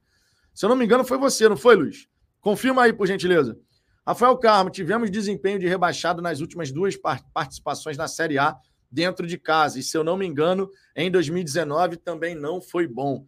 Se 0.54 0.64
eu 0.64 0.68
não 0.68 0.76
me 0.76 0.84
engano, 0.84 1.04
foi 1.04 1.18
você, 1.18 1.48
não 1.48 1.56
foi, 1.56 1.74
Luiz? 1.74 2.06
Confirma 2.40 2.84
aí, 2.84 2.92
por 2.92 3.08
gentileza. 3.08 3.58
Rafael 4.06 4.38
Carmo, 4.38 4.70
tivemos 4.70 5.10
desempenho 5.10 5.58
de 5.58 5.66
rebaixado 5.66 6.22
nas 6.22 6.38
últimas 6.38 6.70
duas 6.70 6.94
participações 7.34 7.96
na 7.96 8.06
Série 8.06 8.38
A 8.38 8.56
dentro 8.88 9.26
de 9.26 9.36
casa. 9.36 9.80
E 9.80 9.82
se 9.82 9.98
eu 9.98 10.04
não 10.04 10.16
me 10.16 10.24
engano, 10.24 10.70
em 10.94 11.10
2019 11.10 11.96
também 11.96 12.36
não 12.36 12.60
foi 12.60 12.86
bom. 12.86 13.26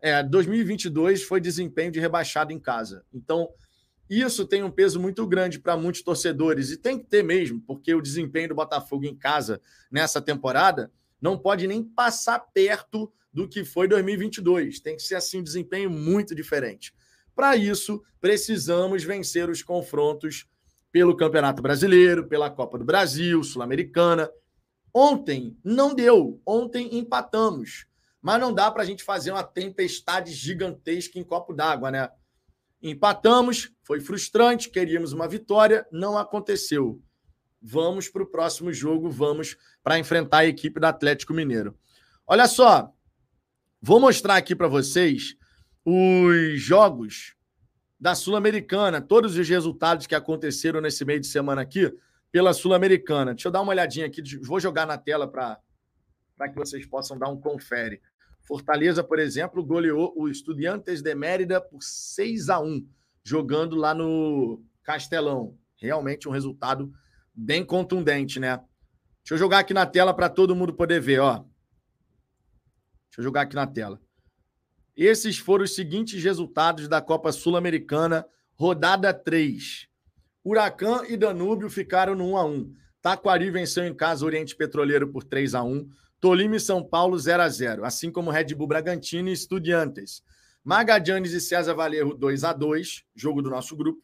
É, 0.00 0.20
2022 0.20 1.22
foi 1.22 1.40
desempenho 1.40 1.92
de 1.92 2.00
rebaixado 2.00 2.52
em 2.52 2.58
casa. 2.58 3.04
Então, 3.14 3.48
isso 4.08 4.46
tem 4.46 4.62
um 4.62 4.70
peso 4.70 5.00
muito 5.00 5.26
grande 5.26 5.58
para 5.58 5.76
muitos 5.76 6.02
torcedores 6.02 6.70
e 6.70 6.76
tem 6.76 6.98
que 6.98 7.06
ter 7.06 7.22
mesmo, 7.22 7.60
porque 7.60 7.94
o 7.94 8.02
desempenho 8.02 8.48
do 8.48 8.54
Botafogo 8.54 9.04
em 9.04 9.14
casa 9.14 9.60
nessa 9.90 10.20
temporada 10.20 10.90
não 11.20 11.38
pode 11.38 11.66
nem 11.66 11.82
passar 11.82 12.38
perto 12.40 13.12
do 13.32 13.48
que 13.48 13.64
foi 13.64 13.88
2022. 13.88 14.80
Tem 14.80 14.96
que 14.96 15.02
ser 15.02 15.14
assim 15.14 15.38
um 15.38 15.42
desempenho 15.42 15.90
muito 15.90 16.34
diferente. 16.34 16.92
Para 17.34 17.56
isso, 17.56 18.02
precisamos 18.20 19.04
vencer 19.04 19.48
os 19.48 19.62
confrontos 19.62 20.46
pelo 20.90 21.16
Campeonato 21.16 21.62
Brasileiro, 21.62 22.28
pela 22.28 22.50
Copa 22.50 22.76
do 22.76 22.84
Brasil, 22.84 23.42
Sul-Americana. 23.42 24.30
Ontem 24.92 25.56
não 25.64 25.94
deu, 25.94 26.40
ontem 26.44 26.98
empatamos. 26.98 27.86
Mas 28.20 28.40
não 28.40 28.52
dá 28.52 28.70
para 28.70 28.82
a 28.82 28.86
gente 28.86 29.02
fazer 29.02 29.32
uma 29.32 29.42
tempestade 29.42 30.32
gigantesca 30.32 31.18
em 31.18 31.24
copo 31.24 31.54
d'água, 31.54 31.90
né? 31.90 32.10
Empatamos, 32.82 33.70
foi 33.84 34.00
frustrante, 34.00 34.68
queríamos 34.68 35.12
uma 35.12 35.28
vitória, 35.28 35.86
não 35.92 36.18
aconteceu. 36.18 37.00
Vamos 37.60 38.08
para 38.08 38.24
o 38.24 38.26
próximo 38.26 38.72
jogo, 38.72 39.08
vamos 39.08 39.56
para 39.84 39.98
enfrentar 39.98 40.38
a 40.38 40.46
equipe 40.46 40.80
do 40.80 40.86
Atlético 40.86 41.32
Mineiro. 41.32 41.78
Olha 42.26 42.48
só, 42.48 42.92
vou 43.80 44.00
mostrar 44.00 44.36
aqui 44.36 44.56
para 44.56 44.66
vocês 44.66 45.36
os 45.84 46.60
jogos 46.60 47.36
da 48.00 48.16
Sul-Americana, 48.16 49.00
todos 49.00 49.36
os 49.36 49.48
resultados 49.48 50.08
que 50.08 50.14
aconteceram 50.14 50.80
nesse 50.80 51.04
meio 51.04 51.20
de 51.20 51.26
semana 51.28 51.62
aqui 51.62 51.92
pela 52.32 52.52
Sul-Americana. 52.52 53.32
Deixa 53.32 53.46
eu 53.46 53.52
dar 53.52 53.60
uma 53.60 53.70
olhadinha 53.70 54.06
aqui, 54.06 54.20
vou 54.38 54.58
jogar 54.58 54.86
na 54.86 54.98
tela 54.98 55.30
para 55.30 55.60
que 56.48 56.56
vocês 56.56 56.84
possam 56.84 57.16
dar 57.16 57.28
um 57.28 57.40
confere. 57.40 58.02
Fortaleza, 58.42 59.02
por 59.04 59.18
exemplo, 59.18 59.64
goleou 59.64 60.12
o 60.16 60.28
Estudiantes 60.28 61.00
de 61.00 61.14
Mérida 61.14 61.60
por 61.60 61.82
6 61.82 62.48
a 62.48 62.60
1 62.60 62.86
jogando 63.24 63.76
lá 63.76 63.94
no 63.94 64.62
Castelão. 64.82 65.56
Realmente 65.76 66.28
um 66.28 66.32
resultado 66.32 66.92
bem 67.34 67.64
contundente, 67.64 68.38
né? 68.38 68.56
Deixa 69.22 69.34
eu 69.34 69.38
jogar 69.38 69.60
aqui 69.60 69.72
na 69.72 69.86
tela 69.86 70.12
para 70.12 70.28
todo 70.28 70.56
mundo 70.56 70.74
poder 70.74 71.00
ver, 71.00 71.20
ó. 71.20 71.38
Deixa 71.38 73.18
eu 73.18 73.24
jogar 73.24 73.42
aqui 73.42 73.54
na 73.54 73.66
tela. 73.66 74.00
Esses 74.96 75.38
foram 75.38 75.64
os 75.64 75.74
seguintes 75.74 76.22
resultados 76.22 76.88
da 76.88 77.00
Copa 77.00 77.32
Sul-Americana, 77.32 78.26
rodada 78.54 79.14
3. 79.14 79.88
Huracan 80.44 81.04
e 81.08 81.16
Danúbio 81.16 81.70
ficaram 81.70 82.14
no 82.14 82.32
1 82.32 82.36
a 82.36 82.44
1. 82.44 82.74
Taquari 83.00 83.50
venceu 83.50 83.84
em 83.84 83.94
casa 83.94 84.24
o 84.24 84.26
Oriente 84.26 84.54
Petroleiro 84.54 85.08
por 85.08 85.24
3 85.24 85.54
a 85.54 85.62
1. 85.62 85.88
Tolima 86.22 86.54
e 86.54 86.60
São 86.60 86.84
Paulo 86.84 87.18
0 87.18 87.42
a 87.42 87.48
0 87.48 87.84
assim 87.84 88.08
como 88.08 88.30
Red 88.30 88.54
Bull 88.54 88.68
Bragantino 88.68 89.28
e 89.28 89.32
Estudiantes. 89.32 90.22
Magadianes 90.62 91.32
e 91.32 91.40
César 91.40 91.74
Valerro 91.74 92.14
2 92.14 92.44
a 92.44 92.52
2 92.52 93.02
jogo 93.12 93.42
do 93.42 93.50
nosso 93.50 93.74
grupo. 93.74 94.00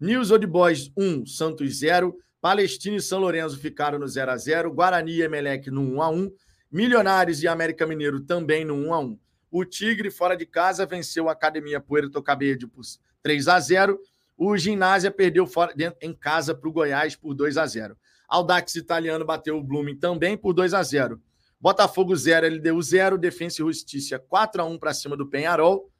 News 0.00 0.30
Old 0.30 0.46
Boys 0.46 0.92
1, 0.96 1.26
Santos 1.26 1.78
0. 1.78 2.16
Palestina 2.40 2.98
e 2.98 3.00
São 3.00 3.18
Lourenço 3.18 3.58
ficaram 3.58 3.98
no 3.98 4.06
0 4.06 4.30
a 4.30 4.36
0 4.36 4.72
Guarani 4.72 5.14
e 5.14 5.22
Emelec 5.22 5.68
no 5.68 5.80
1 5.96 6.02
a 6.02 6.08
1 6.08 6.30
Milionários 6.70 7.42
e 7.42 7.48
América 7.48 7.84
Mineiro 7.84 8.20
também 8.20 8.64
no 8.64 8.76
1 8.76 8.94
a 8.94 9.00
1 9.00 9.18
O 9.50 9.64
Tigre, 9.64 10.08
fora 10.08 10.36
de 10.36 10.46
casa, 10.46 10.86
venceu 10.86 11.28
a 11.28 11.32
Academia 11.32 11.80
Puerto 11.80 12.22
Cabello 12.22 12.68
por 12.68 12.84
3 13.24 13.48
a 13.48 13.58
0 13.58 13.98
O 14.36 14.56
Ginásia 14.56 15.10
perdeu 15.10 15.48
fora, 15.48 15.74
dentro, 15.74 15.98
em 16.00 16.14
casa 16.14 16.54
para 16.54 16.68
o 16.68 16.72
Goiás 16.72 17.16
por 17.16 17.34
2 17.34 17.56
a 17.56 17.66
0 17.66 17.98
Aldax 18.28 18.76
Italiano 18.76 19.24
bateu 19.24 19.58
o 19.58 19.64
Blooming 19.64 19.96
também 19.96 20.36
por 20.36 20.52
2 20.52 20.72
a 20.72 20.82
0 20.84 21.20
Botafogo 21.60 22.14
0, 22.14 22.46
LDU 22.46 22.82
0, 22.82 23.18
Defensa 23.18 23.62
e 23.62 23.64
Justiça 23.64 24.18
4 24.18 24.62
a 24.62 24.64
1 24.64 24.78
para 24.78 24.94
cima 24.94 25.16
do 25.16 25.26
Penharol. 25.26 25.90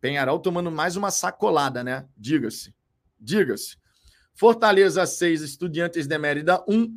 Penharol 0.00 0.38
tomando 0.38 0.70
mais 0.70 0.96
uma 0.96 1.10
sacolada, 1.10 1.84
né? 1.84 2.06
Diga-se. 2.16 2.74
Diga-se. 3.18 3.76
Fortaleza 4.34 5.04
6, 5.04 5.42
Estudiantes 5.42 6.06
de 6.06 6.16
Mérida 6.16 6.64
1, 6.66 6.88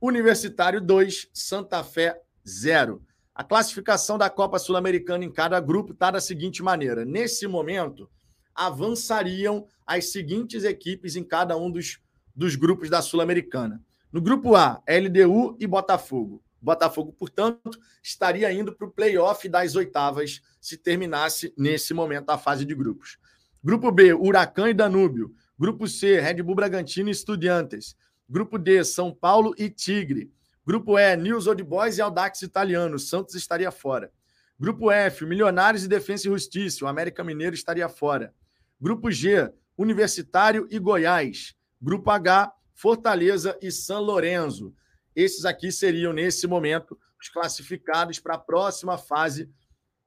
Universitário 0.00 0.80
2, 0.80 1.30
Santa 1.32 1.82
Fé 1.82 2.20
0. 2.46 3.02
A 3.34 3.42
classificação 3.42 4.16
da 4.16 4.30
Copa 4.30 4.60
Sul-Americana 4.60 5.24
em 5.24 5.32
cada 5.32 5.58
grupo 5.58 5.92
está 5.92 6.12
da 6.12 6.20
seguinte 6.20 6.62
maneira: 6.62 7.04
nesse 7.04 7.48
momento, 7.48 8.08
avançariam 8.54 9.66
as 9.84 10.12
seguintes 10.12 10.62
equipes 10.62 11.16
em 11.16 11.24
cada 11.24 11.56
um 11.56 11.70
dos, 11.70 11.98
dos 12.36 12.54
grupos 12.54 12.88
da 12.88 13.02
Sul-Americana. 13.02 13.82
No 14.12 14.20
grupo 14.20 14.54
A, 14.54 14.80
LDU 14.86 15.56
e 15.58 15.66
Botafogo. 15.66 16.43
Botafogo, 16.64 17.12
portanto, 17.12 17.78
estaria 18.02 18.50
indo 18.50 18.72
para 18.72 18.86
o 18.86 18.90
playoff 18.90 19.48
das 19.48 19.76
oitavas 19.76 20.40
se 20.60 20.78
terminasse 20.78 21.52
nesse 21.56 21.92
momento 21.92 22.30
a 22.30 22.38
fase 22.38 22.64
de 22.64 22.74
grupos. 22.74 23.18
Grupo 23.62 23.92
B, 23.92 24.14
Huracan 24.14 24.70
e 24.70 24.74
Danúbio. 24.74 25.34
Grupo 25.58 25.86
C, 25.86 26.20
Red 26.20 26.42
Bull 26.42 26.54
Bragantino 26.54 27.08
e 27.08 27.12
Estudiantes. 27.12 27.96
Grupo 28.28 28.58
D, 28.58 28.82
São 28.82 29.12
Paulo 29.12 29.54
e 29.58 29.68
Tigre. 29.68 30.32
Grupo 30.66 30.98
E, 30.98 31.14
News 31.16 31.46
Old 31.46 31.62
Boys 31.62 31.98
e 31.98 32.02
Aldax 32.02 32.42
Italiano. 32.42 32.98
Santos 32.98 33.34
estaria 33.34 33.70
fora. 33.70 34.10
Grupo 34.58 34.90
F, 34.90 35.26
Milionários 35.26 35.84
e 35.84 35.88
Defensa 35.88 36.26
e 36.26 36.30
Justiça. 36.30 36.84
O 36.84 36.88
América 36.88 37.22
Mineiro 37.22 37.54
estaria 37.54 37.88
fora. 37.88 38.34
Grupo 38.80 39.10
G, 39.10 39.52
Universitário 39.76 40.66
e 40.70 40.78
Goiás. 40.78 41.54
Grupo 41.80 42.10
H, 42.10 42.52
Fortaleza 42.74 43.58
e 43.60 43.70
São 43.70 44.00
Lourenço. 44.00 44.74
Esses 45.14 45.44
aqui 45.44 45.70
seriam, 45.70 46.12
nesse 46.12 46.46
momento, 46.46 46.98
os 47.20 47.28
classificados 47.28 48.18
para 48.18 48.34
a 48.34 48.38
próxima 48.38 48.98
fase 48.98 49.48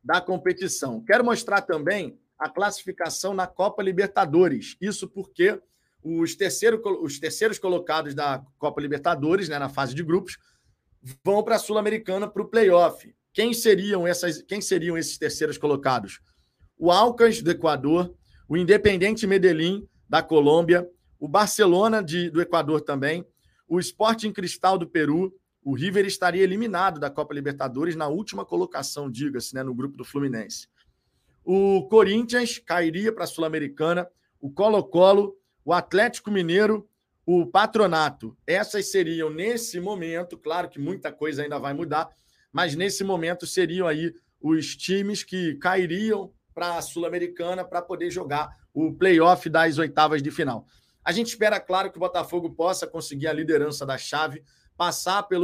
da 0.04 0.22
competição. 0.22 1.04
Quero 1.04 1.24
mostrar 1.24 1.62
também 1.62 2.20
a 2.38 2.50
classificação 2.50 3.34
na 3.34 3.48
Copa 3.48 3.82
Libertadores. 3.82 4.78
Isso 4.80 5.08
porque 5.08 5.60
os, 6.04 6.36
terceiro, 6.36 6.82
os 7.04 7.20
terceiros 7.20 7.58
colocados 7.58 8.14
da 8.14 8.44
Copa 8.58 8.80
Libertadores, 8.82 9.50
né, 9.50 9.58
na 9.58 9.70
fase 9.70 9.96
de 9.96 10.04
grupos, 10.04 10.38
vão 11.24 11.44
para 11.44 11.56
a 11.56 11.60
Sul-Americana 11.60 12.28
para 12.28 12.42
o 12.42 12.48
playoff. 12.48 13.14
Quem 13.34 13.54
seriam, 13.54 14.08
essas, 14.08 14.42
quem 14.42 14.62
seriam 14.62 14.98
esses 14.98 15.18
terceiros 15.18 15.58
colocados? 15.58 16.20
O 16.78 16.92
Alcas, 16.92 17.42
do 17.42 17.52
Equador, 17.52 18.14
o 18.48 18.56
Independente 18.56 19.26
Medellín, 19.26 19.88
da 20.08 20.22
Colômbia, 20.22 20.88
o 21.20 21.28
Barcelona 21.28 22.04
de, 22.04 22.30
do 22.30 22.42
Equador 22.42 22.82
também, 22.82 23.26
o 23.68 23.80
Sporting 23.80 24.32
Cristal 24.32 24.78
do 24.78 24.88
Peru, 24.88 25.34
o 25.64 25.76
River 25.76 26.06
estaria 26.06 26.44
eliminado 26.44 27.00
da 27.00 27.10
Copa 27.10 27.34
Libertadores 27.34 27.96
na 27.96 28.08
última 28.08 28.46
colocação, 28.46 29.12
diga-se, 29.12 29.54
né, 29.54 29.64
no 29.64 29.76
grupo 29.76 29.98
do 29.98 30.06
Fluminense. 30.06 30.68
O 31.44 31.88
Corinthians 31.90 32.58
cairia 32.60 33.12
para 33.12 33.26
a 33.26 33.28
Sul-Americana, 33.28 34.08
o 34.40 34.50
Colo-Colo, 34.50 35.36
o 35.66 35.74
Atlético 35.74 36.32
Mineiro, 36.32 36.88
o 37.26 37.46
Patronato. 37.46 38.38
Essas 38.48 38.90
seriam, 38.90 39.30
nesse 39.30 39.80
momento, 39.80 40.38
claro 40.38 40.70
que 40.70 40.80
muita 40.80 41.12
coisa 41.12 41.44
ainda 41.44 41.60
vai 41.60 41.74
mudar, 41.74 42.10
mas 42.52 42.76
nesse 42.76 43.04
momento 43.04 43.46
seriam 43.46 43.88
aí 43.88 44.14
os 44.42 44.76
times 44.76 45.24
que 45.24 45.56
cairiam 45.56 46.32
para 46.54 46.78
a 46.78 46.82
Sul-Americana 46.82 47.66
para 47.66 47.82
poder 47.82 48.10
jogar 48.10 48.50
o 48.74 48.94
playoff 48.94 49.50
das 49.50 49.78
oitavas 49.78 50.24
de 50.24 50.32
final. 50.32 50.66
A 51.08 51.14
gente 51.14 51.28
espera, 51.28 51.58
claro, 51.58 51.90
que 51.90 51.96
o 51.96 52.02
Botafogo 52.02 52.50
possa 52.50 52.86
conseguir 52.86 53.28
a 53.28 53.34
liderança 53.34 53.86
da 53.86 53.98
chave, 53.98 54.44
passar 54.76 55.24
para 55.24 55.38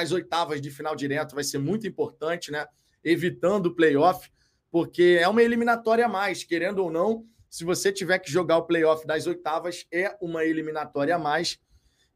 as 0.00 0.12
oitavas 0.12 0.60
de 0.60 0.70
final 0.70 0.94
direto 0.94 1.34
vai 1.34 1.42
ser 1.42 1.58
muito 1.58 1.84
importante, 1.84 2.52
né? 2.52 2.64
Evitando 3.02 3.66
o 3.66 3.74
playoff, 3.74 4.30
porque 4.70 5.18
é 5.20 5.26
uma 5.26 5.42
eliminatória 5.42 6.06
a 6.06 6.08
mais, 6.08 6.44
querendo 6.44 6.78
ou 6.84 6.92
não. 6.92 7.26
Se 7.48 7.64
você 7.64 7.90
tiver 7.90 8.20
que 8.20 8.30
jogar 8.30 8.58
o 8.58 8.62
playoff 8.62 9.04
das 9.04 9.26
oitavas, 9.26 9.84
é 9.90 10.16
uma 10.20 10.44
eliminatória 10.44 11.16
a 11.16 11.18
mais. 11.18 11.58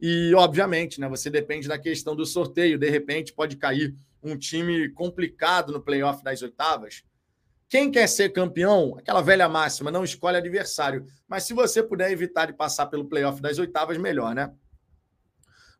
E, 0.01 0.33
obviamente, 0.33 1.01
né, 1.01 1.09
você 1.09 1.29
depende 1.29 1.67
da 1.67 1.77
questão 1.77 2.15
do 2.15 2.25
sorteio. 2.25 2.79
De 2.79 2.89
repente, 2.89 3.33
pode 3.33 3.57
cair 3.57 3.93
um 4.23 4.39
time 4.39 4.89
complicado 4.91 5.73
no 5.73 5.83
playoff 5.83 6.23
das 6.23 6.43
oitavas. 6.43 7.03
Quem 7.69 7.91
quer 7.91 8.07
ser 8.07 8.31
campeão, 8.31 8.97
aquela 8.99 9.21
velha 9.21 9.49
máxima, 9.49 9.91
não 9.91 10.05
escolhe 10.05 10.37
adversário. 10.37 11.07
Mas 11.27 11.45
se 11.45 11.55
você 11.55 11.83
puder 11.83 12.11
evitar 12.11 12.47
de 12.47 12.53
passar 12.53 12.87
pelo 12.87 13.07
playoff 13.07 13.41
das 13.41 13.59
oitavas, 13.59 13.99
melhor, 13.99 14.35
né? 14.35 14.53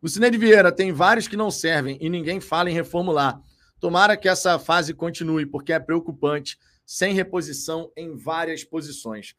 O 0.01 0.09
Cine 0.09 0.37
Vieira 0.37 0.71
tem 0.71 0.93
vários 0.93 1.27
que 1.27 1.37
não 1.37 1.51
servem 1.51 1.97
e 2.01 2.11
ninguém 2.11 2.41
fala 2.41 2.71
em 2.71 2.75
reformular. 2.75 3.41
Tomara 3.81 4.17
que 4.17 4.29
essa 4.29 4.59
fase 4.59 4.93
continue, 4.93 5.47
porque 5.47 5.73
é 5.73 5.79
preocupante, 5.79 6.59
sem 6.85 7.15
reposição 7.15 7.91
em 7.97 8.15
várias 8.15 8.65
posições. 8.65 9.35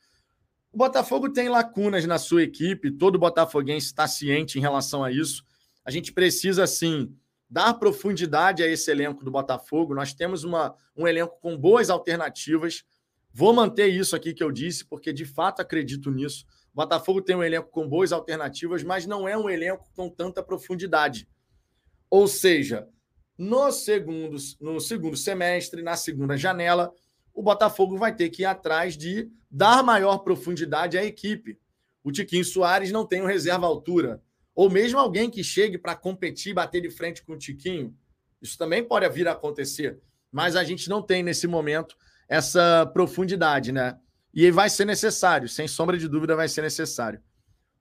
O 0.72 0.78
Botafogo 0.78 1.30
tem 1.30 1.50
lacunas 1.50 2.06
na 2.06 2.18
sua 2.18 2.44
equipe, 2.44 2.92
todo 2.92 3.20
botafoguense 3.20 3.88
está 3.88 4.08
ciente 4.08 4.58
em 4.58 4.62
relação 4.62 5.04
a 5.04 5.12
isso. 5.12 5.46
A 5.86 5.92
gente 5.92 6.12
precisa, 6.12 6.66
sim, 6.66 7.16
dar 7.50 7.74
profundidade 7.76 8.64
a 8.64 8.68
esse 8.68 8.90
elenco 8.90 9.24
do 9.24 9.32
Botafogo. 9.32 9.94
Nós 9.94 10.14
temos 10.14 10.44
uma, 10.44 10.76
um 10.96 11.08
elenco 11.08 11.40
com 11.40 11.58
boas 11.58 11.90
alternativas. 11.90 12.84
Vou 13.32 13.54
manter 13.54 13.88
isso 13.88 14.16
aqui 14.16 14.34
que 14.34 14.44
eu 14.44 14.52
disse, 14.52 14.86
porque 14.86 15.14
de 15.14 15.26
fato 15.26 15.62
acredito 15.62 16.12
nisso. 16.12 16.46
O 16.74 16.76
Botafogo 16.76 17.22
tem 17.22 17.36
um 17.36 17.44
elenco 17.44 17.70
com 17.70 17.88
boas 17.88 18.12
alternativas, 18.12 18.84
mas 18.84 19.06
não 19.06 19.28
é 19.28 19.38
um 19.38 19.50
elenco 19.50 19.90
com 19.96 20.10
tanta 20.10 20.44
profundidade. 20.44 21.28
Ou 22.10 22.28
seja, 22.28 22.88
no 23.38 23.72
segundo, 23.72 24.38
no 24.60 24.80
segundo 24.80 25.18
semestre, 25.18 25.82
na 25.82 25.96
segunda 25.96 26.38
janela, 26.38 26.94
o 27.34 27.44
Botafogo 27.44 27.98
vai 27.98 28.16
ter 28.16 28.30
que 28.30 28.44
ir 28.44 28.46
atrás 28.46 28.98
de 28.98 29.30
dar 29.52 29.84
maior 29.84 30.20
profundidade 30.20 30.98
à 30.98 31.04
equipe. 31.04 31.60
O 32.04 32.12
Tiquinho 32.12 32.46
Soares 32.46 32.92
não 32.92 33.06
tem 33.06 33.22
um 33.22 33.26
reserva 33.26 33.66
altura 33.66 34.22
ou 34.56 34.70
mesmo 34.70 34.98
alguém 34.98 35.30
que 35.30 35.44
chegue 35.44 35.78
para 35.78 35.96
competir, 35.96 36.54
bater 36.54 36.82
de 36.82 36.90
frente 36.90 37.22
com 37.22 37.34
o 37.34 37.38
Tiquinho. 37.38 37.94
Isso 38.42 38.58
também 38.58 38.84
pode 38.84 39.08
vir 39.10 39.28
a 39.28 39.34
acontecer, 39.34 40.00
mas 40.32 40.56
a 40.56 40.64
gente 40.64 40.90
não 40.90 41.02
tem 41.02 41.22
nesse 41.22 41.46
momento 41.46 41.98
essa 42.28 42.90
profundidade, 42.94 43.72
né? 43.72 44.00
E 44.34 44.50
vai 44.52 44.70
ser 44.70 44.86
necessário, 44.86 45.48
sem 45.48 45.68
sombra 45.68 45.98
de 45.98 46.08
dúvida, 46.08 46.36
vai 46.36 46.48
ser 46.48 46.62
necessário. 46.62 47.22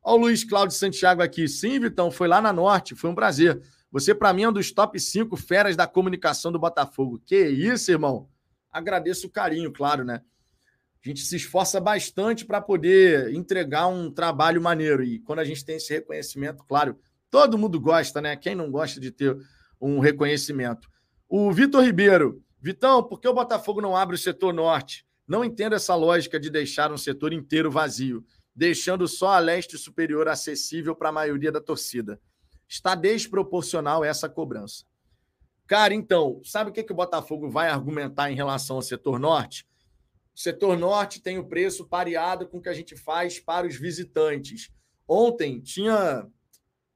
Olha 0.02 0.16
o 0.16 0.20
Luiz 0.22 0.44
Cláudio 0.44 0.76
Santiago 0.76 1.22
aqui. 1.22 1.48
Sim, 1.48 1.80
Vitão, 1.80 2.10
foi 2.10 2.28
lá 2.28 2.40
na 2.40 2.52
Norte, 2.52 2.94
foi 2.94 3.10
um 3.10 3.14
prazer. 3.14 3.60
Você, 3.90 4.14
para 4.14 4.32
mim, 4.32 4.42
é 4.42 4.48
um 4.48 4.52
dos 4.52 4.70
top 4.70 4.98
5 4.98 5.36
feras 5.36 5.76
da 5.76 5.86
comunicação 5.86 6.52
do 6.52 6.58
Botafogo. 6.58 7.22
Que 7.24 7.46
isso, 7.46 7.90
irmão? 7.90 8.28
Agradeço 8.70 9.28
o 9.28 9.30
carinho, 9.30 9.72
claro, 9.72 10.04
né? 10.04 10.20
A 11.04 11.08
gente 11.08 11.20
se 11.20 11.36
esforça 11.36 11.78
bastante 11.78 12.46
para 12.46 12.62
poder 12.62 13.34
entregar 13.34 13.88
um 13.88 14.10
trabalho 14.10 14.62
maneiro. 14.62 15.04
E 15.04 15.18
quando 15.18 15.40
a 15.40 15.44
gente 15.44 15.62
tem 15.62 15.76
esse 15.76 15.92
reconhecimento, 15.92 16.64
claro, 16.64 16.98
todo 17.30 17.58
mundo 17.58 17.78
gosta, 17.78 18.22
né? 18.22 18.34
Quem 18.36 18.54
não 18.54 18.70
gosta 18.70 18.98
de 18.98 19.10
ter 19.10 19.36
um 19.78 19.98
reconhecimento? 19.98 20.88
O 21.28 21.52
Vitor 21.52 21.84
Ribeiro. 21.84 22.42
Vitão, 22.58 23.02
por 23.02 23.20
que 23.20 23.28
o 23.28 23.34
Botafogo 23.34 23.82
não 23.82 23.94
abre 23.94 24.16
o 24.16 24.18
setor 24.18 24.54
norte? 24.54 25.04
Não 25.28 25.44
entendo 25.44 25.74
essa 25.74 25.94
lógica 25.94 26.40
de 26.40 26.48
deixar 26.48 26.90
um 26.90 26.96
setor 26.96 27.34
inteiro 27.34 27.70
vazio, 27.70 28.24
deixando 28.56 29.06
só 29.06 29.32
a 29.32 29.38
leste 29.38 29.76
superior 29.76 30.26
acessível 30.26 30.96
para 30.96 31.10
a 31.10 31.12
maioria 31.12 31.52
da 31.52 31.60
torcida. 31.60 32.18
Está 32.66 32.94
desproporcional 32.94 34.02
essa 34.02 34.26
cobrança. 34.26 34.84
Cara, 35.66 35.92
então, 35.92 36.40
sabe 36.44 36.70
o 36.70 36.72
que, 36.72 36.82
que 36.82 36.92
o 36.92 36.96
Botafogo 36.96 37.50
vai 37.50 37.68
argumentar 37.68 38.30
em 38.30 38.34
relação 38.34 38.76
ao 38.76 38.82
setor 38.82 39.18
norte? 39.18 39.66
O 40.34 40.40
setor 40.40 40.76
norte 40.76 41.22
tem 41.22 41.38
o 41.38 41.46
preço 41.46 41.86
pareado 41.86 42.46
com 42.48 42.58
o 42.58 42.60
que 42.60 42.68
a 42.68 42.74
gente 42.74 42.96
faz 42.96 43.38
para 43.38 43.66
os 43.66 43.76
visitantes. 43.76 44.70
Ontem 45.06 45.60
tinha 45.60 46.26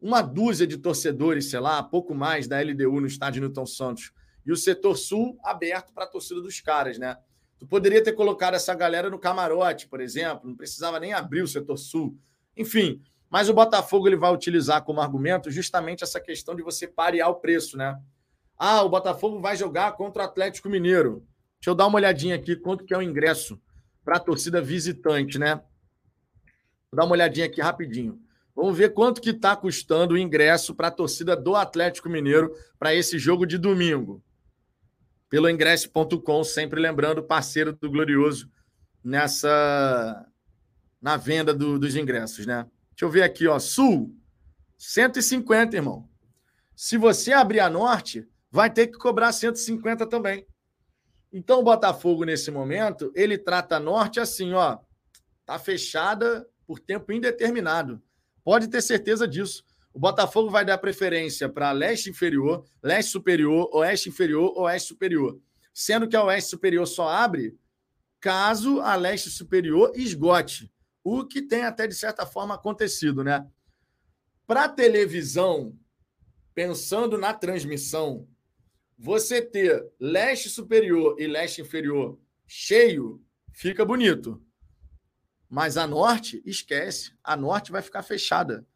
uma 0.01 0.23
dúzia 0.23 0.67
de 0.67 0.77
torcedores, 0.77 1.51
sei 1.51 1.61
lá, 1.61 1.83
pouco 1.83 2.15
mais 2.15 2.49
da 2.49 2.61
LDU 2.61 3.01
no 3.01 3.07
estádio 3.07 3.43
Newton 3.43 3.67
Santos. 3.67 4.13
E 4.45 4.51
o 4.51 4.57
setor 4.57 4.97
sul 4.97 5.39
aberto 5.45 5.93
para 5.93 6.05
a 6.05 6.09
torcida 6.09 6.41
dos 6.41 6.61
caras, 6.61 6.99
né? 6.99 7.17
Tu 7.59 7.67
poderia 7.67 8.03
ter 8.03 8.13
colocado 8.13 8.55
essa 8.55 8.75
galera 8.75 9.11
no 9.11 9.19
camarote, 9.19 9.89
por 9.89 10.01
exemplo, 10.01 10.49
não 10.49 10.57
precisava 10.57 10.99
nem 10.99 11.13
abrir 11.13 11.43
o 11.43 11.49
setor 11.49 11.77
sul. 11.77 12.17
Enfim, 12.57 13.03
mas 13.29 13.49
o 13.49 13.55
Botafogo 13.55 14.09
ele 14.09 14.17
vai 14.17 14.33
utilizar 14.33 14.83
como 14.85 15.01
argumento 15.01 15.51
justamente 15.51 16.03
essa 16.03 16.21
questão 16.21 16.55
de 16.55 16.63
você 16.63 16.87
parear 16.87 17.29
o 17.29 17.37
preço, 17.37 17.77
né? 17.77 18.01
Ah, 18.57 18.83
o 18.83 18.89
Botafogo 18.89 19.41
vai 19.41 19.57
jogar 19.57 19.93
contra 19.93 20.23
o 20.23 20.27
Atlético 20.27 20.69
Mineiro. 20.69 21.27
Deixa 21.61 21.71
eu 21.71 21.75
dar 21.75 21.87
uma 21.87 21.97
olhadinha 21.97 22.35
aqui 22.35 22.57
quanto 22.57 22.85
que 22.85 22.95
é 22.95 22.99
o 22.99 23.03
ingresso 23.03 23.61
para 24.05 24.17
a 24.17 24.21
torcida 24.21 24.61
visitante, 24.61 25.39
né? 25.39 25.57
Vou 26.91 26.97
dar 26.97 27.05
uma 27.05 27.13
olhadinha 27.13 27.47
aqui 27.47 27.61
rapidinho. 27.61 28.21
Vamos 28.55 28.77
ver 28.77 28.93
quanto 28.93 29.21
que 29.21 29.31
está 29.31 29.55
custando 29.55 30.15
o 30.15 30.19
ingresso 30.19 30.75
para 30.75 30.89
a 30.89 30.91
torcida 30.91 31.37
do 31.37 31.55
Atlético 31.55 32.09
Mineiro 32.09 32.53
para 32.79 32.95
esse 32.95 33.19
jogo 33.19 33.47
de 33.47 33.59
domingo. 33.59 34.23
Pelo 35.29 35.49
ingresso.com, 35.49 36.43
sempre 36.43 36.81
lembrando, 36.81 37.23
parceiro 37.23 37.73
do 37.73 37.91
Glorioso 37.91 38.51
nessa 39.05 40.27
na 41.01 41.17
venda 41.17 41.55
do, 41.55 41.79
dos 41.79 41.95
ingressos, 41.95 42.47
né? 42.47 42.67
Deixa 42.91 43.05
eu 43.05 43.11
ver 43.11 43.23
aqui, 43.23 43.47
ó. 43.47 43.59
Sul, 43.59 44.17
150, 44.77 45.77
irmão. 45.77 46.09
Se 46.75 46.97
você 46.97 47.33
abrir 47.33 47.61
a 47.61 47.71
norte, 47.71 48.27
vai 48.51 48.71
ter 48.71 48.89
que 48.89 48.99
cobrar 48.99 49.33
150 49.33 50.07
também. 50.07 50.47
Então, 51.33 51.61
o 51.61 51.63
Botafogo, 51.63 52.25
nesse 52.25 52.51
momento, 52.51 53.13
ele 53.15 53.37
trata 53.37 53.77
a 53.77 53.81
norte 53.81 54.19
assim, 54.19 54.53
ó. 54.55 54.79
Tá 55.45 55.59
fechada 55.59 56.49
por 56.67 56.79
tempo 56.79 57.13
indeterminado. 57.13 58.03
Pode 58.43 58.69
ter 58.69 58.83
certeza 58.83 59.27
disso. 59.27 59.65
O 59.93 59.99
Botafogo 59.99 60.51
vai 60.51 60.65
dar 60.65 60.79
preferência 60.79 61.49
para 61.49 61.73
leste 61.73 62.11
inferior, 62.11 62.65
leste 62.83 63.11
superior, 63.11 63.69
oeste 63.73 64.09
inferior, 64.09 64.53
oeste 64.57 64.89
superior. 64.89 65.41
Sendo 65.75 66.09
que 66.09 66.17
a 66.17 66.25
oeste 66.25 66.51
superior 66.51 66.87
só 66.87 67.09
abre 67.09 67.59
caso 68.21 68.81
a 68.81 68.95
leste 68.95 69.31
superior 69.31 69.93
esgote. 69.95 70.73
O 71.03 71.25
que 71.25 71.43
tem 71.43 71.65
até, 71.65 71.87
de 71.87 71.95
certa 71.95 72.27
forma, 72.27 72.55
acontecido, 72.55 73.25
né? 73.25 73.47
Para 74.47 74.69
televisão, 74.69 75.77
pensando 76.55 77.17
na 77.17 77.33
transmissão, 77.33 78.27
você 78.99 79.41
ter 79.41 79.87
leste 80.01 80.51
superior 80.51 81.15
e 81.21 81.27
leste 81.27 81.61
inferior 81.61 82.19
cheio, 82.47 83.23
fica 83.53 83.85
bonito. 83.85 84.43
Mas 85.49 85.77
a 85.77 85.87
norte, 85.87 86.43
esquece. 86.45 87.13
A 87.23 87.37
norte 87.37 87.71
vai 87.71 87.81
ficar 87.81 88.03
fechada. 88.03 88.67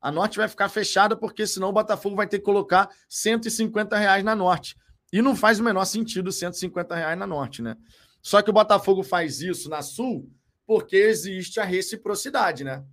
A 0.00 0.12
norte 0.12 0.36
vai 0.36 0.48
ficar 0.48 0.68
fechada 0.68 1.16
porque 1.16 1.46
senão 1.46 1.70
o 1.70 1.72
Botafogo 1.72 2.14
vai 2.14 2.26
ter 2.26 2.38
que 2.38 2.44
colocar 2.44 2.88
150 3.08 3.96
reais 3.96 4.22
na 4.22 4.36
norte. 4.36 4.76
E 5.12 5.20
não 5.20 5.34
faz 5.34 5.58
o 5.58 5.64
menor 5.64 5.84
sentido 5.86 6.30
150 6.30 6.94
reais 6.94 7.18
na 7.18 7.26
norte, 7.26 7.62
né? 7.62 7.76
Só 8.22 8.42
que 8.42 8.50
o 8.50 8.52
Botafogo 8.52 9.02
faz 9.02 9.40
isso 9.40 9.68
na 9.68 9.82
sul 9.82 10.30
porque 10.66 10.96
existe 10.96 11.58
a 11.58 11.64
reciprocidade, 11.64 12.62
né? 12.62 12.84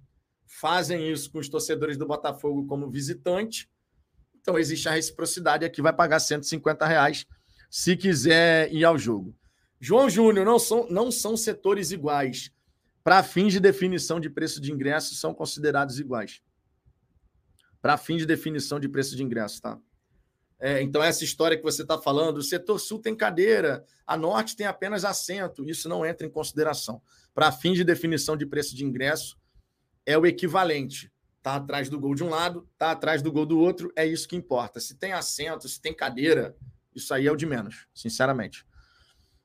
Fazem 0.48 1.12
isso 1.12 1.32
com 1.32 1.38
os 1.38 1.50
torcedores 1.50 1.98
do 1.98 2.08
Botafogo 2.08 2.66
como 2.66 2.90
visitante. 2.90 3.70
Então 4.48 4.58
existe 4.58 4.88
a 4.88 4.94
reciprocidade. 4.94 5.66
Aqui 5.66 5.82
vai 5.82 5.92
pagar 5.92 6.22
150 6.22 6.88
reais 6.88 7.26
se 7.70 7.98
quiser 7.98 8.72
ir 8.74 8.86
ao 8.86 8.98
jogo. 8.98 9.36
João 9.78 10.10
Júnior, 10.10 10.46
não 10.46 10.58
são, 10.58 10.88
não 10.90 11.12
são 11.12 11.36
setores 11.36 11.92
iguais 11.92 12.50
para 13.04 13.22
fins 13.24 13.52
de 13.52 13.60
definição 13.60 14.22
de 14.22 14.30
preço 14.30 14.62
de 14.62 14.72
ingresso, 14.72 15.16
são 15.16 15.34
considerados 15.34 16.00
iguais. 16.00 16.42
Para 17.82 17.98
fins 17.98 18.20
de 18.20 18.26
definição 18.26 18.80
de 18.80 18.88
preço 18.88 19.18
de 19.18 19.24
ingresso, 19.24 19.62
tá? 19.62 19.78
É, 20.58 20.82
então, 20.82 21.04
essa 21.04 21.26
história 21.26 21.58
que 21.58 21.64
você 21.64 21.82
está 21.82 21.98
falando, 21.98 22.38
o 22.38 22.42
setor 22.42 22.80
sul 22.80 23.00
tem 23.00 23.16
cadeira, 23.16 23.84
a 24.06 24.16
norte 24.16 24.56
tem 24.56 24.66
apenas 24.66 25.04
assento, 25.04 25.70
isso 25.70 25.90
não 25.90 26.06
entra 26.06 26.26
em 26.26 26.30
consideração. 26.30 27.02
Para 27.36 27.52
fins 27.52 27.76
de 27.76 27.84
definição 27.84 28.38
de 28.38 28.46
preço 28.46 28.74
de 28.74 28.86
ingresso, 28.86 29.38
é 30.06 30.18
o 30.18 30.26
equivalente. 30.26 31.12
Está 31.48 31.56
atrás 31.56 31.88
do 31.88 31.98
gol 31.98 32.14
de 32.14 32.26
um 32.26 32.30
lado, 32.30 32.68
está 32.74 32.92
atrás 32.92 33.22
do 33.22 33.32
gol 33.32 33.46
do 33.46 33.58
outro, 33.58 33.90
é 33.96 34.06
isso 34.06 34.28
que 34.28 34.36
importa. 34.36 34.82
Se 34.82 34.96
tem 34.96 35.14
assento, 35.14 35.70
se 35.70 35.80
tem 35.80 35.94
cadeira, 35.94 36.54
isso 36.94 37.14
aí 37.14 37.26
é 37.26 37.32
o 37.32 37.38
de 37.38 37.46
menos, 37.46 37.88
sinceramente. 37.96 38.66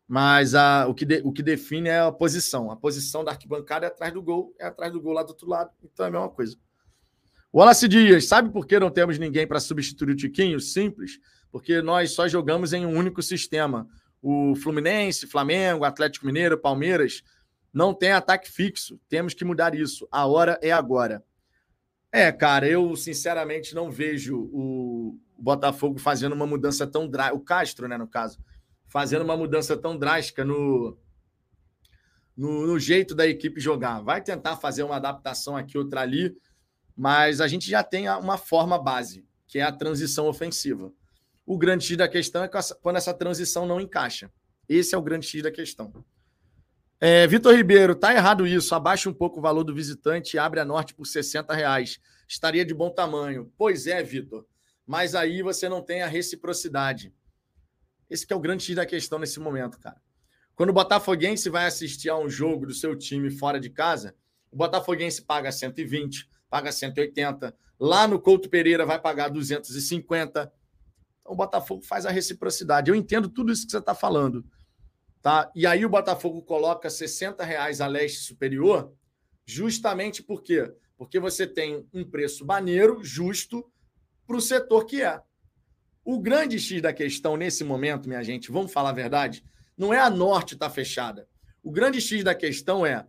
Mas 0.08 0.52
a, 0.52 0.88
o, 0.88 0.94
que 0.94 1.04
de, 1.04 1.22
o 1.24 1.32
que 1.32 1.44
define 1.44 1.88
é 1.88 2.00
a 2.00 2.10
posição. 2.10 2.72
A 2.72 2.76
posição 2.76 3.22
da 3.22 3.30
arquibancada 3.30 3.86
é 3.86 3.88
atrás 3.88 4.12
do 4.12 4.20
gol, 4.20 4.52
é 4.58 4.66
atrás 4.66 4.92
do 4.92 5.00
gol 5.00 5.12
lá 5.12 5.22
do 5.22 5.28
outro 5.28 5.48
lado. 5.48 5.70
Então 5.80 6.04
é 6.04 6.08
a 6.08 6.12
mesma 6.12 6.28
coisa. 6.28 6.56
Wallace 7.54 7.86
Dias, 7.86 8.26
sabe 8.26 8.50
por 8.50 8.66
que 8.66 8.80
não 8.80 8.90
temos 8.90 9.16
ninguém 9.16 9.46
para 9.46 9.60
substituir 9.60 10.10
o 10.10 10.16
Tiquinho? 10.16 10.58
Simples, 10.58 11.20
porque 11.52 11.80
nós 11.80 12.10
só 12.10 12.26
jogamos 12.26 12.72
em 12.72 12.84
um 12.84 12.98
único 12.98 13.22
sistema. 13.22 13.86
O 14.20 14.56
Fluminense, 14.56 15.28
Flamengo, 15.28 15.84
Atlético 15.84 16.26
Mineiro, 16.26 16.58
Palmeiras 16.58 17.22
não 17.72 17.94
tem 17.94 18.10
ataque 18.10 18.50
fixo. 18.50 18.98
Temos 19.08 19.34
que 19.34 19.44
mudar 19.44 19.72
isso. 19.72 20.08
A 20.10 20.26
hora 20.26 20.58
é 20.60 20.72
agora. 20.72 21.22
É, 22.12 22.30
cara, 22.30 22.68
eu 22.68 22.94
sinceramente 22.94 23.74
não 23.74 23.90
vejo 23.90 24.38
o 24.52 25.18
Botafogo 25.38 25.98
fazendo 25.98 26.34
uma 26.34 26.46
mudança 26.46 26.86
tão 26.86 27.08
drástica. 27.08 27.36
O 27.36 27.40
Castro, 27.40 27.88
né, 27.88 27.96
no 27.96 28.06
caso 28.06 28.38
fazendo 28.92 29.22
uma 29.22 29.38
mudança 29.38 29.74
tão 29.74 29.96
drástica 29.96 30.44
no, 30.44 30.98
no, 32.36 32.66
no, 32.66 32.78
jeito 32.78 33.14
da 33.14 33.26
equipe 33.26 33.58
jogar. 33.58 34.02
Vai 34.02 34.20
tentar 34.20 34.58
fazer 34.58 34.82
uma 34.82 34.96
adaptação 34.96 35.56
aqui, 35.56 35.78
outra 35.78 36.02
ali, 36.02 36.36
mas 36.94 37.40
a 37.40 37.48
gente 37.48 37.70
já 37.70 37.82
tem 37.82 38.06
uma 38.10 38.36
forma 38.36 38.78
base, 38.78 39.24
que 39.48 39.58
é 39.58 39.62
a 39.62 39.72
transição 39.72 40.26
ofensiva. 40.26 40.92
O 41.46 41.56
grande 41.56 41.86
X 41.86 41.96
da 41.96 42.06
questão 42.06 42.44
é 42.44 42.50
quando 42.82 42.96
essa 42.96 43.14
transição 43.14 43.64
não 43.64 43.80
encaixa. 43.80 44.30
Esse 44.68 44.94
é 44.94 44.98
o 44.98 45.02
grande 45.02 45.26
X 45.26 45.42
da 45.42 45.50
questão. 45.50 45.90
É, 47.04 47.26
Vitor 47.26 47.52
Ribeiro, 47.52 47.96
tá 47.96 48.14
errado 48.14 48.46
isso. 48.46 48.76
Abaixa 48.76 49.10
um 49.10 49.12
pouco 49.12 49.40
o 49.40 49.42
valor 49.42 49.64
do 49.64 49.74
visitante 49.74 50.36
e 50.36 50.38
abre 50.38 50.60
a 50.60 50.64
norte 50.64 50.94
por 50.94 51.04
60 51.04 51.52
reais. 51.52 51.98
Estaria 52.28 52.64
de 52.64 52.72
bom 52.72 52.90
tamanho. 52.90 53.52
Pois 53.58 53.88
é, 53.88 54.00
Vitor. 54.04 54.46
Mas 54.86 55.16
aí 55.16 55.42
você 55.42 55.68
não 55.68 55.82
tem 55.82 56.02
a 56.02 56.06
reciprocidade. 56.06 57.12
Esse 58.08 58.24
é 58.30 58.36
o 58.36 58.38
grande 58.38 58.62
X 58.62 58.76
da 58.76 58.86
questão 58.86 59.18
nesse 59.18 59.40
momento, 59.40 59.80
cara. 59.80 60.00
Quando 60.54 60.70
o 60.70 60.72
Botafoguense 60.72 61.50
vai 61.50 61.66
assistir 61.66 62.08
a 62.08 62.16
um 62.16 62.30
jogo 62.30 62.66
do 62.66 62.72
seu 62.72 62.96
time 62.96 63.32
fora 63.32 63.58
de 63.58 63.70
casa, 63.70 64.14
o 64.52 64.56
Botafoguense 64.56 65.22
paga 65.22 65.50
120, 65.50 66.30
paga 66.48 66.70
180. 66.70 67.52
Lá 67.80 68.06
no 68.06 68.20
Couto 68.20 68.48
Pereira 68.48 68.86
vai 68.86 69.00
pagar 69.00 69.28
250. 69.28 70.52
Então 71.20 71.32
o 71.32 71.34
Botafogo 71.34 71.82
faz 71.82 72.06
a 72.06 72.12
reciprocidade. 72.12 72.92
Eu 72.92 72.94
entendo 72.94 73.28
tudo 73.28 73.50
isso 73.50 73.64
que 73.64 73.72
você 73.72 73.78
está 73.78 73.92
falando. 73.92 74.44
Tá? 75.22 75.50
E 75.54 75.66
aí 75.66 75.86
o 75.86 75.88
Botafogo 75.88 76.42
coloca 76.42 76.90
60 76.90 77.44
reais 77.44 77.80
a 77.80 77.86
leste 77.86 78.18
superior, 78.18 78.92
justamente 79.46 80.22
por 80.22 80.42
quê? 80.42 80.68
Porque 80.98 81.20
você 81.20 81.46
tem 81.46 81.86
um 81.94 82.04
preço 82.04 82.44
maneiro, 82.44 83.02
justo, 83.04 83.64
para 84.26 84.36
o 84.36 84.40
setor 84.40 84.84
que 84.84 85.00
é. 85.00 85.22
O 86.04 86.18
grande 86.18 86.58
X 86.58 86.82
da 86.82 86.92
questão 86.92 87.36
nesse 87.36 87.62
momento, 87.62 88.08
minha 88.08 88.22
gente, 88.24 88.50
vamos 88.50 88.72
falar 88.72 88.90
a 88.90 88.94
verdade, 88.94 89.44
não 89.78 89.94
é 89.94 90.00
a 90.00 90.10
norte 90.10 90.54
estar 90.54 90.68
tá 90.68 90.74
fechada. 90.74 91.28
O 91.62 91.70
grande 91.70 92.00
X 92.00 92.24
da 92.24 92.34
questão 92.34 92.84
é 92.84 93.06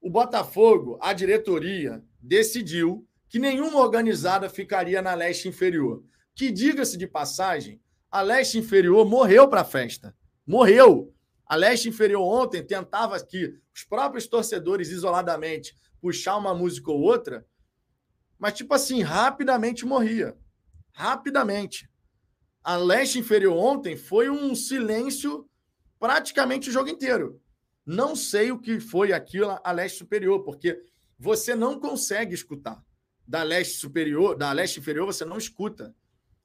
o 0.00 0.10
Botafogo, 0.10 0.98
a 1.00 1.12
diretoria, 1.12 2.02
decidiu 2.20 3.06
que 3.28 3.38
nenhuma 3.38 3.80
organizada 3.80 4.50
ficaria 4.50 5.00
na 5.00 5.14
leste 5.14 5.48
inferior. 5.48 6.04
Que, 6.34 6.50
diga-se 6.50 6.98
de 6.98 7.06
passagem, 7.06 7.80
a 8.10 8.20
leste 8.20 8.58
inferior 8.58 9.06
morreu 9.06 9.48
para 9.48 9.60
a 9.60 9.64
festa. 9.64 10.14
Morreu. 10.46 11.13
A 11.54 11.56
leste 11.56 11.88
inferior 11.88 12.20
ontem 12.20 12.66
tentava 12.66 13.24
que 13.24 13.56
os 13.72 13.84
próprios 13.84 14.26
torcedores, 14.26 14.88
isoladamente, 14.88 15.78
puxar 16.00 16.36
uma 16.36 16.52
música 16.52 16.90
ou 16.90 17.00
outra, 17.00 17.46
mas, 18.36 18.54
tipo 18.54 18.74
assim, 18.74 19.02
rapidamente 19.02 19.86
morria. 19.86 20.36
Rapidamente 20.90 21.88
a 22.64 22.76
leste 22.76 23.20
inferior 23.20 23.56
ontem 23.56 23.96
foi 23.96 24.28
um 24.28 24.52
silêncio 24.52 25.48
praticamente 26.00 26.70
o 26.70 26.72
jogo 26.72 26.88
inteiro. 26.88 27.40
Não 27.86 28.16
sei 28.16 28.50
o 28.50 28.58
que 28.58 28.80
foi 28.80 29.12
aquilo 29.12 29.56
a 29.62 29.70
leste 29.70 29.98
superior, 29.98 30.42
porque 30.42 30.82
você 31.16 31.54
não 31.54 31.78
consegue 31.78 32.34
escutar. 32.34 32.84
Da 33.24 33.44
leste 33.44 33.78
superior, 33.78 34.34
da 34.34 34.50
leste 34.50 34.80
inferior, 34.80 35.06
você 35.06 35.24
não 35.24 35.38
escuta 35.38 35.94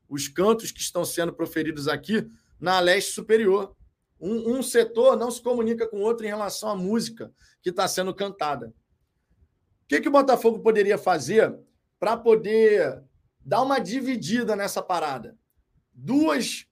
os 0.08 0.28
cantos 0.28 0.72
que 0.72 0.82
estão 0.82 1.04
sendo 1.04 1.34
proferidos 1.34 1.88
aqui 1.88 2.30
na 2.60 2.80
leste 2.80 3.12
superior. 3.12 3.76
Um, 4.20 4.58
um 4.58 4.64
setor 4.64 5.18
não 5.18 5.32
se 5.32 5.42
comunica 5.42 5.88
com 5.88 5.98
o 5.98 6.04
outro 6.04 6.26
em 6.26 6.30
relação 6.30 6.70
à 6.70 6.76
música 6.76 7.32
que 7.62 7.70
está 7.70 7.88
sendo 7.88 8.14
cantada. 8.14 8.68
O 8.68 8.74
que, 9.88 10.02
que 10.02 10.08
o 10.08 10.12
Botafogo 10.12 10.60
poderia 10.60 10.98
fazer 10.98 11.58
para 12.00 12.16
poder 12.18 13.02
dar 13.40 13.62
uma 13.62 13.80
dividida 13.80 14.56
nessa 14.56 14.82
parada? 14.82 15.38
duas, 16.04 16.66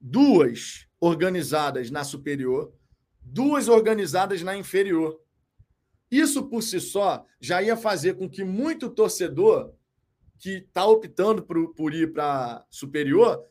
duas 0.00 0.86
organizadas 1.00 1.90
na 1.90 2.04
superior, 2.04 2.72
duas 3.22 3.68
organizadas 3.68 4.42
na 4.42 4.56
inferior. 4.56 5.20
Isso 6.10 6.48
por 6.48 6.62
si 6.62 6.80
só 6.80 7.24
já 7.40 7.62
ia 7.62 7.76
fazer 7.76 8.14
com 8.14 8.28
que 8.28 8.44
muito 8.44 8.90
torcedor 8.90 9.72
que 10.38 10.58
está 10.58 10.84
optando 10.84 11.42
por, 11.42 11.74
por 11.74 11.94
ir 11.94 12.12
para 12.12 12.64
superior 12.68 13.44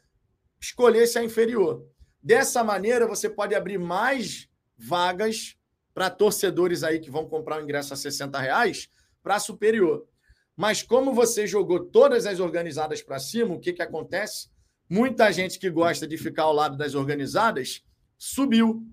escolhesse 0.60 1.18
a 1.18 1.24
inferior. 1.24 1.86
Dessa 2.24 2.64
maneira, 2.64 3.06
você 3.06 3.30
pode 3.30 3.54
abrir 3.54 3.78
mais 3.78 4.48
vagas 4.78 5.58
para 5.94 6.10
torcedores 6.10 6.82
aí 6.82 7.00
que 7.00 7.12
vão 7.12 7.28
comprar 7.28 7.60
o 7.60 7.64
ingresso 7.64 7.94
a 7.94 7.98
60 7.98 8.40
reais 8.40 8.90
para 9.22 9.40
superior. 9.40 10.08
Mas 10.56 10.82
como 10.82 11.14
você 11.14 11.46
jogou 11.46 11.84
todas 11.84 12.26
as 12.26 12.40
organizadas 12.40 13.02
para 13.02 13.20
cima, 13.20 13.54
o 13.54 13.60
que, 13.60 13.74
que 13.74 13.82
acontece? 13.82 14.50
Muita 14.90 15.32
gente 15.34 15.60
que 15.60 15.70
gosta 15.70 16.08
de 16.08 16.18
ficar 16.18 16.44
ao 16.44 16.54
lado 16.54 16.78
das 16.78 16.96
organizadas 16.96 17.84
subiu. 18.18 18.88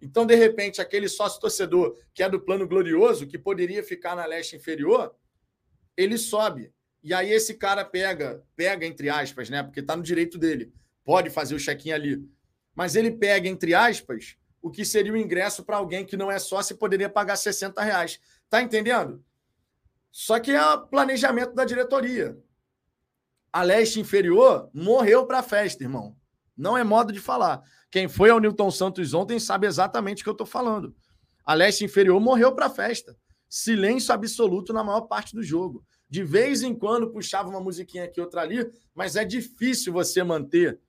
Então, 0.00 0.26
de 0.26 0.34
repente, 0.34 0.80
aquele 0.80 1.08
sócio 1.08 1.40
torcedor 1.40 1.96
que 2.12 2.22
é 2.22 2.28
do 2.28 2.40
plano 2.40 2.66
glorioso, 2.66 3.26
que 3.26 3.38
poderia 3.38 3.84
ficar 3.84 4.16
na 4.16 4.26
leste 4.26 4.56
inferior, 4.56 5.14
ele 5.96 6.18
sobe. 6.18 6.72
E 7.02 7.14
aí 7.14 7.30
esse 7.30 7.54
cara 7.54 7.84
pega, 7.84 8.42
pega 8.56 8.84
entre 8.84 9.08
aspas, 9.10 9.48
né? 9.48 9.62
Porque 9.62 9.80
está 9.80 9.96
no 9.96 10.02
direito 10.02 10.38
dele. 10.38 10.72
Pode 11.04 11.30
fazer 11.30 11.54
o 11.54 11.60
check-in 11.60 11.92
ali. 11.92 12.33
Mas 12.74 12.96
ele 12.96 13.10
pega, 13.10 13.48
entre 13.48 13.74
aspas, 13.74 14.36
o 14.60 14.70
que 14.70 14.84
seria 14.84 15.12
o 15.12 15.16
ingresso 15.16 15.62
para 15.62 15.76
alguém 15.76 16.04
que 16.04 16.16
não 16.16 16.30
é 16.30 16.38
sócio 16.38 16.74
e 16.74 16.78
poderia 16.78 17.08
pagar 17.08 17.36
60 17.36 17.82
reais. 17.82 18.18
Tá 18.48 18.62
entendendo? 18.62 19.22
Só 20.10 20.40
que 20.40 20.52
é 20.52 20.76
planejamento 20.90 21.54
da 21.54 21.64
diretoria. 21.64 22.38
A 23.52 23.62
leste 23.62 24.00
inferior 24.00 24.70
morreu 24.72 25.26
para 25.26 25.40
a 25.40 25.42
festa, 25.42 25.84
irmão. 25.84 26.16
Não 26.56 26.78
é 26.78 26.84
modo 26.84 27.12
de 27.12 27.20
falar. 27.20 27.62
Quem 27.90 28.08
foi 28.08 28.30
ao 28.30 28.40
Newton 28.40 28.70
Santos 28.70 29.12
ontem 29.12 29.38
sabe 29.38 29.66
exatamente 29.66 30.22
o 30.22 30.24
que 30.24 30.28
eu 30.30 30.32
estou 30.32 30.46
falando. 30.46 30.94
A 31.44 31.52
leste 31.54 31.84
inferior 31.84 32.18
morreu 32.20 32.54
para 32.54 32.66
a 32.66 32.70
festa. 32.70 33.16
Silêncio 33.48 34.14
absoluto 34.14 34.72
na 34.72 34.82
maior 34.82 35.02
parte 35.02 35.34
do 35.34 35.42
jogo. 35.42 35.84
De 36.08 36.22
vez 36.22 36.62
em 36.62 36.74
quando 36.74 37.10
puxava 37.10 37.48
uma 37.48 37.60
musiquinha 37.60 38.04
aqui, 38.04 38.20
outra 38.20 38.40
ali, 38.40 38.70
mas 38.94 39.14
é 39.14 39.24
difícil 39.24 39.92
você 39.92 40.22
manter 40.22 40.80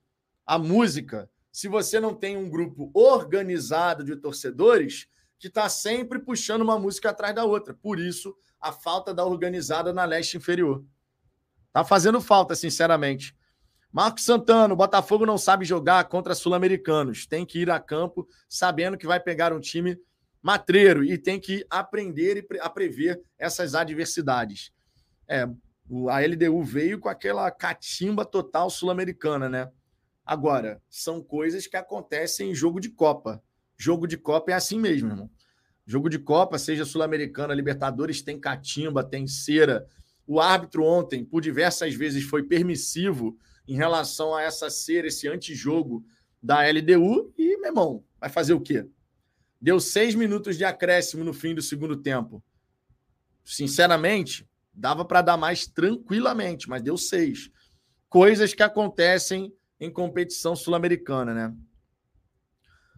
a 0.46 0.58
música 0.58 1.30
se 1.56 1.70
você 1.70 2.02
não 2.02 2.14
tem 2.14 2.36
um 2.36 2.50
grupo 2.50 2.92
organizado 2.94 4.04
de 4.04 4.14
torcedores 4.18 5.08
que 5.40 5.48
está 5.48 5.70
sempre 5.70 6.20
puxando 6.20 6.64
uma 6.64 6.78
música 6.78 7.12
atrás 7.12 7.34
da 7.34 7.46
outra. 7.46 7.74
Por 7.74 7.98
isso, 7.98 8.36
a 8.60 8.74
falta 8.74 9.14
da 9.14 9.24
organizada 9.24 9.94
na 9.94 10.04
leste 10.04 10.36
inferior. 10.36 10.84
Tá 11.72 11.86
fazendo 11.86 12.20
falta, 12.20 12.56
sinceramente. 12.56 13.34
Marcos 13.90 14.26
Santana, 14.26 14.76
Botafogo 14.76 15.26
não 15.26 15.38
sabe 15.38 15.64
jogar 15.64 16.04
contra 16.10 16.36
sul-americanos. 16.36 17.26
Tem 17.26 17.46
que 17.46 17.60
ir 17.60 17.72
a 17.72 17.80
campo 17.80 18.28
sabendo 18.50 18.98
que 18.98 19.08
vai 19.08 19.22
pegar 19.22 19.54
um 19.54 19.62
time 19.62 19.98
matreiro 20.42 21.06
e 21.06 21.18
tem 21.18 21.40
que 21.40 21.66
aprender 21.70 22.46
a 22.60 22.70
prever 22.70 23.24
essas 23.40 23.76
adversidades. 23.76 24.74
É, 25.26 25.44
a 26.10 26.20
LDU 26.20 26.62
veio 26.66 27.00
com 27.00 27.08
aquela 27.08 27.50
catimba 27.50 28.26
total 28.26 28.70
sul-americana, 28.70 29.48
né? 29.48 29.72
Agora, 30.26 30.82
são 30.90 31.22
coisas 31.22 31.68
que 31.68 31.78
acontecem 31.78 32.50
em 32.50 32.56
jogo 32.56 32.80
de 32.80 32.90
Copa. 32.90 33.44
Jogo 33.78 34.08
de 34.08 34.18
Copa 34.18 34.52
é 34.52 34.56
assim 34.56 34.80
mesmo, 34.80 35.10
irmão. 35.10 35.30
Jogo 35.86 36.10
de 36.10 36.18
Copa, 36.18 36.58
seja 36.58 36.84
Sul-Americana, 36.84 37.54
Libertadores, 37.54 38.24
tem 38.24 38.40
catimba, 38.40 39.04
tem 39.04 39.28
cera. 39.28 39.88
O 40.26 40.40
árbitro 40.40 40.84
ontem, 40.84 41.24
por 41.24 41.42
diversas 41.42 41.94
vezes, 41.94 42.24
foi 42.24 42.42
permissivo 42.42 43.38
em 43.68 43.76
relação 43.76 44.34
a 44.34 44.42
essa 44.42 44.70
cera, 44.70 45.08
esse 45.08 45.28
antijogo 45.28 46.04
da 46.42 46.68
LDU. 46.68 47.32
E, 47.38 47.58
meu 47.58 47.68
irmão, 47.68 48.04
vai 48.20 48.30
fazer 48.30 48.54
o 48.54 48.62
quê? 48.62 48.88
Deu 49.62 49.80
seis 49.80 50.16
minutos 50.16 50.58
de 50.58 50.66
acréscimo 50.66 51.24
no 51.24 51.34
fim 51.34 51.54
do 51.54 51.62
segundo 51.62 51.96
tempo. 51.96 52.44
Sinceramente, 53.44 54.48
dava 54.74 55.06
para 55.06 55.22
dar 55.22 55.38
mais 55.38 55.68
tranquilamente, 55.68 56.68
mas 56.68 56.82
deu 56.82 56.98
seis. 56.98 57.52
Coisas 58.10 58.56
que 58.56 58.64
acontecem 58.64 59.54
em 59.80 59.92
competição 59.92 60.56
sul-americana, 60.56 61.34
né? 61.34 61.56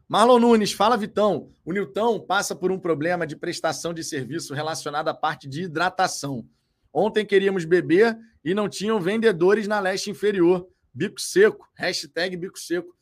Marlon 0.08 0.40
Nunes, 0.40 0.72
fala 0.72 0.96
Vitão. 0.96 1.52
O 1.66 1.74
Nilton 1.74 2.20
passa 2.22 2.56
por 2.56 2.72
um 2.72 2.80
problema 2.80 3.28
de 3.28 3.36
prestação 3.36 3.94
de 3.94 4.04
serviço 4.04 4.54
relacionado 4.54 5.10
à 5.10 5.14
parte 5.14 5.50
de 5.50 5.64
hidratação. 5.64 6.48
Ontem 6.94 7.26
queríamos 7.26 7.66
beber 7.66 8.18
e 8.44 8.54
não 8.54 8.70
tinham 8.70 9.02
vendedores 9.02 9.68
na 9.68 9.82
leste 9.82 10.10
inferior. 10.10 10.66
Bico 10.94 11.20
seco, 11.20 11.70
hashtag 11.76 12.38
bico 12.38 12.58
seco. 12.58 12.96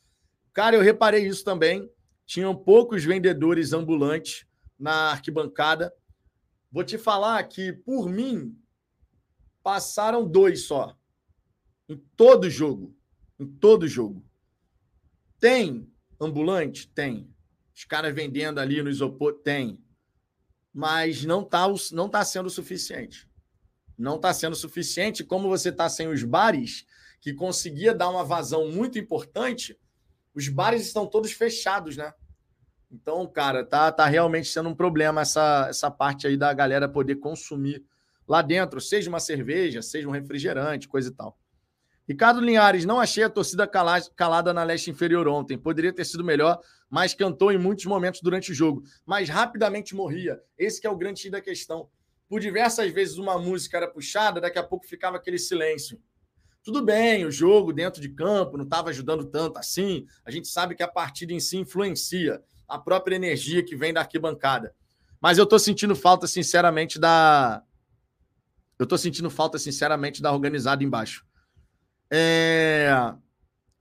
Cara, 0.51 0.76
eu 0.76 0.82
reparei 0.82 1.28
isso 1.28 1.43
também. 1.43 1.88
Tinham 2.26 2.55
poucos 2.55 3.03
vendedores 3.03 3.71
ambulantes 3.71 4.47
na 4.80 5.11
arquibancada. 5.11 5.93
Vou 6.71 6.84
te 6.84 6.97
falar 6.97 7.43
que, 7.43 7.71
por 7.71 8.09
mim, 8.09 8.57
passaram 9.61 10.28
dois 10.28 10.65
só. 10.65 10.97
Em 11.88 11.97
todo 12.17 12.49
jogo. 12.49 12.95
Em 13.40 13.46
todo 13.46 13.88
jogo. 13.88 14.24
Tem 15.40 15.92
ambulante? 16.20 16.88
Tem. 16.88 17.30
Os 17.76 17.84
caras 17.84 18.14
vendendo 18.14 18.60
ali 18.60 18.82
no 18.82 18.90
isopor? 18.90 19.34
Tem. 19.44 19.80
Mas 20.74 21.24
não 21.26 21.42
está 21.42 21.66
não 21.92 22.10
tá 22.10 22.24
sendo 22.24 22.50
suficiente. 22.50 23.30
Não 23.98 24.16
está 24.16 24.34
sendo 24.34 24.56
suficiente. 24.56 25.24
Como 25.24 25.50
você 25.50 25.70
está 25.70 25.90
sem 25.90 26.08
os 26.08 26.24
bares, 26.24 26.86
que 27.22 27.34
conseguia 27.34 27.94
dar 27.94 28.10
uma 28.10 28.24
vazão 28.24 28.70
muito 28.70 29.00
importante, 29.00 29.78
os 30.34 30.48
bares 30.48 30.86
estão 30.86 31.08
todos 31.08 31.32
fechados, 31.32 31.98
né? 31.98 32.14
Então, 32.92 33.26
cara, 33.28 33.66
tá, 33.66 33.92
tá 33.92 34.06
realmente 34.06 34.48
sendo 34.48 34.70
um 34.70 34.76
problema 34.76 35.22
essa, 35.22 35.68
essa 35.70 35.90
parte 35.90 36.28
aí 36.28 36.38
da 36.38 36.54
galera 36.54 36.88
poder 36.88 37.16
consumir 37.16 37.84
lá 38.28 38.42
dentro, 38.42 38.80
seja 38.80 39.10
uma 39.10 39.20
cerveja, 39.20 39.82
seja 39.82 40.08
um 40.08 40.12
refrigerante, 40.12 40.88
coisa 40.88 41.10
e 41.10 41.14
tal. 41.14 41.38
Ricardo 42.08 42.39
Linhares, 42.39 42.86
não 42.86 42.99
achei 42.99 43.24
a 43.24 43.30
torcida 43.30 43.68
calada 43.68 44.53
na 44.53 44.64
leste 44.64 44.91
inferior 44.91 45.28
ontem. 45.28 45.58
Poderia 45.58 45.91
ter 45.91 46.06
sido 46.06 46.24
melhor, 46.24 46.60
mas 46.89 47.16
cantou 47.16 47.51
em 47.51 47.58
muitos 47.58 47.86
momentos 47.86 48.22
durante 48.22 48.51
o 48.51 48.56
jogo. 48.56 48.84
Mas 49.06 49.28
rapidamente 49.28 49.95
morria. 49.95 50.39
Esse 50.58 50.86
é 50.86 50.89
o 50.89 50.95
grande 50.95 51.30
da 51.30 51.41
questão. 51.41 51.89
Por 52.30 52.39
diversas 52.39 52.91
vezes 52.91 53.18
uma 53.18 53.38
música 53.39 53.78
era 53.78 53.88
puxada, 53.88 54.39
daqui 54.39 54.60
a 54.60 54.64
pouco 54.64 54.86
ficava 54.86 55.18
aquele 55.18 55.39
silêncio. 55.39 55.99
Tudo 56.64 56.84
bem, 56.84 57.26
o 57.26 57.32
jogo 57.32 57.74
dentro 57.74 58.01
de 58.01 58.10
campo 58.10 58.58
não 58.58 58.64
estava 58.64 58.89
ajudando 58.89 59.26
tanto 59.26 59.58
assim. 59.58 60.06
A 60.24 60.32
gente 60.32 60.47
sabe 60.47 60.76
que 60.76 60.84
a 60.84 60.88
partida 60.88 61.34
em 61.34 61.39
si 61.39 61.58
influencia 61.58 62.41
a 62.68 62.78
própria 62.80 63.16
energia 63.16 63.64
que 63.64 63.76
vem 63.76 63.93
da 63.93 64.01
arquibancada. 64.01 64.74
Mas 65.20 65.38
eu 65.38 65.43
estou 65.43 65.58
sentindo 65.58 65.95
falta, 65.95 66.28
sinceramente, 66.28 66.99
da. 66.99 67.64
Eu 68.78 68.84
estou 68.84 68.97
sentindo 68.97 69.30
falta, 69.30 69.58
sinceramente, 69.58 70.22
da 70.22 70.32
organizada 70.32 70.84
embaixo. 70.84 71.24
É... 72.18 73.13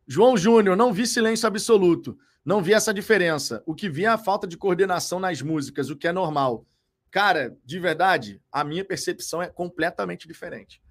João 0.08 0.36
Júnior, 0.36 0.76
não 0.76 0.92
vi 0.92 1.06
silêncio 1.06 1.46
absoluto. 1.46 2.18
Não 2.44 2.60
vi 2.60 2.74
essa 2.74 2.92
diferença. 2.92 3.62
O 3.64 3.74
que 3.74 3.88
vi 3.88 4.04
é 4.04 4.08
a 4.08 4.18
falta 4.18 4.44
de 4.44 4.56
coordenação 4.56 5.20
nas 5.20 5.40
músicas, 5.40 5.88
o 5.88 5.96
que 5.96 6.08
é 6.08 6.12
normal. 6.12 6.66
Cara, 7.12 7.56
de 7.64 7.78
verdade, 7.78 8.42
a 8.50 8.64
minha 8.64 8.84
percepção 8.84 9.40
é 9.40 9.48
completamente 9.48 10.26
diferente. 10.26 10.82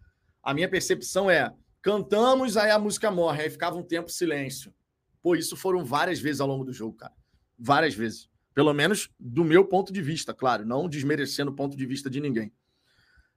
A 0.41 0.53
minha 0.53 0.69
percepção 0.69 1.29
é: 1.29 1.53
cantamos, 1.81 2.55
aí 2.55 2.71
a 2.71 2.79
música 2.79 3.11
morre, 3.11 3.43
aí 3.43 3.49
ficava 3.49 3.75
um 3.75 3.83
tempo 3.83 4.09
silêncio. 4.09 4.73
Pô, 5.21 5.35
isso 5.35 5.57
foram 5.57 5.83
várias 5.83 6.21
vezes 6.21 6.39
ao 6.39 6.47
longo 6.47 6.63
do 6.63 6.71
jogo, 6.71 6.95
cara. 6.95 7.13
Várias 7.59 7.93
vezes. 7.93 8.29
Pelo 8.55 8.73
menos 8.73 9.09
do 9.19 9.43
meu 9.43 9.65
ponto 9.65 9.91
de 9.91 10.01
vista, 10.01 10.33
claro, 10.33 10.65
não 10.65 10.87
desmerecendo 10.87 11.51
o 11.51 11.55
ponto 11.55 11.75
de 11.75 11.85
vista 11.85 12.09
de 12.09 12.21
ninguém. 12.21 12.53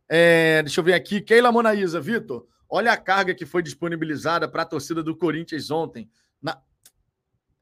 É, 0.08 0.62
deixa 0.62 0.78
eu 0.78 0.84
ver 0.84 0.94
aqui. 0.94 1.20
Keila 1.20 1.50
Monaísa, 1.50 2.00
Vitor. 2.00 2.46
Olha 2.68 2.92
a 2.92 2.96
carga 2.96 3.34
que 3.34 3.46
foi 3.46 3.62
disponibilizada 3.62 4.48
para 4.48 4.62
a 4.62 4.66
torcida 4.66 5.02
do 5.02 5.16
Corinthians 5.16 5.70
ontem. 5.70 6.08
Na... 6.42 6.60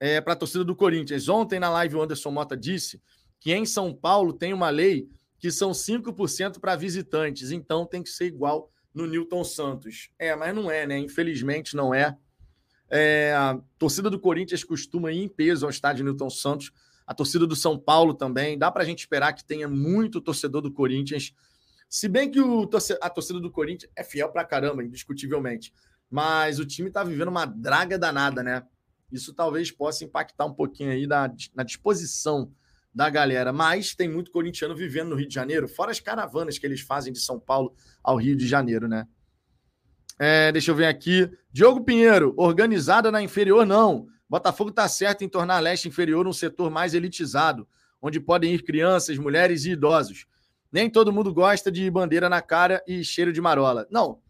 É, 0.01 0.21
para 0.21 0.33
a 0.33 0.37
torcida 0.37 0.65
do 0.65 0.75
Corinthians. 0.75 1.29
Ontem, 1.29 1.61
na 1.61 1.71
live, 1.71 1.97
o 1.97 2.03
Anderson 2.03 2.31
Mota 2.31 2.57
disse 2.57 3.01
que 3.39 3.53
em 3.53 3.65
São 3.65 3.95
Paulo 3.95 4.33
tem 4.33 4.53
uma 4.53 4.71
lei 4.71 5.09
que 5.39 5.51
são 5.51 5.73
5% 5.73 6.59
para 6.59 6.77
visitantes, 6.77 7.51
então 7.51 7.85
tem 7.85 8.03
que 8.03 8.09
ser 8.09 8.25
igual 8.25 8.71
no 8.95 9.07
Newton 9.07 9.45
Santos. 9.45 10.09
É, 10.19 10.35
mas 10.35 10.55
não 10.55 10.71
é, 10.71 10.87
né? 10.87 10.99
Infelizmente 10.99 11.77
não 11.77 11.93
é. 11.93 12.17
é. 12.89 13.35
A 13.37 13.61
torcida 13.79 14.09
do 14.09 14.19
Corinthians 14.19 14.65
costuma 14.65 15.13
ir 15.13 15.23
em 15.23 15.29
peso 15.29 15.67
ao 15.67 15.71
estádio 15.71 16.05
Newton 16.05 16.31
Santos. 16.31 16.73
A 17.07 17.13
torcida 17.13 17.47
do 17.47 17.55
São 17.55 17.79
Paulo 17.79 18.15
também. 18.15 18.57
Dá 18.57 18.71
para 18.71 18.83
a 18.83 18.87
gente 18.87 19.01
esperar 19.01 19.35
que 19.35 19.45
tenha 19.45 19.69
muito 19.69 20.21
torcedor 20.21 20.63
do 20.63 20.73
Corinthians 20.73 21.35
se 21.95 22.09
bem 22.09 22.29
que 22.29 22.41
o, 22.41 22.69
a 23.01 23.09
torcida 23.09 23.39
do 23.39 23.53
Corinthians 23.53 23.89
é 23.95 24.03
fiel 24.03 24.29
pra 24.29 24.45
caramba, 24.45 24.83
indiscutivelmente. 24.83 25.73
Mas 26.11 26.59
o 26.59 26.67
time 26.67 26.91
tá 26.91 27.05
vivendo 27.05 27.29
uma 27.29 27.45
draga 27.45 27.97
danada, 27.97 28.43
né? 28.43 28.65
Isso 29.13 29.33
talvez 29.33 29.71
possa 29.71 30.03
impactar 30.03 30.45
um 30.45 30.53
pouquinho 30.53 30.91
aí 30.91 31.07
na, 31.07 31.33
na 31.55 31.63
disposição 31.63 32.51
da 32.93 33.09
galera. 33.09 33.53
Mas 33.53 33.95
tem 33.95 34.09
muito 34.09 34.33
corintiano 34.33 34.75
vivendo 34.75 35.11
no 35.11 35.15
Rio 35.15 35.29
de 35.29 35.35
Janeiro, 35.35 35.69
fora 35.69 35.93
as 35.93 36.01
caravanas 36.01 36.59
que 36.59 36.67
eles 36.67 36.81
fazem 36.81 37.13
de 37.13 37.21
São 37.21 37.39
Paulo 37.39 37.73
ao 38.03 38.17
Rio 38.17 38.35
de 38.35 38.49
Janeiro, 38.49 38.89
né? 38.89 39.07
É, 40.19 40.51
deixa 40.51 40.73
eu 40.73 40.75
ver 40.75 40.87
aqui. 40.87 41.31
Diogo 41.53 41.85
Pinheiro, 41.85 42.35
organizada 42.37 43.09
na 43.13 43.23
inferior, 43.23 43.65
não. 43.65 44.09
Botafogo 44.29 44.71
está 44.71 44.89
certo 44.89 45.23
em 45.23 45.29
tornar 45.29 45.59
a 45.59 45.61
leste 45.61 45.87
inferior 45.87 46.27
um 46.27 46.33
setor 46.33 46.73
mais 46.73 46.93
elitizado, 46.93 47.69
onde 48.03 48.19
podem 48.19 48.53
ir 48.53 48.65
crianças, 48.65 49.17
mulheres 49.17 49.65
e 49.65 49.71
idosos. 49.71 50.27
Nem 50.75 50.91
todo 50.91 51.13
mundo 51.13 51.33
gosta 51.33 51.71
de 51.71 51.89
bandeira 51.89 52.29
na 52.29 52.43
cara 52.43 52.83
e 52.85 53.05
cheiro 53.05 53.33
de 53.33 53.41
marola. 53.41 53.87
Não. 53.93 54.21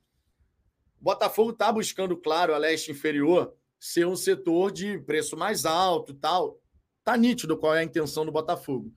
O 1.01 1.05
Botafogo 1.05 1.53
está 1.53 1.72
buscando, 1.72 2.18
claro, 2.18 2.55
a 2.55 2.59
leste 2.59 2.90
inferior 2.90 3.55
ser 3.80 4.07
um 4.07 4.14
setor 4.14 4.70
de 4.70 4.99
preço 4.99 5.38
mais 5.38 5.64
alto 5.64 6.12
e 6.12 6.14
tal. 6.14 6.61
Tá 7.03 7.16
nítido 7.16 7.57
qual 7.57 7.74
é 7.74 7.78
a 7.78 7.82
intenção 7.82 8.26
do 8.26 8.30
Botafogo. 8.30 8.92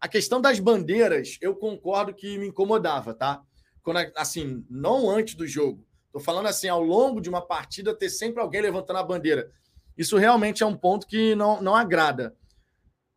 A 0.00 0.06
questão 0.06 0.40
das 0.40 0.60
bandeiras, 0.60 1.38
eu 1.40 1.56
concordo 1.56 2.14
que 2.14 2.38
me 2.38 2.46
incomodava, 2.46 3.12
tá? 3.12 3.42
Quando, 3.82 3.98
assim, 4.14 4.64
não 4.70 5.10
antes 5.10 5.34
do 5.34 5.44
jogo. 5.44 5.84
Estou 6.04 6.20
falando 6.20 6.46
assim, 6.46 6.68
ao 6.68 6.84
longo 6.84 7.20
de 7.20 7.28
uma 7.28 7.44
partida, 7.44 7.96
ter 7.96 8.10
sempre 8.10 8.40
alguém 8.40 8.60
levantando 8.60 9.00
a 9.00 9.02
bandeira. 9.02 9.50
Isso 9.98 10.16
realmente 10.18 10.62
é 10.62 10.66
um 10.66 10.76
ponto 10.76 11.04
que 11.04 11.34
não, 11.34 11.60
não 11.60 11.74
agrada. 11.74 12.36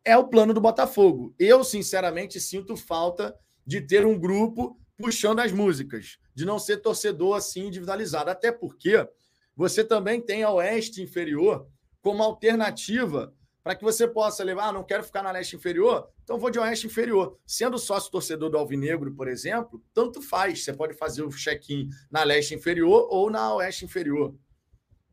É 0.04 0.16
o 0.16 0.26
plano 0.26 0.52
do 0.52 0.60
Botafogo. 0.60 1.32
Eu, 1.38 1.62
sinceramente, 1.62 2.40
sinto 2.40 2.76
falta 2.76 3.32
de 3.70 3.80
ter 3.80 4.04
um 4.04 4.18
grupo 4.18 4.76
puxando 4.96 5.38
as 5.38 5.52
músicas, 5.52 6.18
de 6.34 6.44
não 6.44 6.58
ser 6.58 6.78
torcedor 6.78 7.36
assim 7.36 7.68
individualizado. 7.68 8.28
Até 8.28 8.50
porque 8.50 9.08
você 9.54 9.84
também 9.84 10.20
tem 10.20 10.42
a 10.42 10.50
Oeste 10.50 11.00
Inferior 11.00 11.68
como 12.02 12.20
alternativa 12.20 13.32
para 13.62 13.76
que 13.76 13.84
você 13.84 14.08
possa 14.08 14.42
levar, 14.42 14.70
ah, 14.70 14.72
não 14.72 14.82
quero 14.82 15.04
ficar 15.04 15.22
na 15.22 15.30
leste 15.30 15.54
inferior, 15.54 16.08
então 16.24 16.36
vou 16.36 16.50
de 16.50 16.58
oeste 16.58 16.86
inferior. 16.86 17.38
Sendo 17.46 17.78
sócio 17.78 18.10
torcedor 18.10 18.50
do 18.50 18.58
Alvinegro, 18.58 19.14
por 19.14 19.28
exemplo, 19.28 19.80
tanto 19.94 20.20
faz. 20.20 20.64
Você 20.64 20.72
pode 20.72 20.94
fazer 20.94 21.22
o 21.22 21.30
check-in 21.30 21.88
na 22.10 22.24
leste 22.24 22.54
inferior 22.54 23.06
ou 23.08 23.30
na 23.30 23.54
oeste 23.54 23.84
inferior. 23.84 24.34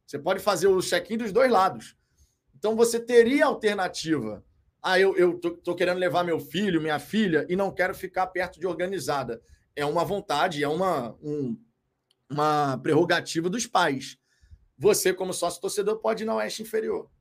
Você 0.05 0.17
pode 0.17 0.39
fazer 0.39 0.67
o 0.67 0.81
check-in 0.81 1.17
dos 1.17 1.31
dois 1.31 1.51
lados. 1.51 1.95
Então 2.57 2.75
você 2.75 2.99
teria 2.99 3.45
alternativa. 3.45 4.43
Ah, 4.89 4.97
eu, 4.97 5.17
eu 5.17 5.37
tô, 5.37 5.51
tô, 5.51 5.75
querendo 5.75 5.97
levar 5.97 6.23
meu 6.23 6.39
filho, 6.39 6.79
minha 6.79 6.97
filha, 6.97 7.45
e 7.49 7.57
não 7.57 7.73
quero 7.73 7.93
ficar 7.93 8.25
perto 8.27 8.57
de 8.57 8.65
organizada. 8.65 9.41
É 9.75 9.85
uma 9.85 10.05
vontade, 10.05 10.63
é 10.63 10.67
uma, 10.69 11.13
um, 11.21 11.61
uma 12.29 12.77
prerrogativa 12.77 13.49
dos 13.49 13.67
pais. 13.67 14.17
Você, 14.77 15.13
como 15.13 15.33
sócio 15.33 15.59
torcedor, 15.59 15.97
pode 15.97 16.23
ir 16.23 16.25
na 16.25 16.35
oeste 16.35 16.61
inferior. 16.61 17.11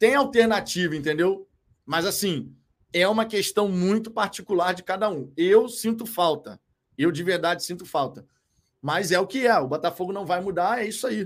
Tem 0.00 0.16
alternativa, 0.16 0.96
entendeu? 0.96 1.48
Mas 1.86 2.06
assim, 2.06 2.52
é 2.92 3.06
uma 3.06 3.24
questão 3.24 3.68
muito 3.68 4.10
particular 4.10 4.74
de 4.74 4.82
cada 4.82 5.08
um. 5.08 5.32
Eu 5.36 5.68
sinto 5.68 6.04
falta. 6.04 6.60
Eu 6.98 7.12
de 7.12 7.22
verdade 7.22 7.62
sinto 7.62 7.86
falta. 7.86 8.26
Mas 8.82 9.12
é 9.12 9.20
o 9.20 9.28
que 9.28 9.46
é. 9.46 9.56
O 9.60 9.68
Botafogo 9.68 10.12
não 10.12 10.26
vai 10.26 10.40
mudar, 10.40 10.82
é 10.82 10.88
isso 10.88 11.06
aí. 11.06 11.24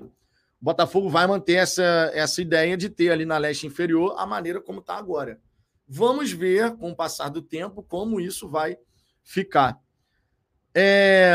O 0.61 0.65
Botafogo 0.65 1.09
vai 1.09 1.27
manter 1.27 1.55
essa, 1.55 2.11
essa 2.13 2.43
ideia 2.43 2.77
de 2.77 2.89
ter 2.89 3.11
ali 3.11 3.25
na 3.25 3.39
leste 3.39 3.67
inferior 3.67 4.15
a 4.19 4.27
maneira 4.27 4.61
como 4.61 4.81
está 4.81 4.97
agora. 4.97 5.41
Vamos 5.87 6.33
ver, 6.33 6.77
com 6.77 6.91
o 6.91 6.97
passar 6.97 7.29
do 7.29 7.41
tempo, 7.41 7.83
como 7.83 8.21
isso 8.21 8.49
vai 8.49 8.77
ficar. 9.23 9.81
É... 10.75 11.33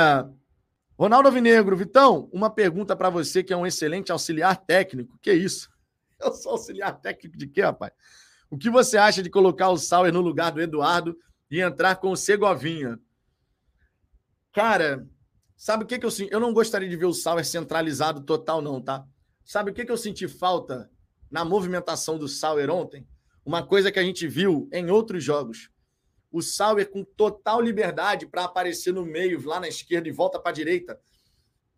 Ronaldo 0.97 1.31
Vinegro, 1.31 1.75
Vitão, 1.75 2.29
uma 2.31 2.49
pergunta 2.49 2.95
para 2.95 3.09
você 3.09 3.43
que 3.43 3.51
é 3.51 3.57
um 3.57 3.65
excelente 3.65 4.11
auxiliar 4.11 4.57
técnico. 4.57 5.17
Que 5.21 5.33
isso? 5.33 5.69
Eu 6.19 6.33
sou 6.33 6.51
auxiliar 6.51 6.99
técnico 6.99 7.37
de 7.37 7.47
quê, 7.47 7.61
rapaz? 7.61 7.93
O 8.49 8.57
que 8.57 8.69
você 8.69 8.97
acha 8.97 9.23
de 9.23 9.29
colocar 9.29 9.69
o 9.69 9.77
Sauer 9.77 10.13
no 10.13 10.21
lugar 10.21 10.51
do 10.51 10.61
Eduardo 10.61 11.17
e 11.49 11.59
entrar 11.59 11.95
com 11.95 12.11
o 12.11 12.15
Segovinha? 12.15 12.99
Cara, 14.53 15.07
sabe 15.57 15.83
o 15.83 15.87
que, 15.87 15.97
que 15.97 16.05
eu 16.05 16.11
sinto? 16.11 16.31
Eu 16.31 16.39
não 16.39 16.53
gostaria 16.53 16.87
de 16.87 16.95
ver 16.95 17.05
o 17.05 17.13
Sauer 17.13 17.43
centralizado 17.43 18.21
total, 18.21 18.61
não, 18.61 18.79
tá? 18.79 19.03
Sabe 19.43 19.71
o 19.71 19.73
que, 19.73 19.85
que 19.85 19.91
eu 19.91 19.97
senti 19.97 20.27
falta 20.27 20.89
na 21.29 21.43
movimentação 21.43 22.17
do 22.17 22.27
Sauer 22.27 22.69
ontem? 22.69 23.07
Uma 23.45 23.65
coisa 23.65 23.91
que 23.91 23.99
a 23.99 24.03
gente 24.03 24.27
viu 24.27 24.69
em 24.71 24.89
outros 24.89 25.23
jogos. 25.23 25.69
O 26.31 26.41
Sauer 26.41 26.89
com 26.89 27.03
total 27.03 27.61
liberdade 27.61 28.25
para 28.25 28.45
aparecer 28.45 28.93
no 28.93 29.05
meio, 29.05 29.45
lá 29.45 29.59
na 29.59 29.67
esquerda 29.67 30.07
e 30.07 30.11
volta 30.11 30.39
para 30.39 30.51
a 30.51 30.55
direita. 30.55 30.99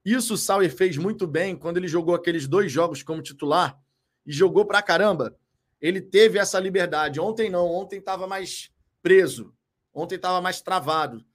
Isso 0.04 0.36
o 0.36 0.38
Sauer 0.38 0.74
fez 0.74 0.98
muito 0.98 1.26
bem 1.26 1.56
quando 1.56 1.78
ele 1.78 1.88
jogou 1.88 2.14
aqueles 2.14 2.48
dois 2.48 2.72
jogos 2.72 3.02
como 3.02 3.22
titular 3.22 3.80
e 4.26 4.32
jogou 4.32 4.66
pra 4.66 4.82
caramba, 4.82 5.38
ele 5.82 6.02
teve 6.02 6.40
essa 6.40 6.60
liberdade. 6.60 7.20
Ontem 7.20 7.50
não, 7.50 7.68
ontem 7.68 8.00
estava 8.00 8.28
mais 8.28 8.72
preso, 9.02 9.54
ontem 9.94 10.16
estava 10.16 10.42
mais 10.42 10.62
travado. 10.62 11.26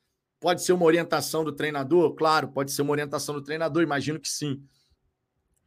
Pode 0.41 0.63
ser 0.63 0.73
uma 0.73 0.87
orientação 0.87 1.45
do 1.45 1.53
treinador? 1.53 2.15
Claro, 2.15 2.49
pode 2.49 2.73
ser 2.73 2.83
uma 2.83 2.93
orientação 2.93 3.35
do 3.35 3.43
treinador, 3.43 3.83
imagino 3.83 4.19
que 4.19 4.29
sim. 4.29 4.63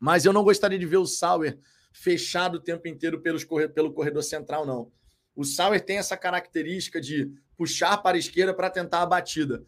Mas 0.03 0.25
eu 0.25 0.33
não 0.33 0.43
gostaria 0.43 0.77
de 0.77 0.85
ver 0.85 0.97
o 0.97 1.05
Sauer 1.05 1.57
fechado 1.93 2.55
o 2.55 2.59
tempo 2.59 2.89
inteiro 2.89 3.21
pelos, 3.21 3.45
pelo 3.73 3.93
corredor 3.93 4.21
central, 4.21 4.65
não. 4.65 4.91
O 5.33 5.45
Sauer 5.45 5.79
tem 5.79 5.97
essa 5.97 6.17
característica 6.17 6.99
de 6.99 7.31
puxar 7.55 7.95
para 7.99 8.17
a 8.17 8.19
esquerda 8.19 8.53
para 8.53 8.69
tentar 8.69 9.01
a 9.01 9.05
batida. 9.05 9.63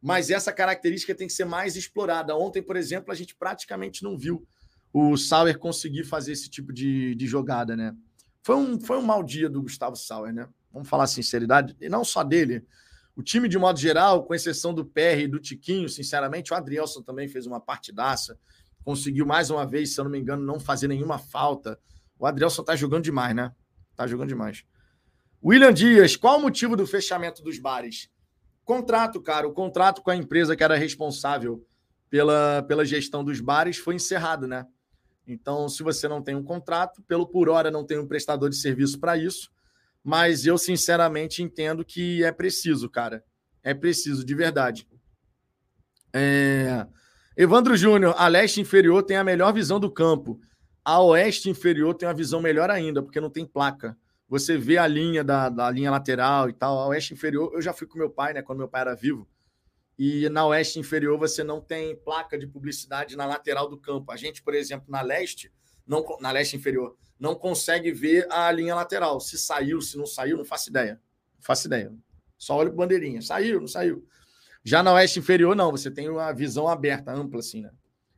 Mas 0.00 0.30
essa 0.30 0.52
característica 0.52 1.16
tem 1.16 1.26
que 1.26 1.32
ser 1.32 1.46
mais 1.46 1.74
explorada. 1.74 2.36
Ontem, 2.36 2.62
por 2.62 2.76
exemplo, 2.76 3.10
a 3.10 3.14
gente 3.16 3.34
praticamente 3.34 4.04
não 4.04 4.16
viu 4.16 4.46
o 4.92 5.16
Sauer 5.16 5.58
conseguir 5.58 6.04
fazer 6.04 6.30
esse 6.30 6.48
tipo 6.48 6.72
de, 6.72 7.16
de 7.16 7.26
jogada, 7.26 7.76
né? 7.76 7.92
Foi 8.40 8.54
um, 8.54 8.78
foi 8.78 8.98
um 8.98 9.02
mau 9.02 9.20
dia 9.20 9.50
do 9.50 9.62
Gustavo 9.62 9.96
Sauer, 9.96 10.32
né? 10.32 10.48
Vamos 10.72 10.88
falar 10.88 11.04
a 11.04 11.08
sinceridade, 11.08 11.76
e 11.80 11.88
não 11.88 12.04
só 12.04 12.22
dele. 12.22 12.64
O 13.16 13.22
time, 13.22 13.48
de 13.48 13.58
modo 13.58 13.80
geral, 13.80 14.22
com 14.22 14.32
exceção 14.32 14.72
do 14.72 14.84
PR 14.84 15.22
e 15.22 15.28
do 15.28 15.40
Tiquinho, 15.40 15.88
sinceramente, 15.88 16.52
o 16.52 16.56
Adrielson 16.56 17.02
também 17.02 17.26
fez 17.26 17.46
uma 17.46 17.60
partidaça. 17.60 18.38
Conseguiu 18.84 19.26
mais 19.26 19.50
uma 19.50 19.66
vez, 19.66 19.94
se 19.94 20.00
eu 20.00 20.04
não 20.04 20.10
me 20.10 20.18
engano, 20.18 20.44
não 20.44 20.58
fazer 20.58 20.88
nenhuma 20.88 21.18
falta. 21.18 21.78
O 22.18 22.26
Adrielson 22.26 22.62
tá 22.62 22.74
jogando 22.76 23.04
demais, 23.04 23.34
né? 23.34 23.52
Tá 23.94 24.06
jogando 24.06 24.28
demais. 24.28 24.64
William 25.44 25.72
Dias, 25.72 26.16
qual 26.16 26.38
o 26.38 26.42
motivo 26.42 26.76
do 26.76 26.86
fechamento 26.86 27.42
dos 27.42 27.58
bares? 27.58 28.08
Contrato, 28.64 29.20
cara. 29.20 29.46
O 29.46 29.52
contrato 29.52 30.02
com 30.02 30.10
a 30.10 30.16
empresa 30.16 30.56
que 30.56 30.62
era 30.62 30.76
responsável 30.76 31.64
pela, 32.08 32.62
pela 32.62 32.84
gestão 32.84 33.24
dos 33.24 33.40
bares 33.40 33.76
foi 33.76 33.94
encerrado, 33.94 34.46
né? 34.46 34.66
Então, 35.26 35.68
se 35.68 35.82
você 35.82 36.08
não 36.08 36.22
tem 36.22 36.34
um 36.34 36.42
contrato, 36.42 37.02
pelo 37.02 37.26
por 37.26 37.48
hora 37.48 37.70
não 37.70 37.84
tem 37.84 37.98
um 37.98 38.06
prestador 38.06 38.50
de 38.50 38.56
serviço 38.56 38.98
para 38.98 39.16
isso, 39.16 39.50
mas 40.02 40.46
eu 40.46 40.58
sinceramente 40.58 41.42
entendo 41.42 41.84
que 41.84 42.22
é 42.24 42.32
preciso, 42.32 42.88
cara. 42.90 43.24
É 43.62 43.72
preciso, 43.72 44.24
de 44.24 44.34
verdade. 44.34 44.86
É... 46.12 46.86
Evandro 47.36 47.76
Júnior, 47.76 48.14
a 48.16 48.28
leste 48.28 48.60
inferior 48.60 49.02
tem 49.02 49.16
a 49.16 49.24
melhor 49.24 49.52
visão 49.52 49.80
do 49.80 49.90
campo. 49.90 50.40
A 50.84 51.00
oeste 51.00 51.48
inferior 51.48 51.94
tem 51.94 52.08
uma 52.08 52.14
visão 52.14 52.40
melhor 52.40 52.70
ainda, 52.70 53.02
porque 53.02 53.20
não 53.20 53.30
tem 53.30 53.46
placa. 53.46 53.96
Você 54.28 54.56
vê 54.56 54.78
a 54.78 54.86
linha 54.86 55.22
da, 55.22 55.48
da 55.48 55.70
linha 55.70 55.90
lateral 55.90 56.48
e 56.48 56.52
tal. 56.52 56.78
A 56.78 56.86
oeste 56.88 57.14
inferior, 57.14 57.50
eu 57.54 57.62
já 57.62 57.72
fui 57.72 57.86
com 57.86 57.98
meu 57.98 58.10
pai, 58.10 58.32
né? 58.32 58.42
Quando 58.42 58.58
meu 58.58 58.68
pai 58.68 58.82
era 58.82 58.94
vivo 58.94 59.28
e 59.98 60.28
na 60.30 60.46
oeste 60.46 60.78
inferior 60.78 61.18
você 61.18 61.44
não 61.44 61.60
tem 61.60 61.94
placa 61.94 62.38
de 62.38 62.46
publicidade 62.46 63.16
na 63.16 63.26
lateral 63.26 63.68
do 63.68 63.78
campo. 63.78 64.10
A 64.10 64.16
gente, 64.16 64.42
por 64.42 64.54
exemplo, 64.54 64.86
na 64.90 65.02
leste, 65.02 65.52
não, 65.86 66.04
na 66.20 66.30
leste 66.30 66.56
inferior, 66.56 66.96
não 67.18 67.34
consegue 67.34 67.92
ver 67.92 68.26
a 68.28 68.50
linha 68.50 68.74
lateral. 68.74 69.20
Se 69.20 69.38
saiu, 69.38 69.80
se 69.80 69.96
não 69.96 70.06
saiu, 70.06 70.36
não 70.36 70.44
faço 70.44 70.70
ideia. 70.70 71.00
Não 71.36 71.42
faço 71.42 71.66
ideia. 71.66 71.94
Só 72.38 72.56
olho 72.56 72.72
bandeirinha. 72.72 73.22
Saiu, 73.22 73.60
não 73.60 73.68
saiu. 73.68 74.04
Já 74.64 74.82
na 74.82 74.92
oeste 74.92 75.18
inferior, 75.18 75.56
não. 75.56 75.70
Você 75.70 75.90
tem 75.90 76.08
uma 76.08 76.32
visão 76.32 76.68
aberta, 76.68 77.12
ampla, 77.12 77.40
assim, 77.40 77.62
né? 77.62 77.70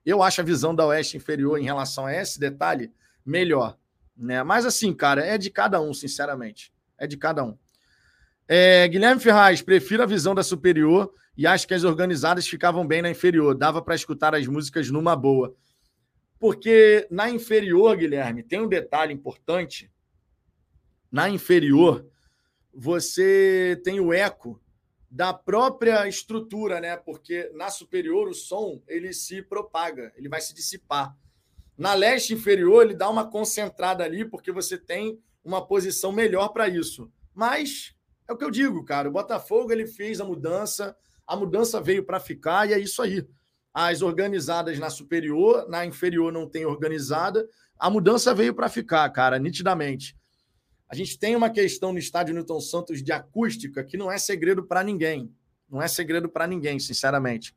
Eu 0.05 0.23
acho 0.23 0.41
a 0.41 0.45
visão 0.45 0.75
da 0.75 0.87
oeste 0.87 1.17
inferior 1.17 1.59
em 1.59 1.65
relação 1.65 2.07
a 2.07 2.15
esse 2.15 2.39
detalhe 2.39 2.93
melhor. 3.25 3.79
Né? 4.17 4.43
Mas 4.43 4.67
assim, 4.67 4.93
cara, 4.93 5.25
é 5.25 5.39
de 5.39 5.51
cada 5.51 5.81
um, 5.81 5.95
sinceramente. 5.95 6.73
É 6.99 7.07
de 7.07 7.17
cada 7.17 7.43
um. 7.43 7.57
É, 8.47 8.87
Guilherme 8.87 9.21
Ferraz, 9.21 9.63
prefiro 9.63 10.03
a 10.03 10.07
visão 10.07 10.35
da 10.35 10.43
superior 10.43 11.13
e 11.37 11.47
acho 11.47 11.67
que 11.67 11.73
as 11.73 11.85
organizadas 11.85 12.47
ficavam 12.47 12.87
bem 12.87 13.01
na 13.01 13.11
inferior. 13.11 13.55
Dava 13.55 13.81
para 13.81 13.95
escutar 13.95 14.35
as 14.35 14.47
músicas 14.47 14.91
numa 14.91 15.17
boa. 15.17 15.55
Porque 16.39 17.07
na 17.11 17.31
inferior, 17.31 17.97
Guilherme, 17.97 18.43
tem 18.43 18.61
um 18.61 18.69
detalhe 18.69 19.15
importante. 19.15 19.91
Na 21.11 21.31
inferior, 21.31 22.07
você 22.73 23.81
tem 23.83 24.01
o 24.01 24.13
eco 24.13 24.61
da 25.15 25.33
própria 25.33 26.09
estrutura, 26.09 26.81
né? 26.81 26.97
Porque 26.97 27.49
na 27.55 27.71
superior 27.71 28.29
o 28.29 28.35
som 28.35 28.83
ele 28.89 29.13
se 29.13 29.41
propaga, 29.41 30.13
ele 30.17 30.29
vai 30.29 30.41
se 30.41 30.53
dissipar. 30.53 31.17
Na 31.79 31.95
leste 31.95 32.35
inferior 32.35 32.83
ele 32.83 32.97
dá 32.97 33.09
uma 33.09 33.31
concentrada 33.31 34.03
ali 34.03 34.25
porque 34.25 34.51
você 34.51 34.77
tem 34.77 35.17
uma 35.45 35.65
posição 35.65 36.11
melhor 36.11 36.49
para 36.49 36.67
isso. 36.67 37.13
Mas 37.33 37.95
é 38.27 38.33
o 38.33 38.37
que 38.37 38.45
eu 38.45 38.51
digo, 38.51 38.85
cara. 38.85 39.09
O 39.09 39.13
Botafogo 39.13 39.71
ele 39.71 39.87
fez 39.87 40.21
a 40.21 40.25
mudança, 40.25 40.97
a 41.25 41.37
mudança 41.37 41.81
veio 41.81 42.05
para 42.05 42.19
ficar 42.19 42.69
e 42.69 42.73
é 42.73 42.79
isso 42.81 43.01
aí. 43.01 43.25
As 43.73 44.03
organizadas 44.03 44.81
na 44.81 44.91
superior, 44.91 45.69
na 45.69 45.87
inferior 45.87 46.33
não 46.33 46.49
tem 46.49 46.67
organizada. 46.67 47.49
A 47.79 47.89
mudança 47.89 48.35
veio 48.35 48.53
para 48.53 48.69
ficar, 48.69 49.09
cara, 49.11 49.39
nitidamente. 49.39 50.17
A 50.95 50.97
gente 50.97 51.19
tem 51.19 51.35
uma 51.35 51.51
questão 51.51 51.93
no 51.93 51.99
estádio 51.99 52.33
Newton 52.33 52.61
Santos 52.61 53.03
de 53.03 53.11
acústica 53.11 53.83
que 53.83 53.97
não 53.97 54.13
é 54.13 54.17
segredo 54.17 54.63
para 54.63 54.85
ninguém. 54.85 55.29
Não 55.69 55.83
é 55.83 55.89
segredo 55.89 56.29
para 56.29 56.47
ninguém, 56.47 56.79
sinceramente. 56.79 57.53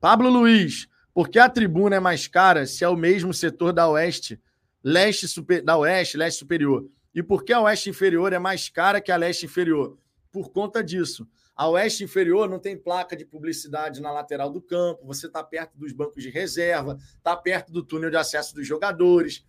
Pablo 0.00 0.28
Luiz, 0.28 0.88
por 1.14 1.28
que 1.28 1.38
a 1.38 1.48
tribuna 1.48 1.94
é 1.94 2.00
mais 2.00 2.26
cara 2.26 2.66
se 2.66 2.82
é 2.82 2.88
o 2.88 2.96
mesmo 2.96 3.32
setor 3.32 3.72
da 3.72 3.88
Oeste, 3.88 4.42
leste 4.82 5.28
super, 5.28 5.62
da 5.62 5.76
Oeste, 5.76 6.16
leste 6.16 6.40
superior? 6.40 6.84
E 7.14 7.22
por 7.22 7.44
que 7.44 7.52
a 7.52 7.60
Oeste 7.60 7.88
inferior 7.88 8.32
é 8.32 8.40
mais 8.40 8.68
cara 8.68 9.00
que 9.00 9.12
a 9.12 9.16
leste 9.16 9.46
inferior? 9.46 9.96
Por 10.32 10.50
conta 10.50 10.82
disso. 10.82 11.24
A 11.54 11.68
oeste 11.68 12.02
inferior 12.02 12.50
não 12.50 12.58
tem 12.58 12.76
placa 12.76 13.14
de 13.14 13.24
publicidade 13.24 14.00
na 14.00 14.10
lateral 14.10 14.50
do 14.50 14.60
campo, 14.60 15.06
você 15.06 15.28
está 15.28 15.44
perto 15.44 15.78
dos 15.78 15.92
bancos 15.92 16.20
de 16.20 16.30
reserva, 16.30 16.98
está 17.16 17.36
perto 17.36 17.70
do 17.70 17.84
túnel 17.84 18.10
de 18.10 18.16
acesso 18.16 18.56
dos 18.56 18.66
jogadores. 18.66 19.44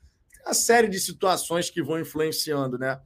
Uma 0.45 0.53
série 0.53 0.87
de 0.87 0.99
situações 0.99 1.71
que 1.71 1.81
vão 1.81 1.99
influenciando, 1.99 2.77
né? 2.77 3.01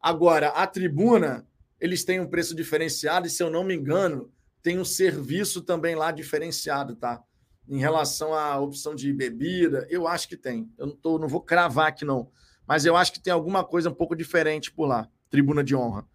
Agora, 0.00 0.48
a 0.48 0.66
tribuna, 0.66 1.46
eles 1.80 2.04
têm 2.04 2.20
um 2.20 2.26
preço 2.26 2.54
diferenciado 2.54 3.26
e, 3.26 3.30
se 3.30 3.42
eu 3.42 3.50
não 3.50 3.64
me 3.64 3.74
engano, 3.74 4.32
tem 4.62 4.78
um 4.78 4.84
serviço 4.84 5.62
também 5.62 5.94
lá 5.94 6.10
diferenciado, 6.10 6.96
tá? 6.96 7.22
em 7.68 7.78
relação 7.78 8.32
à 8.32 8.58
opção 8.58 8.94
de 8.94 9.12
bebida, 9.12 9.86
eu 9.90 10.08
acho 10.08 10.26
que 10.26 10.36
tem. 10.36 10.72
Eu 10.78 10.86
não, 10.86 10.96
tô, 10.96 11.18
não 11.18 11.28
vou 11.28 11.40
cravar 11.40 11.88
aqui, 11.88 12.04
não. 12.04 12.30
Mas 12.66 12.84
eu 12.86 12.96
acho 12.96 13.12
que 13.12 13.20
tem 13.20 13.32
alguma 13.32 13.62
coisa 13.62 13.90
um 13.90 13.94
pouco 13.94 14.16
diferente 14.16 14.72
por 14.72 14.86
lá. 14.86 15.08
Tribuna 15.28 15.62
de 15.62 15.76
honra. 15.76 16.06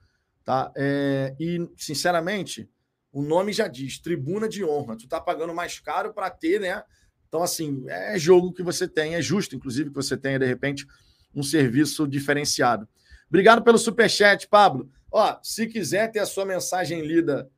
Tá? 0.43 0.71
É, 0.75 1.35
e, 1.39 1.69
sinceramente, 1.77 2.67
o 3.11 3.21
nome 3.21 3.53
já 3.53 3.67
diz, 3.67 3.99
tribuna 3.99 4.49
de 4.49 4.65
honra. 4.65 4.97
Tu 4.97 5.07
tá 5.07 5.21
pagando 5.21 5.53
mais 5.53 5.79
caro 5.79 6.11
para 6.13 6.29
ter, 6.29 6.59
né? 6.59 6.83
Então, 7.27 7.43
assim, 7.43 7.83
é 7.87 8.17
jogo 8.17 8.51
que 8.51 8.63
você 8.63 8.87
tem, 8.87 9.15
é 9.15 9.21
justo, 9.21 9.55
inclusive, 9.55 9.89
que 9.89 9.95
você 9.95 10.17
tenha, 10.17 10.39
de 10.39 10.45
repente, 10.45 10.87
um 11.35 11.43
serviço 11.43 12.07
diferenciado. 12.07 12.87
Obrigado 13.33 13.63
pelo 13.63 13.79
superchat, 13.79 14.47
Pablo. 14.47 14.91
Ó, 15.11 15.39
se 15.41 15.65
quiser 15.65 16.11
ter 16.11 16.19
a 16.19 16.25
sua 16.25 16.45
mensagem 16.45 17.01
lida 17.01 17.49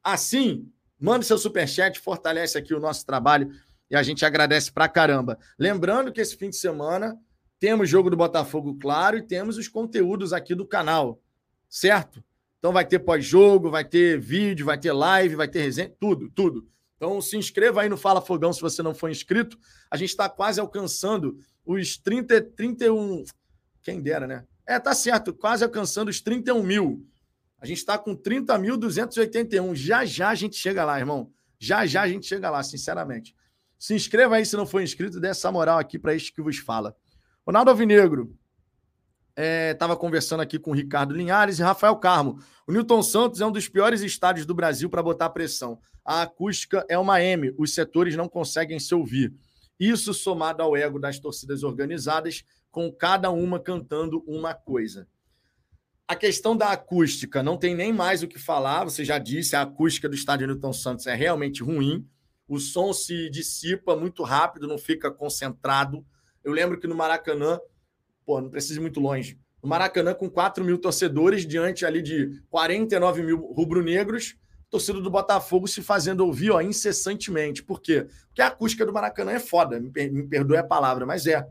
assim, 0.00 0.70
mande 0.96 1.26
seu 1.26 1.36
superchat, 1.36 1.98
fortalece 1.98 2.56
aqui 2.56 2.72
o 2.72 2.78
nosso 2.78 3.04
trabalho 3.04 3.50
e 3.90 3.96
a 3.96 4.02
gente 4.04 4.24
agradece 4.24 4.70
pra 4.70 4.88
caramba. 4.88 5.36
Lembrando 5.58 6.12
que 6.12 6.20
esse 6.20 6.36
fim 6.36 6.50
de 6.50 6.56
semana 6.56 7.18
temos 7.58 7.90
jogo 7.90 8.10
do 8.10 8.16
Botafogo, 8.16 8.78
claro, 8.78 9.18
e 9.18 9.22
temos 9.22 9.58
os 9.58 9.66
conteúdos 9.66 10.32
aqui 10.32 10.54
do 10.54 10.64
canal, 10.64 11.20
certo? 11.68 12.22
Então 12.60 12.72
vai 12.72 12.86
ter 12.86 13.00
pós-jogo, 13.00 13.68
vai 13.72 13.84
ter 13.84 14.20
vídeo, 14.20 14.64
vai 14.64 14.78
ter 14.78 14.92
live, 14.92 15.34
vai 15.34 15.48
ter 15.48 15.62
resenha, 15.62 15.92
tudo, 15.98 16.30
tudo. 16.30 16.64
Então 16.94 17.20
se 17.20 17.36
inscreva 17.36 17.82
aí 17.82 17.88
no 17.88 17.96
Fala 17.96 18.20
Fogão 18.20 18.52
se 18.52 18.60
você 18.60 18.84
não 18.84 18.94
for 18.94 19.10
inscrito. 19.10 19.58
A 19.90 19.96
gente 19.96 20.10
está 20.10 20.28
quase 20.28 20.60
alcançando 20.60 21.36
os 21.66 21.98
30, 21.98 22.40
31. 22.40 23.24
Quem 23.82 24.00
dera, 24.00 24.28
né? 24.28 24.44
É, 24.66 24.78
tá 24.78 24.94
certo, 24.94 25.34
quase 25.34 25.62
alcançando 25.62 26.08
os 26.08 26.20
31 26.20 26.62
mil. 26.62 27.06
A 27.60 27.66
gente 27.66 27.78
está 27.78 27.96
com 27.96 28.16
30.281. 28.16 29.74
Já 29.74 30.04
já 30.04 30.28
a 30.28 30.34
gente 30.34 30.56
chega 30.56 30.84
lá, 30.84 30.98
irmão. 30.98 31.32
Já 31.58 31.86
já 31.86 32.02
a 32.02 32.08
gente 32.08 32.26
chega 32.26 32.50
lá, 32.50 32.62
sinceramente. 32.62 33.34
Se 33.78 33.94
inscreva 33.94 34.36
aí 34.36 34.46
se 34.46 34.56
não 34.56 34.66
for 34.66 34.82
inscrito, 34.82 35.20
dê 35.20 35.28
essa 35.28 35.50
moral 35.50 35.78
aqui 35.78 35.98
para 35.98 36.14
este 36.14 36.32
que 36.32 36.42
vos 36.42 36.58
fala. 36.58 36.96
Ronaldo 37.46 37.70
Alvinegro. 37.70 38.36
Estava 39.36 39.94
é, 39.94 39.96
conversando 39.96 40.40
aqui 40.40 40.58
com 40.58 40.70
o 40.70 40.74
Ricardo 40.74 41.14
Linhares 41.14 41.58
e 41.58 41.62
Rafael 41.62 41.96
Carmo. 41.96 42.38
O 42.66 42.72
Newton 42.72 43.02
Santos 43.02 43.40
é 43.40 43.46
um 43.46 43.50
dos 43.50 43.68
piores 43.68 44.00
estádios 44.00 44.46
do 44.46 44.54
Brasil 44.54 44.88
para 44.88 45.02
botar 45.02 45.30
pressão. 45.30 45.78
A 46.04 46.22
acústica 46.22 46.84
é 46.88 46.98
uma 46.98 47.20
M, 47.20 47.52
os 47.58 47.74
setores 47.74 48.14
não 48.14 48.28
conseguem 48.28 48.78
se 48.78 48.94
ouvir. 48.94 49.34
Isso 49.78 50.14
somado 50.14 50.62
ao 50.62 50.76
ego 50.76 51.00
das 51.00 51.18
torcidas 51.18 51.62
organizadas, 51.62 52.44
com 52.74 52.90
cada 52.90 53.30
uma 53.30 53.60
cantando 53.60 54.24
uma 54.26 54.52
coisa. 54.52 55.06
A 56.08 56.16
questão 56.16 56.56
da 56.56 56.72
acústica 56.72 57.40
não 57.40 57.56
tem 57.56 57.72
nem 57.72 57.92
mais 57.92 58.24
o 58.24 58.26
que 58.26 58.36
falar, 58.36 58.82
você 58.82 59.04
já 59.04 59.16
disse, 59.16 59.54
a 59.54 59.62
acústica 59.62 60.08
do 60.08 60.16
estádio 60.16 60.48
Newton 60.48 60.72
Santos 60.72 61.06
é 61.06 61.14
realmente 61.14 61.62
ruim. 61.62 62.04
O 62.48 62.58
som 62.58 62.92
se 62.92 63.30
dissipa 63.30 63.94
muito 63.94 64.24
rápido, 64.24 64.66
não 64.66 64.76
fica 64.76 65.08
concentrado. 65.08 66.04
Eu 66.42 66.50
lembro 66.50 66.80
que 66.80 66.88
no 66.88 66.96
Maracanã, 66.96 67.60
pô, 68.26 68.40
não 68.40 68.50
precisa 68.50 68.80
ir 68.80 68.82
muito 68.82 68.98
longe. 68.98 69.38
No 69.62 69.68
Maracanã, 69.68 70.12
com 70.12 70.28
4 70.28 70.64
mil 70.64 70.76
torcedores, 70.76 71.46
diante 71.46 71.86
ali 71.86 72.02
de 72.02 72.42
49 72.50 73.22
mil 73.22 73.38
rubro-negros, 73.52 74.34
torcida 74.68 75.00
do 75.00 75.10
Botafogo 75.10 75.68
se 75.68 75.80
fazendo 75.80 76.26
ouvir 76.26 76.50
ó, 76.50 76.60
incessantemente. 76.60 77.62
Por 77.62 77.80
quê? 77.80 78.08
Porque 78.26 78.42
a 78.42 78.48
acústica 78.48 78.84
do 78.84 78.92
Maracanã 78.92 79.30
é 79.30 79.38
foda, 79.38 79.78
me, 79.78 79.92
me 80.10 80.26
perdoe 80.26 80.56
a 80.56 80.64
palavra, 80.64 81.06
mas 81.06 81.28
é. 81.28 81.46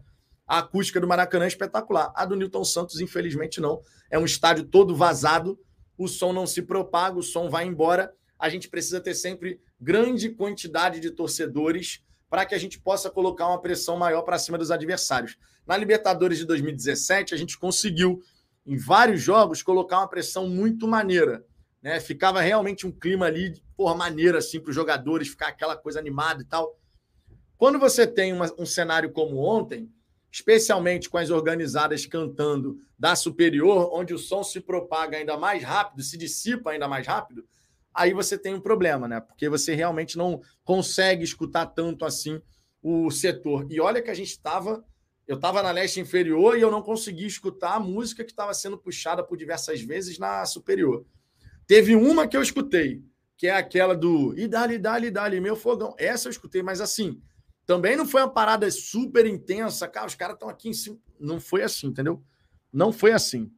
A 0.54 0.60
acústica 0.60 1.02
do 1.02 1.08
Maracanã 1.08 1.46
é 1.46 1.48
espetacular. 1.48 2.14
A 2.16 2.26
do 2.26 2.36
Newton 2.36 2.64
Santos, 2.64 3.02
infelizmente, 3.02 3.60
não. 3.60 3.82
É 4.12 4.20
um 4.20 4.26
estádio 4.26 4.64
todo 4.64 4.96
vazado, 4.96 5.60
o 5.98 6.08
som 6.08 6.32
não 6.32 6.46
se 6.46 6.62
propaga, 6.62 7.18
o 7.18 7.24
som 7.24 7.50
vai 7.50 7.66
embora. 7.66 8.14
A 8.38 8.50
gente 8.50 8.70
precisa 8.70 9.02
ter 9.02 9.16
sempre 9.16 9.60
grande 9.82 10.30
quantidade 10.30 11.00
de 11.00 11.10
torcedores 11.10 12.04
para 12.30 12.46
que 12.46 12.54
a 12.54 12.60
gente 12.60 12.80
possa 12.80 13.10
colocar 13.10 13.48
uma 13.48 13.60
pressão 13.60 13.98
maior 13.98 14.22
para 14.22 14.38
cima 14.38 14.56
dos 14.56 14.70
adversários. 14.70 15.40
Na 15.66 15.76
Libertadores 15.76 16.38
de 16.38 16.46
2017, 16.46 17.34
a 17.34 17.38
gente 17.38 17.58
conseguiu, 17.58 18.22
em 18.64 18.78
vários 18.78 19.24
jogos, 19.24 19.64
colocar 19.64 19.98
uma 19.98 20.08
pressão 20.08 20.48
muito 20.48 20.88
maneira. 20.88 21.44
Né? 21.82 22.00
Ficava 22.00 22.42
realmente 22.42 22.86
um 22.86 22.92
clima 22.92 23.26
ali, 23.26 23.60
por 23.76 23.98
maneira, 23.98 24.38
assim, 24.38 24.60
para 24.60 24.70
os 24.70 24.76
jogadores, 24.76 25.30
ficar 25.30 25.48
aquela 25.48 25.76
coisa 25.76 25.98
animada 25.98 26.44
e 26.44 26.46
tal. 26.46 26.78
Quando 27.58 27.80
você 27.80 28.06
tem 28.06 28.32
uma, 28.32 28.54
um 28.60 28.68
cenário 28.68 29.12
como 29.12 29.38
ontem, 29.38 29.92
especialmente 30.34 31.12
com 31.12 31.20
as 31.20 31.30
organizadas 31.30 32.08
cantando 32.08 32.80
da 32.98 33.16
superior, 33.16 33.92
onde 33.94 34.16
o 34.16 34.18
som 34.18 34.44
se 34.44 34.60
propaga 34.60 35.16
ainda 35.16 35.38
mais 35.38 35.62
rápido, 35.62 36.02
se 36.02 36.18
dissipa 36.18 36.72
ainda 36.72 36.88
mais 36.88 37.06
rápido, 37.06 37.46
aí 37.94 38.14
você 38.14 38.36
tem 38.36 38.56
um 38.56 38.60
problema, 38.60 39.08
né? 39.08 39.22
Porque 39.22 39.48
você 39.48 39.76
realmente 39.76 40.18
não 40.18 40.42
consegue 40.64 41.24
escutar 41.24 41.68
tanto 41.68 42.04
assim 42.04 42.42
o 42.82 43.12
setor. 43.12 43.68
E 43.70 43.80
olha 43.80 44.02
que 44.02 44.10
a 44.10 44.14
gente 44.16 44.32
estava. 44.32 44.84
Eu 45.28 45.36
estava 45.36 45.62
na 45.62 45.72
leste 45.72 46.00
inferior 46.00 46.58
e 46.58 46.62
eu 46.62 46.72
não 46.72 46.82
consegui 46.82 47.28
escutar 47.28 47.76
a 47.76 47.80
música 47.80 48.26
que 48.26 48.32
estava 48.32 48.54
sendo 48.56 48.78
puxada 48.78 49.24
por 49.24 49.38
diversas 49.38 49.82
vezes 49.82 50.18
na 50.18 50.46
superior. 50.46 51.06
Teve 51.68 51.96
uma 51.96 52.28
que 52.28 52.36
eu 52.36 52.42
escutei, 52.42 53.04
que 53.38 53.46
é 53.48 53.56
aquela 53.56 53.96
do 53.96 54.38
e 54.38 54.48
dali, 54.48 54.80
dali, 54.80 55.12
dali, 55.12 55.40
meu 55.40 55.56
fogão. 55.56 55.96
Essa 55.98 56.28
eu 56.28 56.32
escutei, 56.32 56.64
mas 56.64 56.82
assim, 56.82 57.22
também 57.66 57.96
não 57.96 58.06
foi 58.06 58.22
uma 58.22 58.32
parada 58.32 58.70
super 58.70 59.26
intensa, 59.26 59.88
cara, 59.88 60.08
os 60.08 60.16
caras 60.16 60.36
estão 60.36 60.50
aqui 60.50 60.70
em 60.70 60.74
cima. 60.74 60.98
Não 61.20 61.40
foi 61.40 61.64
assim, 61.64 61.88
entendeu? 61.88 62.24
Não 62.72 62.92
foi 62.92 63.12
assim. 63.12 63.52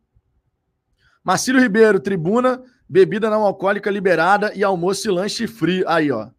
Marcílio 1.24 1.60
Ribeiro, 1.60 2.00
tribuna, 2.00 2.64
bebida 2.88 3.30
não 3.30 3.44
alcoólica 3.44 3.90
liberada 3.90 4.54
e 4.54 4.64
almoço 4.64 5.08
e 5.08 5.12
lanche 5.12 5.48
frio. 5.48 5.84
Aí, 5.88 6.12
ó. 6.12 6.30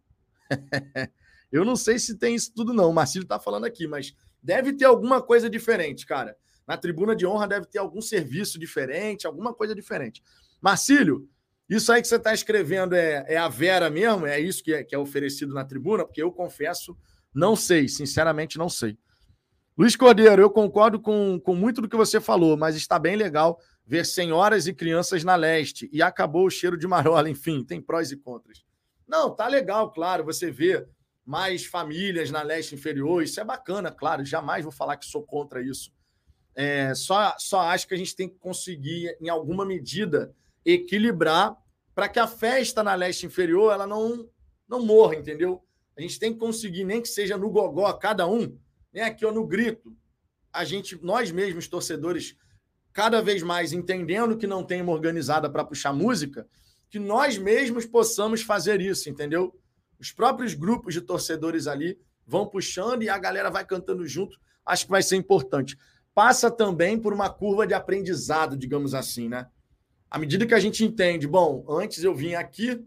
eu 1.51 1.65
não 1.65 1.75
sei 1.75 1.99
se 1.99 2.17
tem 2.17 2.35
isso 2.35 2.53
tudo, 2.53 2.73
não. 2.73 2.89
O 2.89 2.93
Marcílio 2.93 3.27
tá 3.27 3.37
falando 3.37 3.65
aqui, 3.65 3.85
mas 3.85 4.15
deve 4.41 4.71
ter 4.73 4.85
alguma 4.85 5.21
coisa 5.21 5.49
diferente, 5.49 6.05
cara. 6.05 6.37
Na 6.65 6.77
tribuna 6.77 7.15
de 7.15 7.25
honra 7.25 7.47
deve 7.47 7.65
ter 7.65 7.79
algum 7.79 8.01
serviço 8.01 8.57
diferente, 8.57 9.27
alguma 9.27 9.53
coisa 9.53 9.75
diferente. 9.75 10.23
Marcílio, 10.61 11.29
isso 11.69 11.91
aí 11.91 12.01
que 12.01 12.07
você 12.07 12.15
está 12.15 12.33
escrevendo 12.33 12.95
é, 12.95 13.25
é 13.27 13.37
a 13.37 13.49
Vera 13.49 13.89
mesmo? 13.89 14.25
É 14.25 14.39
isso 14.39 14.63
que 14.63 14.73
é, 14.73 14.83
que 14.85 14.95
é 14.95 14.97
oferecido 14.97 15.53
na 15.53 15.65
tribuna? 15.65 16.05
Porque 16.05 16.21
eu 16.23 16.31
confesso 16.31 16.97
não 17.37 17.55
sei, 17.55 17.87
sinceramente 17.87 18.57
não 18.57 18.67
sei. 18.67 18.97
Luiz 19.77 19.95
Cordeiro, 19.95 20.41
eu 20.41 20.49
concordo 20.49 20.99
com, 20.99 21.39
com 21.39 21.53
muito 21.53 21.81
do 21.81 21.87
que 21.87 21.95
você 21.95 22.19
falou, 22.19 22.57
mas 22.57 22.75
está 22.75 22.97
bem 22.97 23.15
legal 23.15 23.59
ver 23.85 24.07
senhoras 24.07 24.65
e 24.65 24.73
crianças 24.73 25.23
na 25.23 25.35
leste 25.35 25.87
e 25.93 26.01
acabou 26.01 26.47
o 26.47 26.49
cheiro 26.49 26.75
de 26.75 26.87
marola, 26.87 27.29
enfim, 27.29 27.63
tem 27.63 27.79
prós 27.79 28.11
e 28.11 28.17
contras. 28.17 28.65
Não, 29.07 29.29
tá 29.35 29.47
legal, 29.47 29.91
claro, 29.91 30.25
você 30.25 30.49
vê 30.49 30.87
mais 31.23 31.63
famílias 31.63 32.31
na 32.31 32.41
leste 32.41 32.73
inferior, 32.73 33.21
isso 33.21 33.39
é 33.39 33.43
bacana, 33.43 33.91
claro, 33.91 34.25
jamais 34.25 34.63
vou 34.63 34.71
falar 34.71 34.97
que 34.97 35.05
sou 35.05 35.21
contra 35.21 35.61
isso. 35.61 35.93
É, 36.55 36.95
só, 36.95 37.35
só 37.37 37.59
acho 37.59 37.87
que 37.87 37.93
a 37.93 37.97
gente 37.97 38.15
tem 38.15 38.27
que 38.27 38.39
conseguir, 38.39 39.15
em 39.21 39.29
alguma 39.29 39.63
medida, 39.63 40.33
equilibrar 40.65 41.55
para 41.93 42.09
que 42.09 42.17
a 42.17 42.25
festa 42.25 42.81
na 42.81 42.95
leste 42.95 43.27
inferior 43.27 43.73
ela 43.73 43.85
não, 43.85 44.27
não 44.67 44.83
morra, 44.83 45.15
entendeu? 45.15 45.63
A 45.97 46.01
gente 46.01 46.19
tem 46.19 46.31
que 46.31 46.39
conseguir, 46.39 46.83
nem 46.83 47.01
que 47.01 47.07
seja 47.07 47.37
no 47.37 47.49
gogó, 47.49 47.91
cada 47.93 48.27
um, 48.27 48.55
né? 48.93 49.01
aqui 49.01 49.25
ó, 49.25 49.31
no 49.31 49.45
grito, 49.45 49.95
a 50.53 50.63
gente, 50.63 50.97
nós 51.03 51.31
mesmos, 51.31 51.67
torcedores, 51.67 52.35
cada 52.93 53.21
vez 53.21 53.41
mais 53.41 53.73
entendendo 53.73 54.37
que 54.37 54.47
não 54.47 54.63
tem 54.63 54.81
uma 54.81 54.91
organizada 54.91 55.49
para 55.49 55.65
puxar 55.65 55.93
música, 55.93 56.47
que 56.89 56.99
nós 56.99 57.37
mesmos 57.37 57.85
possamos 57.85 58.41
fazer 58.41 58.79
isso, 58.79 59.09
entendeu? 59.09 59.53
Os 59.99 60.11
próprios 60.11 60.53
grupos 60.53 60.93
de 60.93 61.01
torcedores 61.01 61.67
ali 61.67 61.99
vão 62.25 62.47
puxando 62.47 63.03
e 63.03 63.09
a 63.09 63.17
galera 63.17 63.49
vai 63.49 63.65
cantando 63.65 64.07
junto. 64.07 64.37
Acho 64.65 64.85
que 64.85 64.91
vai 64.91 65.01
ser 65.01 65.15
importante. 65.15 65.77
Passa 66.13 66.51
também 66.51 66.99
por 66.99 67.13
uma 67.13 67.29
curva 67.29 67.65
de 67.65 67.73
aprendizado, 67.73 68.55
digamos 68.55 68.93
assim, 68.93 69.27
né? 69.27 69.47
À 70.09 70.17
medida 70.17 70.45
que 70.45 70.53
a 70.53 70.59
gente 70.59 70.83
entende, 70.83 71.27
bom, 71.27 71.65
antes 71.69 72.03
eu 72.03 72.15
vim 72.15 72.33
aqui, 72.33 72.83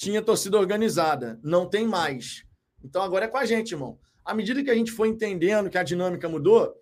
tinha 0.00 0.22
torcida 0.22 0.56
organizada, 0.56 1.38
não 1.42 1.68
tem 1.68 1.86
mais. 1.86 2.42
Então 2.82 3.02
agora 3.02 3.26
é 3.26 3.28
com 3.28 3.36
a 3.36 3.44
gente, 3.44 3.72
irmão. 3.72 3.98
À 4.24 4.32
medida 4.32 4.64
que 4.64 4.70
a 4.70 4.74
gente 4.74 4.90
for 4.90 5.04
entendendo 5.04 5.68
que 5.68 5.76
a 5.76 5.82
dinâmica 5.82 6.26
mudou, 6.26 6.74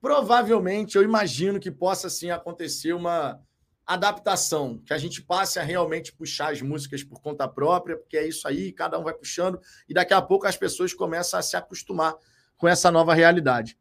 provavelmente 0.00 0.96
eu 0.96 1.02
imagino 1.02 1.60
que 1.60 1.70
possa 1.70 2.08
sim 2.08 2.30
acontecer 2.30 2.94
uma 2.94 3.38
adaptação, 3.86 4.78
que 4.86 4.94
a 4.94 4.96
gente 4.96 5.20
passe 5.20 5.58
a 5.58 5.62
realmente 5.62 6.14
puxar 6.14 6.50
as 6.50 6.62
músicas 6.62 7.04
por 7.04 7.20
conta 7.20 7.46
própria, 7.46 7.94
porque 7.94 8.16
é 8.16 8.26
isso 8.26 8.48
aí, 8.48 8.72
cada 8.72 8.98
um 8.98 9.04
vai 9.04 9.12
puxando, 9.12 9.60
e 9.86 9.92
daqui 9.92 10.14
a 10.14 10.22
pouco 10.22 10.46
as 10.46 10.56
pessoas 10.56 10.94
começam 10.94 11.38
a 11.38 11.42
se 11.42 11.58
acostumar 11.58 12.14
com 12.56 12.66
essa 12.66 12.90
nova 12.90 13.12
realidade. 13.12 13.76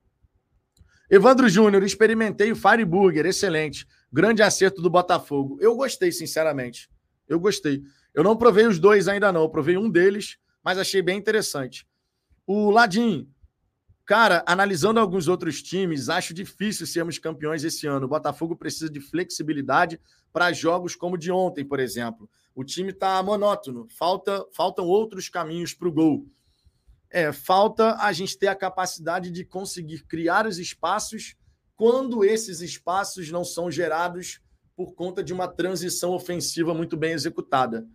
Evandro 1.10 1.48
Júnior, 1.48 1.82
experimentei 1.82 2.52
o 2.52 2.58
Fireburger, 2.58 3.26
excelente. 3.26 3.88
Grande 4.12 4.44
acerto 4.44 4.82
do 4.82 4.90
Botafogo. 4.90 5.58
Eu 5.62 5.78
gostei, 5.78 6.12
sinceramente. 6.12 6.90
Eu 7.26 7.40
gostei. 7.40 7.82
Eu 8.16 8.24
não 8.24 8.38
provei 8.38 8.66
os 8.66 8.80
dois 8.80 9.10
ainda 9.10 9.30
não, 9.32 9.42
eu 9.42 9.50
provei 9.50 9.76
um 9.78 9.90
deles, 9.90 10.38
mas 10.64 10.78
achei 10.78 11.02
bem 11.02 11.18
interessante. 11.18 11.86
O 12.48 12.72
Ladim, 12.72 13.30
cara, 14.06 14.42
analisando 14.48 15.02
alguns 15.02 15.28
outros 15.28 15.62
times, 15.62 16.08
acho 16.08 16.34
difícil 16.34 16.88
sermos 16.88 17.20
campeões 17.20 17.66
esse 17.66 17.86
ano. 17.86 18.06
O 18.06 18.10
Botafogo 18.10 18.56
precisa 18.56 18.90
de 18.90 19.02
flexibilidade 19.02 20.00
para 20.32 20.54
jogos 20.54 20.96
como 20.96 21.16
o 21.16 21.18
de 21.18 21.30
ontem, 21.30 21.66
por 21.66 21.78
exemplo. 21.78 22.30
O 22.56 22.64
time 22.64 22.92
está 22.92 23.22
monótono, 23.22 23.86
falta, 23.90 24.46
faltam 24.56 24.86
outros 24.86 25.28
caminhos 25.28 25.74
para 25.74 25.90
o 25.90 25.92
gol. 25.92 26.26
É, 27.10 27.34
falta 27.34 27.96
a 27.96 28.14
gente 28.14 28.38
ter 28.38 28.48
a 28.48 28.56
capacidade 28.56 29.30
de 29.30 29.44
conseguir 29.44 30.06
criar 30.06 30.48
os 30.48 30.58
espaços 30.58 31.36
quando 31.76 32.24
esses 32.24 32.62
espaços 32.62 33.30
não 33.30 33.44
são 33.44 33.70
gerados 33.70 34.40
por 34.76 34.94
conta 34.94 35.22
de 35.24 35.34
uma 35.34 35.48
transição 35.48 36.12
ofensiva 36.12 36.74
muito 36.74 36.96
bem 36.96 37.12
executada. 37.12 37.86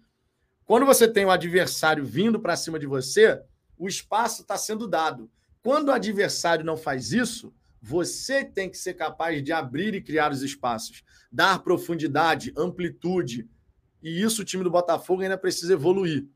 Quando 0.70 0.86
você 0.86 1.08
tem 1.08 1.24
o 1.24 1.32
adversário 1.32 2.04
vindo 2.04 2.38
para 2.38 2.54
cima 2.54 2.78
de 2.78 2.86
você, 2.86 3.42
o 3.76 3.88
espaço 3.88 4.42
está 4.42 4.56
sendo 4.56 4.86
dado. 4.86 5.28
Quando 5.64 5.88
o 5.88 5.92
adversário 5.92 6.64
não 6.64 6.76
faz 6.76 7.10
isso, 7.10 7.52
você 7.82 8.44
tem 8.44 8.70
que 8.70 8.78
ser 8.78 8.94
capaz 8.94 9.42
de 9.42 9.50
abrir 9.50 9.96
e 9.96 10.00
criar 10.00 10.30
os 10.30 10.42
espaços, 10.42 11.02
dar 11.32 11.64
profundidade, 11.64 12.52
amplitude. 12.56 13.48
E 14.00 14.22
isso 14.22 14.42
o 14.42 14.44
time 14.44 14.62
do 14.62 14.70
Botafogo 14.70 15.22
ainda 15.22 15.36
precisa 15.36 15.72
evoluir. 15.72 16.28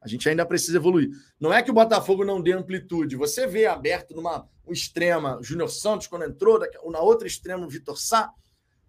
A 0.00 0.08
gente 0.08 0.28
ainda 0.28 0.44
precisa 0.44 0.76
evoluir. 0.76 1.10
Não 1.38 1.52
é 1.52 1.62
que 1.62 1.70
o 1.70 1.74
Botafogo 1.74 2.24
não 2.24 2.42
dê 2.42 2.54
amplitude. 2.54 3.14
Você 3.14 3.46
vê 3.46 3.66
aberto 3.66 4.12
numa 4.12 4.48
um 4.66 4.72
extrema 4.72 5.38
Júnior 5.40 5.70
Santos 5.70 6.08
quando 6.08 6.24
entrou, 6.24 6.58
na 6.90 6.98
outra 6.98 7.28
extrema 7.28 7.64
o 7.64 7.70
Vitor 7.70 7.96
Sá, 7.96 8.32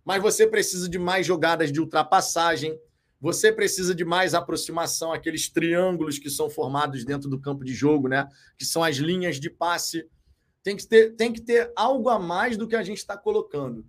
mas 0.04 0.20
você 0.20 0.48
precisa 0.48 0.90
de 0.90 0.98
mais 0.98 1.28
jogadas 1.28 1.72
de 1.72 1.80
ultrapassagem, 1.80 2.76
você 3.20 3.52
precisa 3.52 3.94
de 3.94 4.06
mais 4.06 4.34
aproximação, 4.34 5.12
aqueles 5.12 5.50
triângulos 5.50 6.18
que 6.18 6.30
são 6.30 6.50
formados 6.50 7.04
dentro 7.04 7.30
do 7.30 7.40
campo 7.40 7.66
de 7.66 7.74
jogo, 7.74 8.08
né? 8.08 8.28
Que 8.58 8.66
são 8.66 8.84
as 8.84 8.96
linhas 8.96 9.40
de 9.40 9.50
passe. 9.50 10.08
Tem 10.64 10.76
que 10.76 10.88
ter, 10.88 11.16
tem 11.16 11.34
que 11.34 11.42
ter 11.42 11.72
algo 11.76 12.10
a 12.10 12.18
mais 12.18 12.56
do 12.56 12.68
que 12.68 12.76
a 12.76 12.84
gente 12.84 13.00
está 13.00 13.18
colocando. 13.18 13.86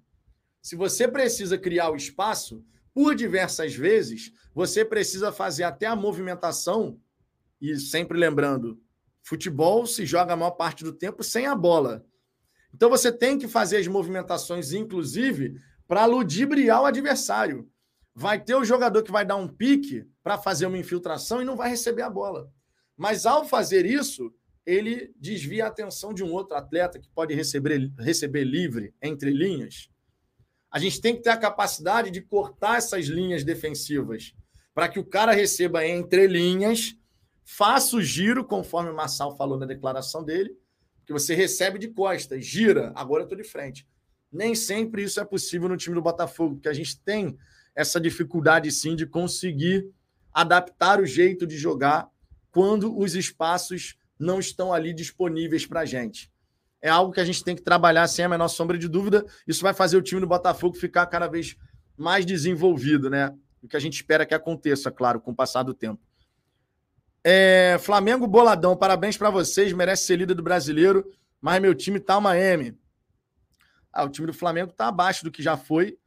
Se 0.61 0.74
você 0.74 1.07
precisa 1.07 1.57
criar 1.57 1.91
o 1.91 1.97
espaço, 1.97 2.64
por 2.93 3.14
diversas 3.14 3.74
vezes, 3.74 4.33
você 4.53 4.85
precisa 4.85 5.31
fazer 5.31 5.62
até 5.62 5.87
a 5.87 5.95
movimentação 5.95 7.01
e 7.61 7.78
sempre 7.78 8.18
lembrando, 8.18 8.81
futebol 9.22 9.87
se 9.87 10.05
joga 10.05 10.33
a 10.33 10.37
maior 10.37 10.53
parte 10.53 10.83
do 10.83 10.93
tempo 10.93 11.22
sem 11.22 11.47
a 11.47 11.55
bola. 11.55 12.05
Então 12.74 12.91
você 12.91 13.12
tem 13.12 13.39
que 13.39 13.47
fazer 13.47 13.76
as 13.76 13.87
movimentações, 13.87 14.72
inclusive, 14.72 15.55
para 15.87 16.05
ludibriar 16.05 16.83
o 16.83 16.87
adversário. 16.87 17.69
Vai 18.14 18.42
ter 18.42 18.54
o 18.54 18.64
jogador 18.64 19.02
que 19.02 19.12
vai 19.12 19.24
dar 19.24 19.36
um 19.36 19.48
pique 19.48 20.06
para 20.22 20.38
fazer 20.38 20.66
uma 20.66 20.78
infiltração 20.78 21.40
e 21.40 21.44
não 21.44 21.56
vai 21.56 21.70
receber 21.70 22.02
a 22.02 22.11
bola. 22.11 22.52
Mas 22.96 23.24
ao 23.24 23.44
fazer 23.44 23.86
isso, 23.86 24.32
ele 24.66 25.12
desvia 25.16 25.64
a 25.64 25.68
atenção 25.68 26.12
de 26.12 26.22
um 26.22 26.32
outro 26.32 26.56
atleta 26.56 26.98
que 26.98 27.08
pode 27.08 27.34
receber, 27.34 27.90
receber 27.98 28.44
livre 28.44 28.94
entre 29.00 29.30
linhas. 29.30 29.88
A 30.70 30.78
gente 30.78 31.00
tem 31.00 31.16
que 31.16 31.22
ter 31.22 31.30
a 31.30 31.36
capacidade 31.36 32.11
de 32.11 32.20
cortar 32.20 32.78
essas 32.78 33.06
linhas 33.06 33.42
defensivas 33.42 34.34
para 34.74 34.88
que 34.88 34.98
o 34.98 35.04
cara 35.04 35.32
receba 35.32 35.86
entre 35.86 36.26
linhas 36.26 36.96
faça 37.52 37.96
o 37.96 38.02
giro, 38.02 38.44
conforme 38.44 38.90
o 38.90 38.94
Massal 38.94 39.36
falou 39.36 39.58
na 39.58 39.66
declaração 39.66 40.22
dele, 40.22 40.56
que 41.04 41.12
você 41.12 41.34
recebe 41.34 41.80
de 41.80 41.88
costas, 41.88 42.46
gira, 42.46 42.92
agora 42.94 43.22
eu 43.22 43.24
estou 43.24 43.36
de 43.36 43.42
frente. 43.42 43.88
Nem 44.30 44.54
sempre 44.54 45.02
isso 45.02 45.18
é 45.20 45.24
possível 45.24 45.68
no 45.68 45.76
time 45.76 45.96
do 45.96 46.00
Botafogo, 46.00 46.54
porque 46.54 46.68
a 46.68 46.72
gente 46.72 47.00
tem 47.00 47.36
essa 47.74 48.00
dificuldade 48.00 48.70
sim 48.70 48.96
de 48.96 49.06
conseguir 49.06 49.88
adaptar 50.32 51.00
o 51.00 51.06
jeito 51.06 51.46
de 51.46 51.56
jogar 51.56 52.08
quando 52.50 52.96
os 52.98 53.14
espaços 53.14 53.96
não 54.18 54.38
estão 54.38 54.72
ali 54.72 54.92
disponíveis 54.92 55.66
para 55.66 55.80
a 55.80 55.84
gente. 55.84 56.30
É 56.82 56.88
algo 56.88 57.12
que 57.12 57.20
a 57.20 57.24
gente 57.24 57.44
tem 57.44 57.54
que 57.54 57.62
trabalhar 57.62 58.06
sem 58.08 58.24
a 58.24 58.28
menor 58.28 58.48
sombra 58.48 58.78
de 58.78 58.88
dúvida. 58.88 59.24
Isso 59.46 59.62
vai 59.62 59.74
fazer 59.74 59.96
o 59.96 60.02
time 60.02 60.20
do 60.20 60.26
Botafogo 60.26 60.76
ficar 60.76 61.06
cada 61.06 61.26
vez 61.26 61.56
mais 61.96 62.24
desenvolvido, 62.24 63.10
né? 63.10 63.34
O 63.62 63.68
que 63.68 63.76
a 63.76 63.80
gente 63.80 63.94
espera 63.94 64.24
que 64.24 64.34
aconteça, 64.34 64.90
claro, 64.90 65.20
com 65.20 65.32
o 65.32 65.34
passar 65.34 65.62
do 65.62 65.74
tempo. 65.74 66.00
É, 67.22 67.76
Flamengo 67.80 68.26
boladão, 68.26 68.74
parabéns 68.74 69.16
para 69.18 69.28
vocês, 69.28 69.72
merece 69.74 70.06
ser 70.06 70.16
líder 70.16 70.34
do 70.34 70.42
brasileiro, 70.42 71.06
mas 71.40 71.60
meu 71.60 71.74
time 71.74 72.00
tá 72.00 72.16
uma 72.16 72.38
M. 72.38 72.74
Ah, 73.92 74.04
o 74.04 74.08
time 74.08 74.26
do 74.26 74.32
Flamengo 74.32 74.72
tá 74.72 74.88
abaixo 74.88 75.24
do 75.24 75.30
que 75.30 75.42
já 75.42 75.56
foi, 75.56 75.98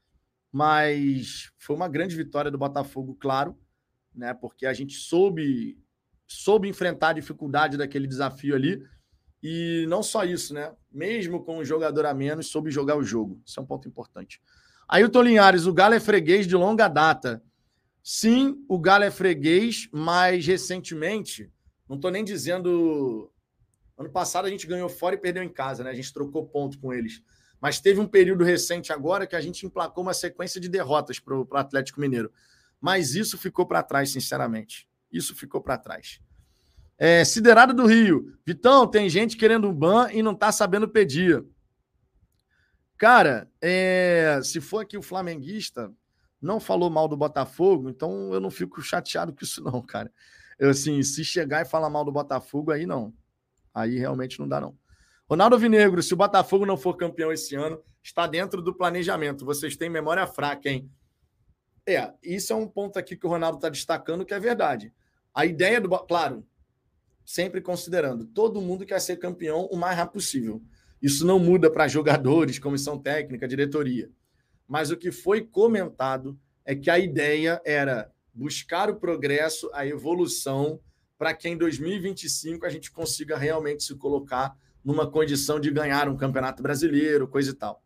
mas 0.53 1.51
foi 1.57 1.75
uma 1.75 1.89
grande 1.89 2.15
vitória 2.15 2.51
do 2.51 2.59
Botafogo, 2.59 3.17
claro, 3.19 3.57
né? 4.13 4.35
Porque 4.35 4.67
a 4.67 4.73
gente 4.73 4.93
soube 4.93 5.75
soube 6.27 6.69
enfrentar 6.69 7.09
a 7.09 7.13
dificuldade 7.13 7.75
daquele 7.75 8.07
desafio 8.07 8.55
ali. 8.55 8.83
E 9.41 9.85
não 9.89 10.01
só 10.03 10.23
isso, 10.23 10.53
né? 10.53 10.71
Mesmo 10.91 11.43
com 11.43 11.57
um 11.57 11.65
jogador 11.65 12.05
a 12.05 12.13
menos, 12.13 12.47
soube 12.47 12.69
jogar 12.69 12.95
o 12.95 13.03
jogo. 13.03 13.41
Isso 13.45 13.59
é 13.59 13.63
um 13.63 13.65
ponto 13.65 13.87
importante. 13.87 14.39
Aí 14.87 15.03
o 15.03 15.09
Tolinhares, 15.09 15.65
o 15.65 15.73
Galo 15.73 15.95
é 15.95 15.99
freguês 15.99 16.47
de 16.47 16.55
longa 16.55 16.87
data. 16.87 17.43
Sim, 18.03 18.63
o 18.69 18.79
Galo 18.79 19.03
é 19.03 19.11
freguês, 19.11 19.89
mas 19.91 20.45
recentemente, 20.45 21.51
não 21.89 21.95
estou 21.95 22.11
nem 22.11 22.23
dizendo. 22.23 23.31
Ano 23.97 24.09
passado 24.09 24.45
a 24.45 24.49
gente 24.49 24.67
ganhou 24.67 24.87
fora 24.87 25.15
e 25.15 25.19
perdeu 25.19 25.43
em 25.43 25.49
casa, 25.49 25.83
né? 25.83 25.89
A 25.89 25.95
gente 25.95 26.13
trocou 26.13 26.45
ponto 26.45 26.79
com 26.79 26.93
eles. 26.93 27.23
Mas 27.63 27.79
teve 27.79 28.01
um 28.01 28.05
período 28.05 28.43
recente 28.43 28.91
agora 28.91 29.25
que 29.25 29.37
a 29.37 29.39
gente 29.39 29.65
emplacou 29.65 30.03
uma 30.03 30.13
sequência 30.13 30.59
de 30.59 30.67
derrotas 30.67 31.17
para 31.17 31.33
o 31.33 31.47
Atlético 31.53 32.01
Mineiro. 32.01 32.29
Mas 32.77 33.15
isso 33.15 33.37
ficou 33.37 33.65
para 33.65 33.81
trás, 33.81 34.09
sinceramente. 34.09 34.85
Isso 35.09 35.33
ficou 35.33 35.61
para 35.61 35.77
trás. 35.77 36.19
É, 36.97 37.23
Siderado 37.23 37.73
do 37.73 37.85
Rio. 37.85 38.37
Vitão, 38.45 38.85
tem 38.85 39.07
gente 39.07 39.37
querendo 39.37 39.69
um 39.69 39.73
ban 39.73 40.11
e 40.11 40.21
não 40.21 40.33
está 40.33 40.51
sabendo 40.51 40.89
pedir. 40.89 41.41
Cara, 42.97 43.49
é, 43.61 44.41
se 44.43 44.59
for 44.59 44.79
aqui 44.79 44.97
o 44.97 45.01
flamenguista, 45.01 45.89
não 46.41 46.59
falou 46.59 46.89
mal 46.89 47.07
do 47.07 47.15
Botafogo, 47.15 47.89
então 47.89 48.33
eu 48.33 48.41
não 48.41 48.51
fico 48.51 48.81
chateado 48.81 49.31
com 49.31 49.41
isso, 49.41 49.63
não, 49.63 49.81
cara. 49.81 50.11
Eu, 50.59 50.69
assim, 50.69 51.01
se 51.01 51.23
chegar 51.23 51.61
e 51.61 51.69
falar 51.69 51.89
mal 51.89 52.03
do 52.03 52.11
Botafogo, 52.11 52.71
aí 52.73 52.85
não. 52.85 53.13
Aí 53.73 53.97
realmente 53.97 54.37
não 54.37 54.49
dá, 54.49 54.59
não. 54.59 54.77
Ronaldo 55.29 55.57
Vinegro, 55.57 56.03
se 56.03 56.13
o 56.13 56.17
Botafogo 56.17 56.65
não 56.65 56.77
for 56.77 56.95
campeão 56.95 57.31
esse 57.31 57.55
ano, 57.55 57.81
está 58.03 58.27
dentro 58.27 58.61
do 58.61 58.75
planejamento. 58.75 59.45
Vocês 59.45 59.75
têm 59.75 59.89
memória 59.89 60.27
fraca, 60.27 60.69
hein? 60.69 60.91
É, 61.87 62.13
isso 62.21 62.53
é 62.53 62.55
um 62.55 62.67
ponto 62.67 62.97
aqui 62.97 63.15
que 63.15 63.25
o 63.25 63.29
Ronaldo 63.29 63.57
está 63.57 63.69
destacando 63.69 64.25
que 64.25 64.33
é 64.33 64.39
verdade. 64.39 64.93
A 65.33 65.45
ideia 65.45 65.81
do. 65.81 65.89
Claro, 66.05 66.45
sempre 67.25 67.61
considerando, 67.61 68.25
todo 68.25 68.61
mundo 68.61 68.85
quer 68.85 68.99
ser 68.99 69.17
campeão 69.17 69.65
o 69.71 69.77
mais 69.77 69.97
rápido 69.97 70.13
possível. 70.13 70.61
Isso 71.01 71.25
não 71.25 71.39
muda 71.39 71.69
para 71.69 71.87
jogadores, 71.87 72.59
comissão 72.59 72.97
técnica, 72.97 73.47
diretoria. 73.47 74.09
Mas 74.67 74.91
o 74.91 74.97
que 74.97 75.11
foi 75.11 75.41
comentado 75.41 76.39
é 76.65 76.75
que 76.75 76.89
a 76.89 76.97
ideia 76.97 77.61
era 77.65 78.09
buscar 78.33 78.89
o 78.89 78.95
progresso, 78.95 79.69
a 79.73 79.85
evolução, 79.85 80.79
para 81.17 81.33
que 81.33 81.47
em 81.47 81.57
2025 81.57 82.65
a 82.65 82.69
gente 82.69 82.91
consiga 82.91 83.37
realmente 83.37 83.83
se 83.83 83.95
colocar 83.95 84.55
numa 84.83 85.09
condição 85.09 85.59
de 85.59 85.71
ganhar 85.71 86.09
um 86.09 86.17
campeonato 86.17 86.61
brasileiro, 86.61 87.27
coisa 87.27 87.51
e 87.51 87.53
tal. 87.53 87.83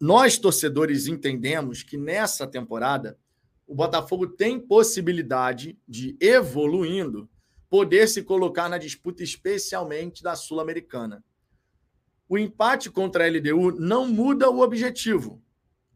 Nós, 0.00 0.36
torcedores, 0.36 1.06
entendemos 1.06 1.82
que 1.82 1.96
nessa 1.96 2.46
temporada 2.46 3.18
o 3.66 3.74
Botafogo 3.74 4.26
tem 4.26 4.58
possibilidade 4.58 5.78
de, 5.88 6.16
evoluindo, 6.20 7.30
poder 7.70 8.06
se 8.06 8.22
colocar 8.22 8.68
na 8.68 8.76
disputa, 8.76 9.22
especialmente 9.22 10.22
da 10.22 10.34
Sul-Americana. 10.34 11.24
O 12.28 12.36
empate 12.36 12.90
contra 12.90 13.24
a 13.24 13.28
LDU 13.30 13.72
não 13.80 14.06
muda 14.06 14.50
o 14.50 14.60
objetivo. 14.60 15.42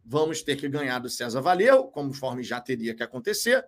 Vamos 0.04 0.40
ter 0.40 0.56
que 0.56 0.68
ganhar 0.68 1.00
do 1.00 1.10
César 1.10 1.40
Valeu, 1.40 1.84
conforme 1.84 2.42
já 2.42 2.60
teria 2.60 2.94
que 2.94 3.02
acontecer, 3.02 3.66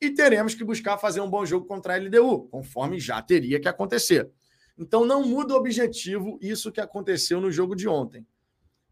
e 0.00 0.10
teremos 0.10 0.54
que 0.54 0.64
buscar 0.64 0.98
fazer 0.98 1.20
um 1.20 1.30
bom 1.30 1.46
jogo 1.46 1.66
contra 1.66 1.94
a 1.94 1.96
LDU, 1.96 2.48
conforme 2.48 3.00
já 3.00 3.22
teria 3.22 3.58
que 3.58 3.68
acontecer. 3.68 4.30
Então 4.76 5.04
não 5.04 5.26
muda 5.26 5.54
o 5.54 5.56
objetivo 5.56 6.38
isso 6.40 6.72
que 6.72 6.80
aconteceu 6.80 7.40
no 7.40 7.50
jogo 7.50 7.74
de 7.74 7.88
ontem. 7.88 8.26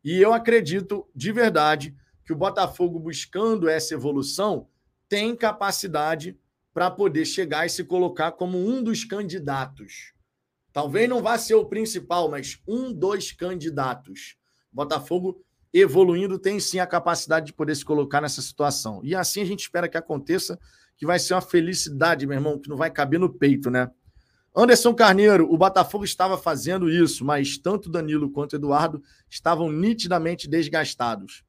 E 0.03 0.21
eu 0.21 0.33
acredito 0.33 1.07
de 1.15 1.33
verdade 1.33 1.95
que 2.25 2.33
o 2.33 2.37
Botafogo, 2.37 2.99
buscando 2.99 3.69
essa 3.69 3.95
evolução, 3.95 4.69
tem 5.09 5.35
capacidade 5.35 6.39
para 6.73 6.91
poder 6.91 7.25
chegar 7.25 7.67
e 7.67 7.71
se 7.71 7.85
colocar 7.85 8.33
como 8.33 8.57
um 8.59 8.83
dos 8.83 9.05
candidatos 9.05 10.15
Talvez 10.73 11.09
não 11.09 11.23
vá 11.23 11.37
ser 11.37 11.55
o 11.55 11.65
principal, 11.65 12.31
mas 12.31 12.61
um 12.67 12.93
dos 12.93 13.33
candidatos. 13.33 14.37
Botafogo 14.73 15.45
evoluindo 15.73 16.39
tem 16.39 16.61
sim 16.61 16.79
a 16.79 16.87
capacidade 16.87 17.47
de 17.47 17.53
poder 17.53 17.75
se 17.75 17.85
colocar 17.85 18.21
nessa 18.21 18.41
situação. 18.41 19.01
E 19.03 19.15
assim 19.15 19.43
a 19.43 19.45
gente 19.45 19.61
espera 19.61 19.89
que 19.89 19.97
aconteça, 19.97 20.59
que 20.97 21.07
vai 21.07 21.19
ser 21.19 21.35
uma 21.35 21.41
felicidade, 21.41 22.27
meu 22.27 22.37
irmão, 22.37 22.59
que 22.59 22.69
não 22.69 22.77
vai 22.77 22.91
caber 22.91 23.19
no 23.19 23.33
peito, 23.33 23.71
né? 23.71 23.91
Anderson 24.55 24.95
Carneiro, 24.95 25.53
o 25.53 25.57
Botafogo 25.57 26.05
estava 26.05 26.37
fazendo 26.37 26.91
isso, 26.91 27.25
mas 27.25 27.57
tanto 27.57 27.89
Danilo 27.89 28.31
quanto 28.31 28.57
Eduardo 28.57 29.03
estavam 29.29 29.71
nitidamente 29.71 30.49
desgastados. 30.49 31.45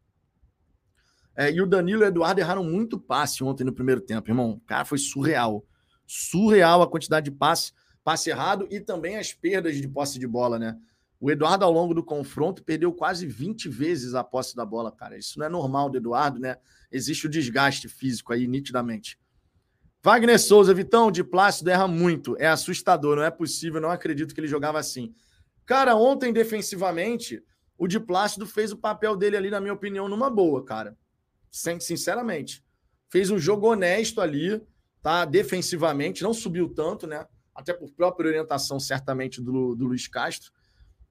É, 1.35 1.51
e 1.51 1.61
o 1.61 1.65
Danilo 1.65 2.03
e 2.03 2.05
o 2.05 2.07
Eduardo 2.07 2.39
erraram 2.39 2.63
muito 2.63 2.99
passe 2.99 3.43
ontem 3.43 3.63
no 3.63 3.73
primeiro 3.73 4.01
tempo, 4.01 4.29
irmão. 4.29 4.61
Cara, 4.67 4.85
foi 4.85 4.97
surreal. 4.97 5.65
Surreal 6.05 6.81
a 6.81 6.89
quantidade 6.89 7.29
de 7.29 7.35
passe 7.35 7.73
passe 8.03 8.29
errado 8.29 8.67
e 8.69 8.79
também 8.79 9.17
as 9.17 9.33
perdas 9.33 9.77
de 9.77 9.87
posse 9.87 10.19
de 10.19 10.27
bola, 10.27 10.57
né? 10.57 10.77
O 11.19 11.29
Eduardo, 11.29 11.63
ao 11.63 11.71
longo 11.71 11.93
do 11.93 12.03
confronto, 12.03 12.63
perdeu 12.63 12.91
quase 12.91 13.27
20 13.27 13.69
vezes 13.69 14.15
a 14.15 14.23
posse 14.23 14.55
da 14.55 14.65
bola, 14.65 14.91
cara. 14.91 15.17
Isso 15.17 15.37
não 15.37 15.45
é 15.45 15.49
normal 15.49 15.89
do 15.89 15.97
Eduardo, 15.97 16.39
né? 16.39 16.57
Existe 16.91 17.27
o 17.27 17.29
desgaste 17.29 17.87
físico 17.87 18.33
aí, 18.33 18.47
nitidamente. 18.47 19.19
Wagner 20.03 20.39
Souza, 20.39 20.73
Vitão, 20.73 21.11
de 21.11 21.23
Plácido 21.23 21.69
erra 21.69 21.87
muito. 21.87 22.35
É 22.39 22.47
assustador, 22.47 23.15
não 23.15 23.23
é 23.23 23.29
possível, 23.29 23.79
não 23.79 23.91
acredito 23.91 24.33
que 24.33 24.39
ele 24.39 24.47
jogava 24.47 24.79
assim. 24.79 25.13
Cara, 25.63 25.95
ontem, 25.95 26.33
defensivamente, 26.33 27.43
o 27.77 27.87
de 27.87 27.99
Plácido 27.99 28.47
fez 28.47 28.71
o 28.71 28.77
papel 28.77 29.15
dele 29.15 29.37
ali, 29.37 29.49
na 29.51 29.61
minha 29.61 29.73
opinião, 29.73 30.09
numa 30.09 30.29
boa, 30.29 30.65
cara. 30.65 30.97
Sinceramente. 31.51 32.63
Fez 33.09 33.29
um 33.29 33.37
jogo 33.37 33.67
honesto 33.67 34.21
ali, 34.21 34.59
tá? 35.03 35.23
Defensivamente, 35.23 36.23
não 36.23 36.33
subiu 36.33 36.69
tanto, 36.69 37.05
né? 37.05 37.25
Até 37.53 37.71
por 37.71 37.91
própria 37.91 38.29
orientação, 38.29 38.79
certamente, 38.79 39.39
do, 39.39 39.75
do 39.75 39.85
Luiz 39.85 40.07
Castro. 40.07 40.51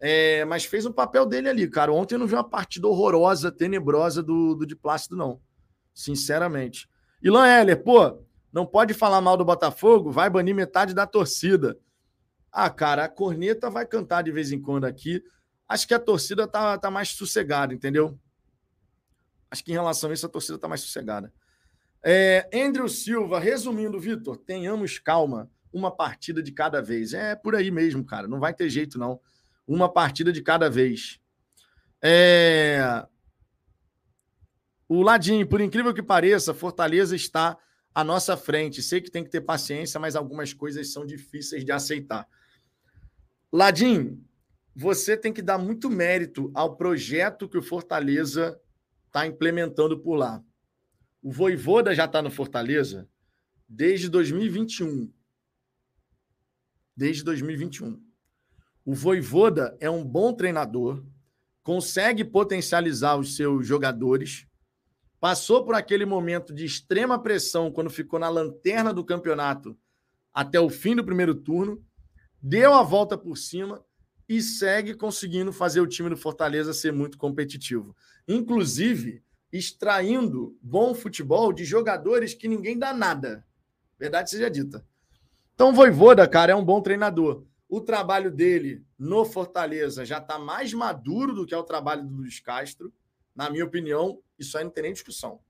É, 0.00 0.44
mas 0.46 0.64
fez 0.64 0.84
o 0.84 0.92
papel 0.92 1.26
dele 1.26 1.48
ali, 1.48 1.68
cara. 1.68 1.92
Ontem 1.92 2.16
eu 2.16 2.18
não 2.18 2.26
vi 2.26 2.34
uma 2.34 2.42
partida 2.42 2.88
horrorosa, 2.88 3.52
tenebrosa 3.52 4.20
do, 4.22 4.56
do 4.56 4.66
de 4.66 4.74
Plácido, 4.74 5.14
não. 5.14 5.40
Sinceramente. 5.94 6.88
Ilan 7.22 7.46
Heller, 7.46 7.84
pô, 7.84 8.24
não 8.52 8.66
pode 8.66 8.94
falar 8.94 9.20
mal 9.20 9.36
do 9.36 9.44
Botafogo, 9.44 10.10
vai 10.10 10.28
banir 10.28 10.54
metade 10.54 10.94
da 10.94 11.06
torcida. 11.06 11.78
Ah, 12.50 12.68
cara, 12.68 13.04
a 13.04 13.08
corneta 13.08 13.70
vai 13.70 13.86
cantar 13.86 14.22
de 14.22 14.32
vez 14.32 14.50
em 14.50 14.60
quando 14.60 14.84
aqui. 14.84 15.22
Acho 15.68 15.86
que 15.86 15.94
a 15.94 16.00
torcida 16.00 16.48
tá, 16.48 16.76
tá 16.76 16.90
mais 16.90 17.10
sossegada, 17.10 17.72
entendeu? 17.72 18.18
Acho 19.48 19.64
que 19.64 19.70
em 19.70 19.74
relação 19.74 20.10
a 20.10 20.12
isso, 20.12 20.26
a 20.26 20.28
torcida 20.28 20.58
tá 20.58 20.66
mais 20.66 20.80
sossegada. 20.80 21.32
É, 22.02 22.48
Andrew 22.52 22.88
Silva, 22.88 23.38
resumindo, 23.38 24.00
Vitor, 24.00 24.36
tenhamos 24.36 24.98
calma. 24.98 25.50
Uma 25.72 25.94
partida 25.94 26.42
de 26.42 26.50
cada 26.50 26.82
vez. 26.82 27.14
É 27.14 27.36
por 27.36 27.54
aí 27.54 27.70
mesmo, 27.70 28.04
cara. 28.04 28.26
Não 28.26 28.40
vai 28.40 28.52
ter 28.52 28.68
jeito, 28.68 28.98
não. 28.98 29.20
Uma 29.66 29.88
partida 29.88 30.32
de 30.32 30.42
cada 30.42 30.68
vez. 30.68 31.20
É... 32.02 33.06
O 34.88 35.02
Ladinho, 35.02 35.46
por 35.46 35.60
incrível 35.60 35.94
que 35.94 36.02
pareça, 36.02 36.52
Fortaleza 36.52 37.14
está 37.14 37.56
à 37.94 38.04
nossa 38.04 38.36
frente. 38.36 38.82
Sei 38.82 39.00
que 39.00 39.10
tem 39.10 39.24
que 39.24 39.30
ter 39.30 39.40
paciência, 39.40 39.98
mas 40.00 40.16
algumas 40.16 40.52
coisas 40.52 40.92
são 40.92 41.04
difíceis 41.04 41.64
de 41.64 41.72
aceitar. 41.72 42.28
Ladim, 43.52 44.24
você 44.74 45.16
tem 45.16 45.32
que 45.32 45.42
dar 45.42 45.58
muito 45.58 45.90
mérito 45.90 46.50
ao 46.54 46.76
projeto 46.76 47.48
que 47.48 47.58
o 47.58 47.62
Fortaleza 47.62 48.60
está 49.06 49.26
implementando 49.26 49.98
por 49.98 50.14
lá. 50.14 50.42
O 51.22 51.30
Voivoda 51.30 51.94
já 51.94 52.04
está 52.04 52.22
no 52.22 52.30
Fortaleza 52.30 53.08
desde 53.68 54.08
2021. 54.08 55.12
Desde 56.96 57.22
2021. 57.24 58.00
O 58.84 58.94
Voivoda 58.94 59.76
é 59.80 59.90
um 59.90 60.04
bom 60.04 60.32
treinador, 60.32 61.04
consegue 61.62 62.24
potencializar 62.24 63.16
os 63.18 63.36
seus 63.36 63.66
jogadores 63.66 64.46
passou 65.20 65.64
por 65.64 65.74
aquele 65.74 66.06
momento 66.06 66.52
de 66.52 66.64
extrema 66.64 67.22
pressão 67.22 67.70
quando 67.70 67.90
ficou 67.90 68.18
na 68.18 68.28
lanterna 68.28 68.92
do 68.92 69.04
campeonato 69.04 69.76
até 70.32 70.58
o 70.58 70.70
fim 70.70 70.96
do 70.96 71.04
primeiro 71.04 71.34
turno, 71.34 71.84
deu 72.40 72.72
a 72.72 72.82
volta 72.82 73.18
por 73.18 73.36
cima 73.36 73.84
e 74.28 74.40
segue 74.40 74.94
conseguindo 74.94 75.52
fazer 75.52 75.80
o 75.80 75.86
time 75.86 76.08
do 76.08 76.16
Fortaleza 76.16 76.72
ser 76.72 76.92
muito 76.92 77.18
competitivo. 77.18 77.94
Inclusive, 78.26 79.22
extraindo 79.52 80.56
bom 80.62 80.94
futebol 80.94 81.52
de 81.52 81.64
jogadores 81.64 82.32
que 82.32 82.48
ninguém 82.48 82.78
dá 82.78 82.94
nada. 82.94 83.44
Verdade 83.98 84.30
seja 84.30 84.48
dita. 84.48 84.86
Então, 85.54 85.74
Voivoda, 85.74 86.26
cara, 86.26 86.52
é 86.52 86.54
um 86.54 86.64
bom 86.64 86.80
treinador. 86.80 87.44
O 87.68 87.80
trabalho 87.80 88.30
dele 88.30 88.84
no 88.98 89.24
Fortaleza 89.24 90.06
já 90.06 90.18
está 90.18 90.38
mais 90.38 90.72
maduro 90.72 91.34
do 91.34 91.44
que 91.44 91.54
é 91.54 91.58
o 91.58 91.64
trabalho 91.64 92.06
do 92.06 92.14
Luiz 92.14 92.40
Castro. 92.40 92.92
Na 93.34 93.50
minha 93.50 93.64
opinião, 93.64 94.20
isso 94.38 94.56
aí 94.56 94.64
não 94.64 94.70
tem 94.70 94.84
nem 94.84 94.92
discussão. 94.92 95.40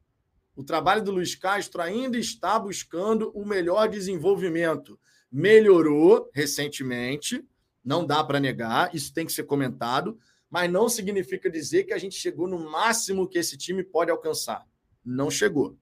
O 0.55 0.65
trabalho 0.65 1.03
do 1.03 1.11
Luiz 1.11 1.35
Castro 1.35 1.81
ainda 1.81 2.19
está 2.19 2.59
buscando 2.59 3.31
o 3.35 3.47
melhor 3.47 3.89
desenvolvimento. 3.89 4.99
Melhorou 5.31 6.29
recentemente, 6.35 7.45
não 7.85 8.05
dá 8.05 8.23
para 8.23 8.41
negar, 8.41 8.95
isso 8.95 9.15
tem 9.15 9.25
que 9.25 9.33
ser 9.33 9.45
comentado, 9.45 10.19
mas 10.51 10.71
não 10.71 10.89
significa 10.89 11.49
dizer 11.49 11.85
que 11.85 11.93
a 11.93 11.99
gente 11.99 12.17
chegou 12.17 12.49
no 12.49 12.71
máximo 12.71 13.29
que 13.29 13.39
esse 13.39 13.57
time 13.57 13.85
pode 13.85 14.11
alcançar. 14.11 14.67
Não 15.05 15.31
chegou. 15.31 15.79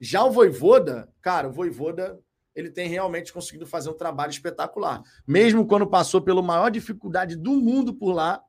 Já 0.00 0.24
o 0.24 0.32
Voivoda, 0.32 1.08
cara, 1.20 1.48
o 1.48 1.52
Voivoda, 1.52 2.18
ele 2.54 2.70
tem 2.70 2.88
realmente 2.88 3.32
conseguido 3.32 3.66
fazer 3.66 3.90
um 3.90 3.96
trabalho 3.96 4.30
espetacular. 4.30 5.02
Mesmo 5.26 5.66
quando 5.66 5.86
passou 5.86 6.20
pela 6.20 6.42
maior 6.42 6.70
dificuldade 6.70 7.36
do 7.36 7.52
mundo 7.52 7.94
por 7.94 8.12
lá, 8.12 8.42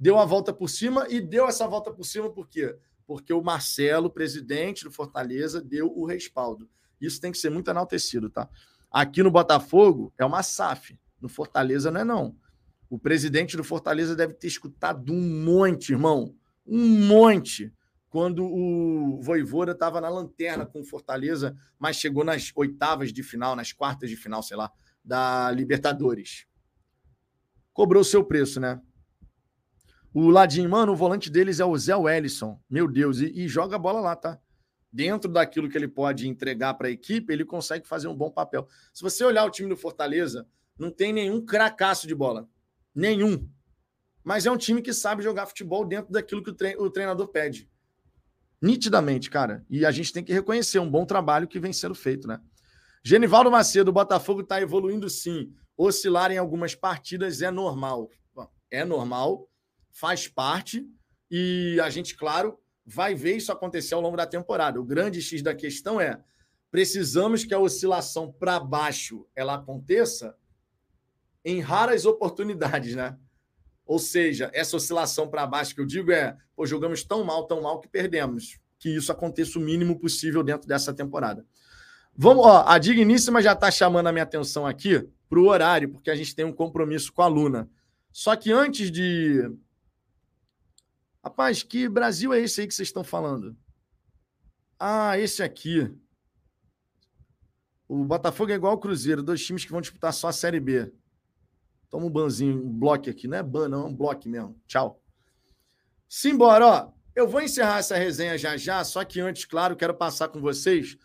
deu 0.00 0.18
a 0.18 0.24
volta 0.24 0.52
por 0.52 0.68
cima 0.68 1.06
e 1.10 1.20
deu 1.20 1.46
essa 1.46 1.68
volta 1.68 1.92
por 1.92 2.04
cima 2.04 2.30
por 2.30 2.48
quê? 2.48 2.76
porque 3.10 3.32
o 3.32 3.42
Marcelo, 3.42 4.08
presidente 4.08 4.84
do 4.84 4.90
Fortaleza, 4.92 5.60
deu 5.60 5.92
o 5.98 6.06
respaldo. 6.06 6.70
Isso 7.00 7.20
tem 7.20 7.32
que 7.32 7.38
ser 7.38 7.50
muito 7.50 7.68
enaltecido, 7.68 8.30
tá? 8.30 8.48
Aqui 8.88 9.20
no 9.20 9.32
Botafogo 9.32 10.14
é 10.16 10.24
uma 10.24 10.44
SAF, 10.44 10.96
no 11.20 11.28
Fortaleza 11.28 11.90
não 11.90 12.02
é 12.02 12.04
não. 12.04 12.36
O 12.88 13.00
presidente 13.00 13.56
do 13.56 13.64
Fortaleza 13.64 14.14
deve 14.14 14.34
ter 14.34 14.46
escutado 14.46 15.12
um 15.12 15.42
monte, 15.42 15.90
irmão, 15.90 16.36
um 16.64 17.04
monte, 17.04 17.74
quando 18.08 18.44
o 18.44 19.20
Voivoda 19.20 19.72
estava 19.72 20.00
na 20.00 20.08
lanterna 20.08 20.64
com 20.64 20.80
o 20.80 20.84
Fortaleza, 20.84 21.56
mas 21.80 21.96
chegou 21.96 22.22
nas 22.22 22.52
oitavas 22.54 23.12
de 23.12 23.24
final, 23.24 23.56
nas 23.56 23.72
quartas 23.72 24.08
de 24.08 24.14
final, 24.14 24.40
sei 24.40 24.56
lá, 24.56 24.70
da 25.04 25.50
Libertadores. 25.50 26.46
Cobrou 27.72 28.02
o 28.02 28.04
seu 28.04 28.24
preço, 28.24 28.60
né? 28.60 28.80
O 30.12 30.28
Ladinho, 30.28 30.68
mano, 30.68 30.92
o 30.92 30.96
volante 30.96 31.30
deles 31.30 31.60
é 31.60 31.64
o 31.64 31.76
Zé 31.76 31.94
Wellison. 31.94 32.60
Meu 32.68 32.88
Deus, 32.88 33.20
e, 33.20 33.26
e 33.26 33.48
joga 33.48 33.76
a 33.76 33.78
bola 33.78 34.00
lá, 34.00 34.16
tá? 34.16 34.40
Dentro 34.92 35.30
daquilo 35.30 35.68
que 35.68 35.78
ele 35.78 35.86
pode 35.86 36.28
entregar 36.28 36.74
para 36.74 36.88
a 36.88 36.90
equipe, 36.90 37.32
ele 37.32 37.44
consegue 37.44 37.86
fazer 37.86 38.08
um 38.08 38.16
bom 38.16 38.30
papel. 38.30 38.66
Se 38.92 39.02
você 39.02 39.24
olhar 39.24 39.44
o 39.44 39.50
time 39.50 39.68
do 39.68 39.76
Fortaleza, 39.76 40.48
não 40.76 40.90
tem 40.90 41.12
nenhum 41.12 41.44
cracaço 41.44 42.08
de 42.08 42.14
bola. 42.14 42.48
Nenhum. 42.92 43.48
Mas 44.24 44.46
é 44.46 44.50
um 44.50 44.56
time 44.56 44.82
que 44.82 44.92
sabe 44.92 45.22
jogar 45.22 45.46
futebol 45.46 45.84
dentro 45.84 46.12
daquilo 46.12 46.42
que 46.42 46.50
o 46.50 46.90
treinador 46.90 47.28
pede. 47.28 47.70
Nitidamente, 48.60 49.30
cara. 49.30 49.64
E 49.70 49.86
a 49.86 49.90
gente 49.92 50.12
tem 50.12 50.24
que 50.24 50.32
reconhecer 50.32 50.80
um 50.80 50.90
bom 50.90 51.06
trabalho 51.06 51.46
que 51.46 51.60
vem 51.60 51.72
sendo 51.72 51.94
feito, 51.94 52.26
né? 52.26 52.40
Genivaldo 53.02 53.50
Macedo, 53.50 53.90
o 53.90 53.94
Botafogo 53.94 54.40
está 54.40 54.60
evoluindo 54.60 55.08
sim. 55.08 55.54
Oscilar 55.76 56.30
em 56.30 56.36
algumas 56.36 56.74
partidas 56.74 57.40
é 57.40 57.50
normal. 57.50 58.10
É 58.70 58.84
normal, 58.84 59.49
faz 59.92 60.28
parte 60.28 60.86
e 61.30 61.78
a 61.82 61.90
gente, 61.90 62.16
claro, 62.16 62.58
vai 62.84 63.14
ver 63.14 63.36
isso 63.36 63.52
acontecer 63.52 63.94
ao 63.94 64.00
longo 64.00 64.16
da 64.16 64.26
temporada. 64.26 64.80
O 64.80 64.84
grande 64.84 65.22
X 65.22 65.42
da 65.42 65.54
questão 65.54 66.00
é: 66.00 66.20
precisamos 66.70 67.44
que 67.44 67.54
a 67.54 67.58
oscilação 67.58 68.32
para 68.32 68.58
baixo 68.58 69.26
ela 69.34 69.54
aconteça 69.54 70.36
em 71.44 71.60
raras 71.60 72.04
oportunidades, 72.04 72.94
né? 72.94 73.16
Ou 73.86 73.98
seja, 73.98 74.50
essa 74.52 74.76
oscilação 74.76 75.28
para 75.28 75.46
baixo 75.46 75.74
que 75.74 75.80
eu 75.80 75.86
digo 75.86 76.12
é, 76.12 76.36
pô, 76.54 76.64
jogamos 76.64 77.02
tão 77.02 77.24
mal, 77.24 77.46
tão 77.46 77.62
mal 77.62 77.80
que 77.80 77.88
perdemos. 77.88 78.60
Que 78.78 78.96
isso 78.96 79.10
aconteça 79.10 79.58
o 79.58 79.62
mínimo 79.62 79.98
possível 79.98 80.42
dentro 80.42 80.66
dessa 80.66 80.94
temporada. 80.94 81.44
Vamos, 82.16 82.46
ó, 82.46 82.64
a 82.66 82.78
Digníssima 82.78 83.42
já 83.42 83.52
está 83.52 83.70
chamando 83.70 84.06
a 84.06 84.12
minha 84.12 84.22
atenção 84.22 84.66
aqui 84.66 85.08
para 85.28 85.38
o 85.38 85.46
horário, 85.46 85.90
porque 85.90 86.10
a 86.10 86.14
gente 86.14 86.34
tem 86.34 86.44
um 86.44 86.52
compromisso 86.52 87.12
com 87.12 87.22
a 87.22 87.26
Luna. 87.26 87.68
Só 88.12 88.34
que 88.36 88.52
antes 88.52 88.90
de 88.90 89.50
Rapaz, 91.22 91.62
que 91.62 91.88
Brasil 91.88 92.32
é 92.32 92.40
esse 92.40 92.60
aí 92.60 92.66
que 92.66 92.74
vocês 92.74 92.88
estão 92.88 93.04
falando? 93.04 93.56
Ah, 94.78 95.18
esse 95.18 95.42
aqui. 95.42 95.94
O 97.86 98.04
Botafogo 98.04 98.52
é 98.52 98.54
igual 98.54 98.72
ao 98.72 98.80
Cruzeiro, 98.80 99.22
dois 99.22 99.44
times 99.44 99.64
que 99.64 99.70
vão 99.70 99.80
disputar 99.80 100.12
só 100.12 100.28
a 100.28 100.32
Série 100.32 100.60
B. 100.60 100.92
Toma 101.90 102.06
um 102.06 102.10
banzinho, 102.10 102.64
um 102.64 102.72
bloco 102.72 103.10
aqui. 103.10 103.26
Não 103.28 103.36
é 103.36 103.42
ban, 103.42 103.68
não, 103.68 103.82
é 103.82 103.86
um 103.86 103.94
bloco 103.94 104.28
mesmo. 104.28 104.58
Tchau. 104.66 105.02
Simbora, 106.08 106.66
ó. 106.66 106.92
Eu 107.14 107.28
vou 107.28 107.42
encerrar 107.42 107.78
essa 107.78 107.96
resenha 107.96 108.38
já 108.38 108.56
já, 108.56 108.82
só 108.84 109.04
que 109.04 109.20
antes, 109.20 109.44
claro, 109.44 109.76
quero 109.76 109.92
passar 109.92 110.28
com 110.28 110.40
vocês 110.40 110.96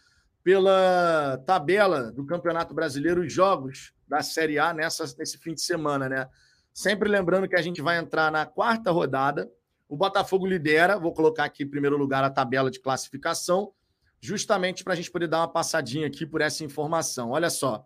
pela 0.43 1.43
tabela 1.45 2.11
do 2.11 2.25
Campeonato 2.25 2.73
Brasileiro, 2.73 3.21
os 3.21 3.33
jogos 3.33 3.93
da 4.07 4.21
Série 4.21 4.59
A 4.59 4.71
nessa, 4.71 5.03
nesse 5.17 5.39
fim 5.39 5.55
de 5.55 5.61
semana, 5.61 6.07
né? 6.07 6.29
Sempre 6.71 7.09
lembrando 7.09 7.49
que 7.49 7.55
a 7.55 7.61
gente 7.61 7.81
vai 7.81 7.97
entrar 7.97 8.31
na 8.31 8.45
quarta 8.45 8.91
rodada, 8.91 9.49
o 9.87 9.95
Botafogo 9.95 10.45
lidera, 10.45 10.97
vou 10.97 11.13
colocar 11.13 11.45
aqui 11.45 11.63
em 11.63 11.69
primeiro 11.69 11.97
lugar 11.97 12.23
a 12.23 12.29
tabela 12.29 12.71
de 12.71 12.79
classificação, 12.79 13.71
justamente 14.19 14.83
para 14.83 14.93
a 14.93 14.95
gente 14.95 15.11
poder 15.11 15.27
dar 15.27 15.39
uma 15.39 15.47
passadinha 15.47 16.07
aqui 16.07 16.25
por 16.25 16.41
essa 16.41 16.63
informação. 16.63 17.31
Olha 17.31 17.49
só. 17.49 17.85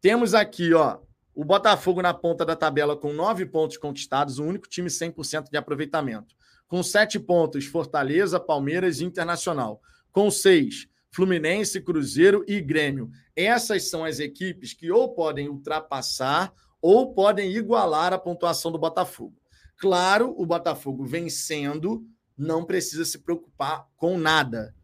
Temos 0.00 0.32
aqui, 0.32 0.72
ó, 0.72 0.98
o 1.34 1.44
Botafogo 1.44 2.00
na 2.00 2.14
ponta 2.14 2.44
da 2.44 2.56
tabela 2.56 2.96
com 2.96 3.12
nove 3.12 3.44
pontos 3.44 3.76
conquistados, 3.76 4.38
o 4.38 4.44
único 4.44 4.68
time 4.68 4.88
100% 4.88 5.50
de 5.50 5.56
aproveitamento. 5.56 6.34
Com 6.66 6.82
sete 6.82 7.18
pontos, 7.18 7.66
Fortaleza, 7.66 8.38
Palmeiras 8.38 9.00
e 9.00 9.04
Internacional. 9.04 9.80
Com 10.12 10.30
seis, 10.30 10.88
Fluminense, 11.10 11.80
Cruzeiro 11.80 12.44
e 12.46 12.60
Grêmio. 12.60 13.10
Essas 13.34 13.90
são 13.90 14.04
as 14.04 14.20
equipes 14.20 14.72
que 14.72 14.90
ou 14.90 15.14
podem 15.14 15.48
ultrapassar 15.48 16.52
ou 16.80 17.12
podem 17.12 17.50
igualar 17.50 18.12
a 18.12 18.18
pontuação 18.18 18.70
do 18.70 18.78
Botafogo. 18.78 19.39
Claro, 19.80 20.34
o 20.36 20.44
Botafogo 20.44 21.06
vencendo 21.06 22.06
não 22.36 22.66
precisa 22.66 23.02
se 23.02 23.18
preocupar 23.18 23.86
com 23.96 24.18
nada. 24.18 24.74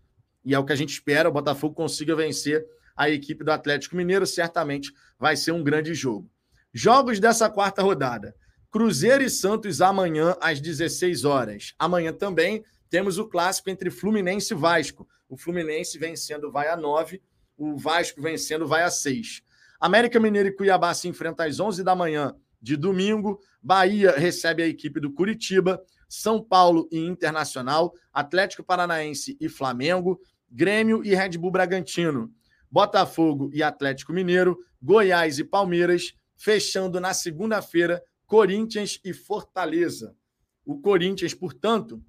E 0.42 0.54
é 0.54 0.58
o 0.58 0.64
que 0.64 0.72
a 0.72 0.76
gente 0.76 0.94
espera, 0.94 1.28
o 1.28 1.32
Botafogo 1.32 1.74
consiga 1.74 2.16
vencer 2.16 2.66
a 2.96 3.10
equipe 3.10 3.44
do 3.44 3.52
Atlético 3.52 3.94
Mineiro. 3.94 4.26
Certamente 4.26 4.90
vai 5.18 5.36
ser 5.36 5.52
um 5.52 5.62
grande 5.62 5.92
jogo. 5.92 6.30
Jogos 6.72 7.20
dessa 7.20 7.50
quarta 7.50 7.82
rodada. 7.82 8.34
Cruzeiro 8.70 9.22
e 9.22 9.28
Santos 9.28 9.82
amanhã 9.82 10.34
às 10.40 10.62
16 10.62 11.26
horas. 11.26 11.74
Amanhã 11.78 12.10
também 12.10 12.64
temos 12.88 13.18
o 13.18 13.28
clássico 13.28 13.68
entre 13.68 13.90
Fluminense 13.90 14.54
e 14.54 14.56
Vasco. 14.56 15.06
O 15.28 15.36
Fluminense 15.36 15.98
vencendo 15.98 16.50
vai 16.50 16.68
a 16.68 16.76
9, 16.76 17.20
o 17.58 17.76
Vasco 17.76 18.22
vencendo 18.22 18.66
vai 18.66 18.82
a 18.82 18.90
6. 18.90 19.42
América 19.78 20.18
Mineiro 20.18 20.48
e 20.48 20.52
Cuiabá 20.52 20.94
se 20.94 21.06
enfrentam 21.06 21.46
às 21.46 21.60
11 21.60 21.84
da 21.84 21.94
manhã 21.94 22.34
de 22.66 22.76
domingo. 22.76 23.38
Bahia 23.62 24.10
recebe 24.10 24.60
a 24.60 24.66
equipe 24.66 24.98
do 24.98 25.12
Curitiba. 25.12 25.80
São 26.08 26.42
Paulo 26.42 26.88
e 26.90 26.98
Internacional. 26.98 27.94
Atlético 28.12 28.64
Paranaense 28.64 29.36
e 29.40 29.48
Flamengo. 29.48 30.20
Grêmio 30.50 31.04
e 31.04 31.14
Red 31.14 31.38
Bull 31.38 31.52
Bragantino. 31.52 32.28
Botafogo 32.68 33.50
e 33.52 33.62
Atlético 33.62 34.12
Mineiro. 34.12 34.58
Goiás 34.82 35.38
e 35.38 35.44
Palmeiras. 35.44 36.12
Fechando 36.36 37.00
na 37.00 37.14
segunda-feira, 37.14 38.02
Corinthians 38.26 39.00
e 39.04 39.14
Fortaleza. 39.14 40.16
O 40.64 40.80
Corinthians, 40.80 41.32
portanto, 41.32 42.02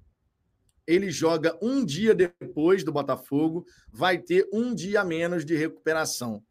ele 0.84 1.08
joga 1.08 1.56
um 1.62 1.84
dia 1.84 2.14
depois 2.14 2.82
do 2.82 2.92
Botafogo, 2.92 3.64
vai 3.92 4.18
ter 4.18 4.48
um 4.52 4.74
dia 4.74 5.04
menos 5.04 5.44
de 5.44 5.56
recuperação. 5.56 6.42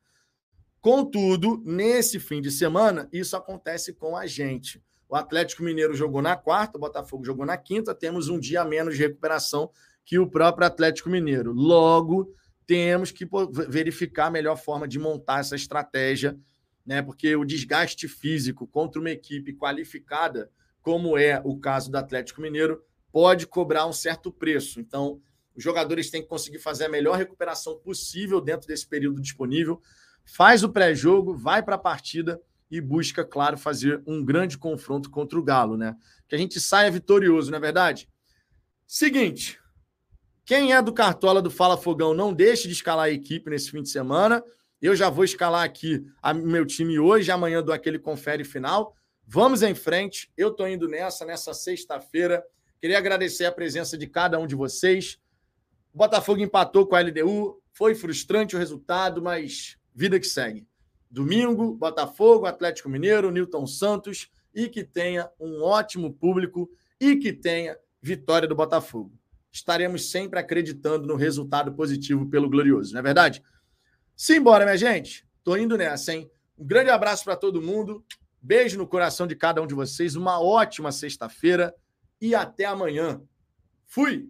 Contudo, 0.81 1.61
nesse 1.65 2.19
fim 2.19 2.41
de 2.41 2.51
semana, 2.51 3.09
isso 3.11 3.35
acontece 3.35 3.93
com 3.93 4.15
a 4.15 4.25
gente. 4.25 4.81
O 5.09 5.15
Atlético 5.15 5.63
Mineiro 5.63 5.93
jogou 5.93 6.21
na 6.21 6.35
quarta, 6.35 6.77
o 6.77 6.81
Botafogo 6.81 7.25
jogou 7.25 7.45
na 7.45 7.57
quinta, 7.57 7.95
temos 7.95 8.29
um 8.29 8.39
dia 8.39 8.63
menos 8.63 8.95
de 8.95 9.03
recuperação 9.03 9.71
que 10.05 10.19
o 10.19 10.29
próprio 10.29 10.67
Atlético 10.67 11.09
Mineiro. 11.09 11.51
Logo, 11.51 12.33
temos 12.65 13.11
que 13.11 13.27
verificar 13.67 14.27
a 14.27 14.31
melhor 14.31 14.57
forma 14.57 14.87
de 14.87 14.99
montar 14.99 15.39
essa 15.39 15.55
estratégia, 15.55 16.37
né? 16.85 17.01
Porque 17.01 17.35
o 17.35 17.45
desgaste 17.45 18.07
físico 18.07 18.67
contra 18.67 18.99
uma 18.99 19.09
equipe 19.09 19.53
qualificada, 19.53 20.51
como 20.81 21.17
é 21.17 21.41
o 21.43 21.57
caso 21.57 21.89
do 21.89 21.97
Atlético 21.97 22.41
Mineiro, 22.41 22.81
pode 23.11 23.47
cobrar 23.47 23.85
um 23.87 23.93
certo 23.93 24.31
preço. 24.31 24.79
Então, 24.79 25.21
os 25.55 25.63
jogadores 25.63 26.09
têm 26.09 26.21
que 26.21 26.27
conseguir 26.27 26.59
fazer 26.59 26.85
a 26.85 26.89
melhor 26.89 27.17
recuperação 27.17 27.77
possível 27.77 28.39
dentro 28.39 28.67
desse 28.67 28.87
período 28.87 29.21
disponível 29.21 29.81
faz 30.27 30.63
o 30.63 30.69
pré-jogo, 30.69 31.35
vai 31.35 31.63
para 31.63 31.75
a 31.75 31.79
partida 31.79 32.39
e 32.69 32.81
busca, 32.81 33.23
claro, 33.23 33.57
fazer 33.57 34.03
um 34.05 34.23
grande 34.23 34.57
confronto 34.57 35.09
contra 35.09 35.39
o 35.39 35.43
Galo, 35.43 35.77
né? 35.77 35.95
Que 36.27 36.35
a 36.35 36.37
gente 36.37 36.59
saia 36.59 36.91
vitorioso, 36.91 37.49
não 37.49 37.57
é 37.57 37.61
verdade? 37.61 38.09
Seguinte, 38.85 39.59
quem 40.45 40.73
é 40.73 40.81
do 40.81 40.93
Cartola 40.93 41.41
do 41.41 41.49
Fala 41.49 41.77
Fogão, 41.77 42.13
não 42.13 42.33
deixe 42.33 42.67
de 42.67 42.73
escalar 42.73 43.05
a 43.05 43.09
equipe 43.09 43.49
nesse 43.49 43.71
fim 43.71 43.81
de 43.81 43.89
semana. 43.89 44.43
Eu 44.81 44.95
já 44.95 45.09
vou 45.09 45.23
escalar 45.23 45.63
aqui 45.63 46.05
o 46.23 46.33
meu 46.35 46.65
time 46.65 46.99
hoje, 46.99 47.31
amanhã 47.31 47.63
dou 47.63 47.73
aquele 47.73 47.97
confere 47.97 48.43
final. 48.43 48.95
Vamos 49.25 49.61
em 49.61 49.73
frente. 49.73 50.31
Eu 50.37 50.49
estou 50.49 50.67
indo 50.67 50.87
nessa, 50.87 51.25
nessa 51.25 51.53
sexta-feira. 51.53 52.43
Queria 52.79 52.97
agradecer 52.97 53.45
a 53.45 53.51
presença 53.51 53.97
de 53.97 54.07
cada 54.07 54.39
um 54.39 54.47
de 54.47 54.55
vocês. 54.55 55.19
O 55.93 55.97
Botafogo 55.97 56.41
empatou 56.41 56.85
com 56.85 56.95
a 56.95 57.01
LDU. 57.01 57.61
Foi 57.73 57.95
frustrante 57.95 58.55
o 58.55 58.59
resultado, 58.59 59.21
mas 59.21 59.77
vida 59.97 60.19
que 60.19 60.27
segue. 60.27 60.67
Domingo, 61.09 61.73
Botafogo, 61.73 62.45
Atlético 62.45 62.87
Mineiro, 62.87 63.31
Newton 63.31 63.65
Santos 63.65 64.29
e 64.53 64.69
que 64.69 64.83
tenha 64.83 65.27
um 65.39 65.63
ótimo 65.63 66.13
público 66.13 66.69
e 67.01 67.15
que 67.15 67.33
tenha 67.33 67.75
vitória 67.99 68.47
do 68.47 68.53
Botafogo. 68.55 69.11
Estaremos 69.51 70.11
sempre 70.11 70.37
acreditando 70.39 71.07
no 71.07 71.15
resultado 71.15 71.73
positivo 71.73 72.29
pelo 72.29 72.47
Glorioso, 72.47 72.93
não 72.93 72.99
é 72.99 73.03
verdade? 73.03 73.41
Simbora, 74.15 74.65
minha 74.65 74.77
gente. 74.77 75.25
Tô 75.43 75.57
indo 75.57 75.75
nessa, 75.75 76.13
hein? 76.13 76.29
Um 76.55 76.65
grande 76.65 76.91
abraço 76.91 77.23
para 77.23 77.35
todo 77.35 77.61
mundo. 77.61 78.05
Beijo 78.39 78.77
no 78.77 78.85
coração 78.85 79.25
de 79.25 79.35
cada 79.35 79.61
um 79.63 79.67
de 79.67 79.73
vocês. 79.73 80.15
Uma 80.15 80.39
ótima 80.39 80.91
sexta-feira 80.91 81.73
e 82.21 82.35
até 82.35 82.65
amanhã. 82.65 83.19
Fui! 83.87 84.29